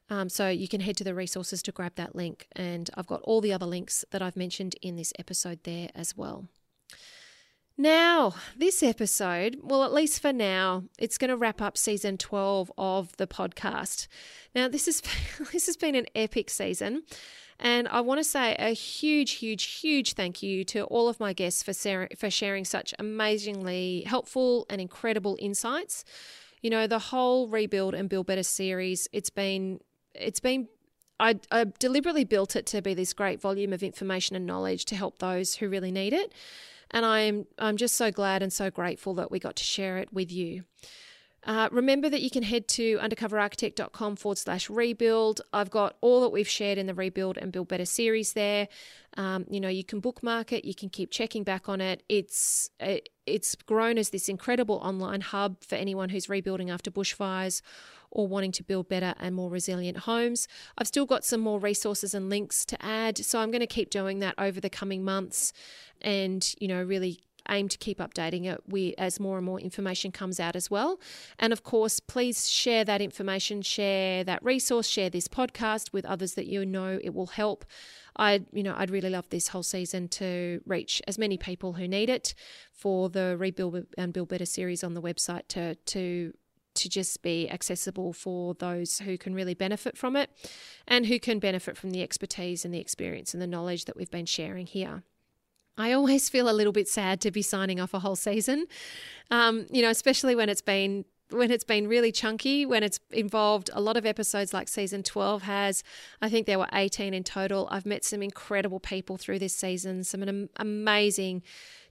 Um, 0.09 0.29
so 0.29 0.49
you 0.49 0.67
can 0.67 0.81
head 0.81 0.97
to 0.97 1.03
the 1.03 1.15
resources 1.15 1.63
to 1.63 1.71
grab 1.71 1.95
that 1.95 2.15
link. 2.15 2.47
And 2.55 2.89
I've 2.95 3.07
got 3.07 3.21
all 3.23 3.41
the 3.41 3.53
other 3.53 3.65
links 3.65 4.05
that 4.11 4.21
I've 4.21 4.35
mentioned 4.35 4.75
in 4.81 4.95
this 4.95 5.11
episode 5.17 5.63
there 5.63 5.89
as 5.95 6.15
well. 6.15 6.47
Now, 7.77 8.35
this 8.55 8.81
episode, 8.81 9.57
well, 9.61 9.83
at 9.83 9.91
least 9.91 10.21
for 10.21 10.31
now, 10.31 10.83
it's 10.97 11.17
going 11.17 11.29
to 11.29 11.35
wrap 11.35 11.61
up 11.61 11.77
season 11.77 12.17
12 12.17 12.71
of 12.77 13.17
the 13.17 13.27
podcast. 13.27 14.07
Now, 14.53 14.69
this 14.69 14.87
is 14.87 15.01
this 15.51 15.65
has 15.65 15.75
been 15.75 15.95
an 15.95 16.05
epic 16.15 16.49
season, 16.49 17.03
and 17.59 17.89
I 17.89 17.99
want 17.99 18.19
to 18.19 18.23
say 18.23 18.55
a 18.57 18.69
huge, 18.69 19.33
huge, 19.33 19.65
huge 19.65 20.13
thank 20.13 20.41
you 20.41 20.63
to 20.65 20.85
all 20.85 21.09
of 21.09 21.19
my 21.19 21.33
guests 21.33 21.63
for 21.63 22.07
for 22.17 22.29
sharing 22.29 22.63
such 22.63 22.93
amazingly 22.97 24.03
helpful 24.07 24.65
and 24.69 24.79
incredible 24.79 25.35
insights. 25.41 26.05
You 26.61 26.69
know, 26.69 26.87
the 26.87 26.99
whole 26.99 27.49
Rebuild 27.49 27.93
and 27.93 28.07
Build 28.07 28.25
Better 28.25 28.43
series, 28.43 29.09
it's 29.11 29.29
been 29.29 29.81
it's 30.19 30.39
been 30.39 30.67
I, 31.19 31.39
I, 31.49 31.65
deliberately 31.79 32.25
built 32.25 32.55
it 32.55 32.65
to 32.67 32.81
be 32.81 32.93
this 32.93 33.13
great 33.13 33.39
volume 33.39 33.71
of 33.71 33.81
information 33.81 34.35
and 34.35 34.45
knowledge 34.45 34.83
to 34.85 34.95
help 34.95 35.19
those 35.19 35.55
who 35.55 35.69
really 35.69 35.91
need 35.91 36.11
it. 36.11 36.33
And 36.91 37.05
I'm 37.05 37.47
I'm 37.57 37.77
just 37.77 37.95
so 37.95 38.11
glad 38.11 38.43
and 38.43 38.51
so 38.51 38.69
grateful 38.69 39.13
that 39.15 39.31
we 39.31 39.39
got 39.39 39.55
to 39.57 39.63
share 39.63 39.97
it 39.97 40.13
with 40.13 40.31
you. 40.31 40.65
Uh, 41.45 41.69
remember 41.71 42.09
that 42.09 42.21
you 42.21 42.29
can 42.31 42.43
head 42.43 42.67
to 42.67 42.97
undercoverarchitect.com 42.97 44.15
forward 44.15 44.37
slash 44.37 44.69
rebuild. 44.69 45.41
I've 45.53 45.69
got 45.69 45.95
all 46.01 46.21
that 46.21 46.29
we've 46.29 46.47
shared 46.47 46.77
in 46.79 46.87
the 46.87 46.95
Rebuild 46.95 47.37
and 47.37 47.51
Build 47.51 47.67
Better 47.67 47.85
series 47.85 48.33
there. 48.33 48.67
Um, 49.15 49.45
you 49.49 49.59
know, 49.59 49.69
you 49.69 49.83
can 49.83 49.99
bookmark 49.99 50.51
it, 50.51 50.65
you 50.65 50.73
can 50.73 50.89
keep 50.89 51.11
checking 51.11 51.43
back 51.43 51.69
on 51.69 51.81
it. 51.81 52.03
It's 52.09 52.69
it, 52.79 53.09
it's 53.25 53.55
grown 53.55 53.97
as 53.97 54.09
this 54.09 54.27
incredible 54.27 54.75
online 54.77 55.21
hub 55.21 55.63
for 55.63 55.75
anyone 55.75 56.09
who's 56.09 56.29
rebuilding 56.29 56.69
after 56.69 56.91
bushfires 56.91 57.61
or 58.11 58.27
wanting 58.27 58.51
to 58.53 58.63
build 58.63 58.87
better 58.87 59.13
and 59.19 59.35
more 59.35 59.49
resilient 59.49 59.99
homes. 59.99 60.47
I've 60.77 60.87
still 60.87 61.05
got 61.05 61.25
some 61.25 61.41
more 61.41 61.59
resources 61.59 62.13
and 62.13 62.29
links 62.29 62.65
to 62.65 62.83
add, 62.83 63.17
so 63.17 63.39
I'm 63.39 63.51
going 63.51 63.61
to 63.61 63.67
keep 63.67 63.89
doing 63.89 64.19
that 64.19 64.35
over 64.37 64.59
the 64.59 64.69
coming 64.69 65.03
months 65.03 65.53
and, 66.01 66.53
you 66.59 66.67
know, 66.67 66.81
really 66.81 67.21
aim 67.49 67.67
to 67.69 67.77
keep 67.77 67.99
updating 67.99 68.45
it 68.45 68.61
we, 68.67 68.93
as 68.97 69.19
more 69.19 69.37
and 69.37 69.45
more 69.45 69.59
information 69.59 70.11
comes 70.11 70.39
out 70.39 70.55
as 70.55 70.69
well. 70.69 70.99
And 71.39 71.53
of 71.53 71.63
course, 71.63 71.99
please 71.99 72.49
share 72.49 72.83
that 72.85 73.01
information, 73.01 73.61
share 73.61 74.23
that 74.23 74.43
resource, 74.43 74.87
share 74.87 75.09
this 75.09 75.27
podcast 75.27 75.93
with 75.93 76.05
others 76.05 76.33
that 76.33 76.47
you 76.47 76.65
know 76.65 76.99
it 77.03 77.13
will 77.13 77.27
help. 77.27 77.65
I, 78.17 78.45
you 78.51 78.63
know, 78.63 78.75
I'd 78.77 78.91
really 78.91 79.09
love 79.09 79.29
this 79.29 79.49
whole 79.49 79.63
season 79.63 80.07
to 80.09 80.61
reach 80.65 81.01
as 81.07 81.17
many 81.17 81.37
people 81.37 81.73
who 81.73 81.87
need 81.87 82.09
it 82.09 82.33
for 82.71 83.09
the 83.09 83.35
Rebuild 83.37 83.85
and 83.97 84.13
Build 84.13 84.29
Better 84.29 84.45
series 84.45 84.83
on 84.83 84.93
the 84.93 85.01
website 85.01 85.47
to 85.49 85.75
to 85.75 86.33
to 86.75 86.89
just 86.89 87.21
be 87.21 87.49
accessible 87.49 88.13
for 88.13 88.53
those 88.53 88.99
who 88.99 89.17
can 89.17 89.33
really 89.33 89.53
benefit 89.53 89.97
from 89.97 90.15
it 90.15 90.29
and 90.87 91.05
who 91.05 91.19
can 91.19 91.39
benefit 91.39 91.77
from 91.77 91.91
the 91.91 92.03
expertise 92.03 92.65
and 92.65 92.73
the 92.73 92.79
experience 92.79 93.33
and 93.33 93.41
the 93.41 93.47
knowledge 93.47 93.85
that 93.85 93.95
we've 93.95 94.11
been 94.11 94.25
sharing 94.25 94.67
here. 94.67 95.03
I 95.77 95.91
always 95.91 96.29
feel 96.29 96.49
a 96.49 96.53
little 96.53 96.73
bit 96.73 96.87
sad 96.87 97.21
to 97.21 97.31
be 97.31 97.41
signing 97.41 97.79
off 97.79 97.93
a 97.93 97.99
whole 97.99 98.15
season, 98.15 98.65
um, 99.31 99.65
you 99.69 99.81
know, 99.81 99.89
especially 99.89 100.35
when 100.35 100.49
it's 100.49 100.61
been 100.61 101.05
when 101.31 101.49
it's 101.49 101.63
been 101.63 101.87
really 101.87 102.11
chunky, 102.11 102.65
when 102.65 102.83
it's 102.83 102.99
involved 103.11 103.69
a 103.73 103.81
lot 103.81 103.97
of 103.97 104.05
episodes 104.05 104.53
like 104.53 104.67
season 104.67 105.01
12 105.01 105.41
has. 105.41 105.83
I 106.21 106.29
think 106.29 106.45
there 106.45 106.59
were 106.59 106.69
18 106.71 107.13
in 107.13 107.23
total. 107.23 107.67
I've 107.71 107.85
met 107.85 108.05
some 108.05 108.21
incredible 108.21 108.79
people 108.79 109.17
through 109.17 109.39
this 109.39 109.55
season, 109.55 110.03
some 110.03 110.47
amazing, 110.57 111.41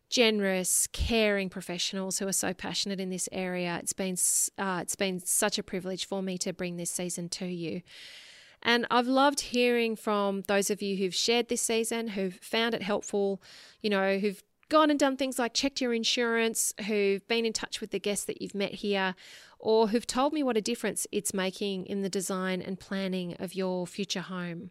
generous, 0.09 0.87
caring 0.93 1.49
professionals 1.51 2.21
who 2.21 2.29
are 2.29 2.33
so 2.33 2.55
passionate 2.55 3.01
in 3.01 3.11
this 3.11 3.29
area. 3.33 3.79
It's 3.83 3.93
been 3.93 4.17
uh, 4.57 4.79
it's 4.83 4.97
been 4.97 5.21
such 5.21 5.59
a 5.59 5.63
privilege 5.63 6.07
for 6.07 6.23
me 6.23 6.39
to 6.39 6.53
bring 6.53 6.77
this 6.77 6.91
season 6.91 7.29
to 7.31 7.47
you. 7.47 7.83
And 8.65 8.87
I've 8.91 9.07
loved 9.07 9.41
hearing 9.41 9.95
from 9.95 10.43
those 10.49 10.71
of 10.71 10.81
you 10.81 10.97
who've 10.97 11.15
shared 11.15 11.49
this 11.49 11.61
season, 11.61 12.09
who've 12.09 12.35
found 12.35 12.75
it 12.75 12.83
helpful, 12.83 13.43
you 13.83 13.91
know, 13.91 14.19
who've 14.19 14.43
gone 14.71 14.91
and 14.91 14.99
done 14.99 15.17
things 15.17 15.39
like 15.39 15.53
checked 15.53 15.81
your 15.81 15.93
insurance, 15.93 16.73
who've 16.87 17.27
been 17.29 17.45
in 17.45 17.53
touch 17.53 17.81
with 17.81 17.91
the 17.91 17.99
guests 17.99 18.25
that 18.25 18.41
you've 18.41 18.55
met 18.55 18.73
here, 18.73 19.15
or 19.59 19.89
who've 19.89 20.07
told 20.07 20.33
me 20.33 20.43
what 20.43 20.57
a 20.57 20.63
difference 20.63 21.07
it's 21.13 21.35
making 21.35 21.85
in 21.87 22.03
the 22.03 22.09
design 22.09 22.63
and 22.63 22.81
planning 22.81 23.37
of 23.39 23.55
your 23.55 23.87
future 23.87 24.23
home. 24.23 24.71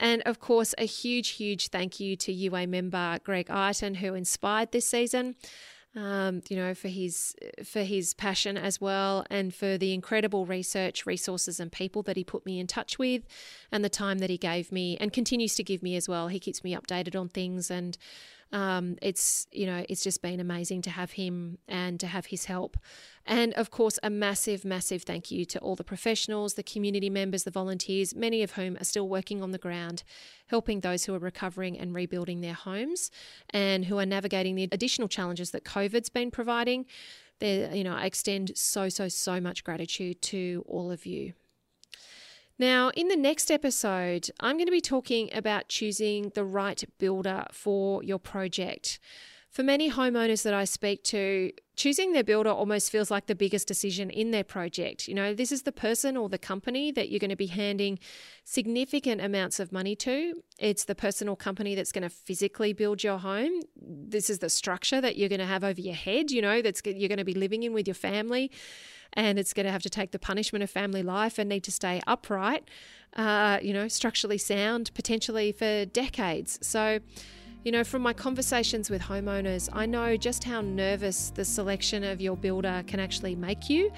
And 0.00 0.22
of 0.22 0.40
course, 0.40 0.74
a 0.78 0.86
huge, 0.86 1.30
huge 1.30 1.68
thank 1.68 2.00
you 2.00 2.16
to 2.16 2.32
UA 2.32 2.66
member 2.66 3.18
Greg 3.22 3.50
Iton, 3.50 3.96
who 3.96 4.14
inspired 4.14 4.72
this 4.72 4.88
season 4.88 5.36
um, 5.94 6.42
you 6.48 6.56
know, 6.56 6.74
for 6.74 6.88
his 6.88 7.34
for 7.64 7.82
his 7.82 8.14
passion 8.14 8.56
as 8.56 8.80
well, 8.80 9.26
and 9.28 9.54
for 9.54 9.76
the 9.76 9.92
incredible 9.92 10.46
research, 10.46 11.04
resources, 11.04 11.60
and 11.60 11.70
people 11.70 12.02
that 12.04 12.16
he 12.16 12.24
put 12.24 12.46
me 12.46 12.58
in 12.58 12.66
touch 12.66 12.98
with, 12.98 13.22
and 13.70 13.84
the 13.84 13.90
time 13.90 14.18
that 14.18 14.30
he 14.30 14.38
gave 14.38 14.72
me, 14.72 14.96
and 14.98 15.12
continues 15.12 15.54
to 15.56 15.62
give 15.62 15.82
me 15.82 15.94
as 15.96 16.08
well. 16.08 16.28
He 16.28 16.40
keeps 16.40 16.64
me 16.64 16.74
updated 16.74 17.18
on 17.18 17.28
things, 17.28 17.70
and 17.70 17.98
um, 18.52 18.96
it's 19.00 19.46
you 19.50 19.66
know 19.66 19.84
it's 19.88 20.04
just 20.04 20.20
been 20.20 20.38
amazing 20.38 20.82
to 20.82 20.90
have 20.90 21.12
him 21.12 21.58
and 21.66 21.98
to 22.00 22.06
have 22.06 22.26
his 22.26 22.44
help. 22.44 22.76
And 23.24 23.54
of 23.54 23.70
course 23.70 23.98
a 24.02 24.10
massive 24.10 24.64
massive 24.64 25.02
thank 25.02 25.30
you 25.30 25.44
to 25.46 25.58
all 25.60 25.74
the 25.76 25.84
professionals 25.84 26.54
the 26.54 26.62
community 26.62 27.08
members 27.08 27.44
the 27.44 27.50
volunteers 27.50 28.14
many 28.14 28.42
of 28.42 28.52
whom 28.52 28.76
are 28.76 28.84
still 28.84 29.08
working 29.08 29.42
on 29.42 29.52
the 29.52 29.58
ground 29.58 30.02
helping 30.48 30.80
those 30.80 31.04
who 31.04 31.14
are 31.14 31.20
recovering 31.20 31.78
and 31.78 31.94
rebuilding 31.94 32.40
their 32.40 32.52
homes 32.52 33.10
and 33.50 33.84
who 33.86 33.98
are 33.98 34.06
navigating 34.06 34.54
the 34.56 34.68
additional 34.72 35.08
challenges 35.08 35.52
that 35.52 35.64
covid's 35.64 36.08
been 36.08 36.30
providing. 36.30 36.84
There 37.38 37.74
you 37.74 37.84
know 37.84 37.94
i 37.94 38.04
extend 38.04 38.52
so 38.56 38.88
so 38.88 39.08
so 39.08 39.40
much 39.40 39.64
gratitude 39.64 40.20
to 40.22 40.64
all 40.68 40.90
of 40.90 41.06
you 41.06 41.32
now, 42.58 42.90
in 42.90 43.08
the 43.08 43.16
next 43.16 43.50
episode, 43.50 44.30
I'm 44.40 44.56
going 44.56 44.66
to 44.66 44.72
be 44.72 44.80
talking 44.80 45.30
about 45.32 45.68
choosing 45.68 46.30
the 46.34 46.44
right 46.44 46.84
builder 46.98 47.46
for 47.52 48.02
your 48.02 48.18
project. 48.18 48.98
For 49.52 49.62
many 49.62 49.90
homeowners 49.90 50.44
that 50.44 50.54
I 50.54 50.64
speak 50.64 51.04
to, 51.04 51.52
choosing 51.76 52.12
their 52.12 52.24
builder 52.24 52.48
almost 52.48 52.90
feels 52.90 53.10
like 53.10 53.26
the 53.26 53.34
biggest 53.34 53.68
decision 53.68 54.08
in 54.08 54.30
their 54.30 54.44
project. 54.44 55.08
You 55.08 55.14
know, 55.14 55.34
this 55.34 55.52
is 55.52 55.64
the 55.64 55.72
person 55.72 56.16
or 56.16 56.30
the 56.30 56.38
company 56.38 56.90
that 56.92 57.10
you're 57.10 57.18
going 57.18 57.28
to 57.28 57.36
be 57.36 57.48
handing 57.48 57.98
significant 58.44 59.20
amounts 59.20 59.60
of 59.60 59.70
money 59.70 59.94
to. 59.96 60.42
It's 60.58 60.84
the 60.84 60.94
person 60.94 61.28
or 61.28 61.36
company 61.36 61.74
that's 61.74 61.92
going 61.92 62.02
to 62.02 62.08
physically 62.08 62.72
build 62.72 63.04
your 63.04 63.18
home. 63.18 63.60
This 63.76 64.30
is 64.30 64.38
the 64.38 64.48
structure 64.48 65.02
that 65.02 65.18
you're 65.18 65.28
going 65.28 65.38
to 65.38 65.44
have 65.46 65.64
over 65.64 65.82
your 65.82 65.96
head, 65.96 66.30
you 66.30 66.40
know, 66.40 66.62
that's 66.62 66.80
you're 66.86 67.08
going 67.08 67.18
to 67.18 67.24
be 67.24 67.34
living 67.34 67.62
in 67.62 67.74
with 67.74 67.86
your 67.86 67.94
family 67.94 68.50
and 69.12 69.38
it's 69.38 69.52
going 69.52 69.66
to 69.66 69.72
have 69.72 69.82
to 69.82 69.90
take 69.90 70.12
the 70.12 70.18
punishment 70.18 70.62
of 70.62 70.70
family 70.70 71.02
life 71.02 71.38
and 71.38 71.50
need 71.50 71.64
to 71.64 71.70
stay 71.70 72.00
upright, 72.06 72.68
uh, 73.16 73.58
you 73.60 73.74
know, 73.74 73.86
structurally 73.86 74.38
sound 74.38 74.90
potentially 74.94 75.52
for 75.52 75.84
decades. 75.84 76.58
So, 76.62 77.00
you 77.64 77.72
know, 77.72 77.84
from 77.84 78.02
my 78.02 78.12
conversations 78.12 78.90
with 78.90 79.02
homeowners, 79.02 79.68
I 79.72 79.86
know 79.86 80.16
just 80.16 80.44
how 80.44 80.60
nervous 80.60 81.30
the 81.30 81.44
selection 81.44 82.02
of 82.02 82.20
your 82.20 82.36
builder 82.36 82.82
can 82.86 82.98
actually 82.98 83.36
make 83.36 83.70
you. 83.70 83.92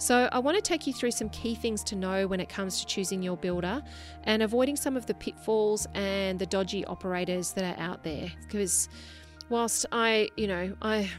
So, 0.00 0.28
I 0.30 0.38
want 0.38 0.56
to 0.56 0.62
take 0.62 0.86
you 0.86 0.92
through 0.92 1.10
some 1.10 1.28
key 1.30 1.56
things 1.56 1.82
to 1.84 1.96
know 1.96 2.28
when 2.28 2.38
it 2.38 2.48
comes 2.48 2.80
to 2.80 2.86
choosing 2.86 3.20
your 3.20 3.36
builder 3.36 3.82
and 4.24 4.42
avoiding 4.44 4.76
some 4.76 4.96
of 4.96 5.06
the 5.06 5.14
pitfalls 5.14 5.88
and 5.94 6.38
the 6.38 6.46
dodgy 6.46 6.84
operators 6.84 7.52
that 7.52 7.64
are 7.64 7.82
out 7.82 8.04
there. 8.04 8.30
Because, 8.42 8.88
whilst 9.48 9.86
I, 9.90 10.28
you 10.36 10.46
know, 10.46 10.72
I 10.82 11.10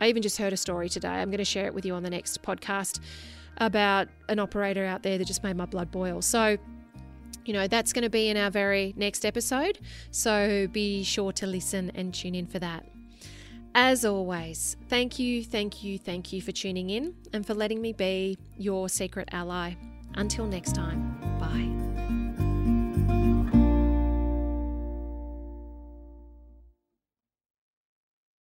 I 0.00 0.08
even 0.08 0.22
just 0.22 0.38
heard 0.38 0.52
a 0.52 0.56
story 0.56 0.88
today. 0.88 1.08
I'm 1.08 1.28
going 1.30 1.38
to 1.38 1.44
share 1.44 1.66
it 1.66 1.74
with 1.74 1.84
you 1.84 1.94
on 1.94 2.02
the 2.02 2.10
next 2.10 2.40
podcast 2.42 3.00
about 3.56 4.06
an 4.28 4.38
operator 4.38 4.84
out 4.84 5.02
there 5.02 5.18
that 5.18 5.24
just 5.26 5.42
made 5.42 5.56
my 5.56 5.66
blood 5.66 5.90
boil. 5.90 6.22
So, 6.22 6.56
you 7.48 7.54
know, 7.54 7.66
that's 7.66 7.94
going 7.94 8.02
to 8.02 8.10
be 8.10 8.28
in 8.28 8.36
our 8.36 8.50
very 8.50 8.92
next 8.94 9.24
episode. 9.24 9.78
So 10.10 10.68
be 10.70 11.02
sure 11.02 11.32
to 11.32 11.46
listen 11.46 11.90
and 11.94 12.12
tune 12.12 12.34
in 12.34 12.46
for 12.46 12.58
that. 12.58 12.84
As 13.74 14.04
always, 14.04 14.76
thank 14.88 15.18
you, 15.18 15.42
thank 15.42 15.82
you, 15.82 15.98
thank 15.98 16.30
you 16.30 16.42
for 16.42 16.52
tuning 16.52 16.90
in 16.90 17.14
and 17.32 17.46
for 17.46 17.54
letting 17.54 17.80
me 17.80 17.94
be 17.94 18.36
your 18.58 18.90
secret 18.90 19.30
ally. 19.32 19.74
Until 20.14 20.46
next 20.46 20.74
time, 20.74 21.18
bye. 21.40 21.87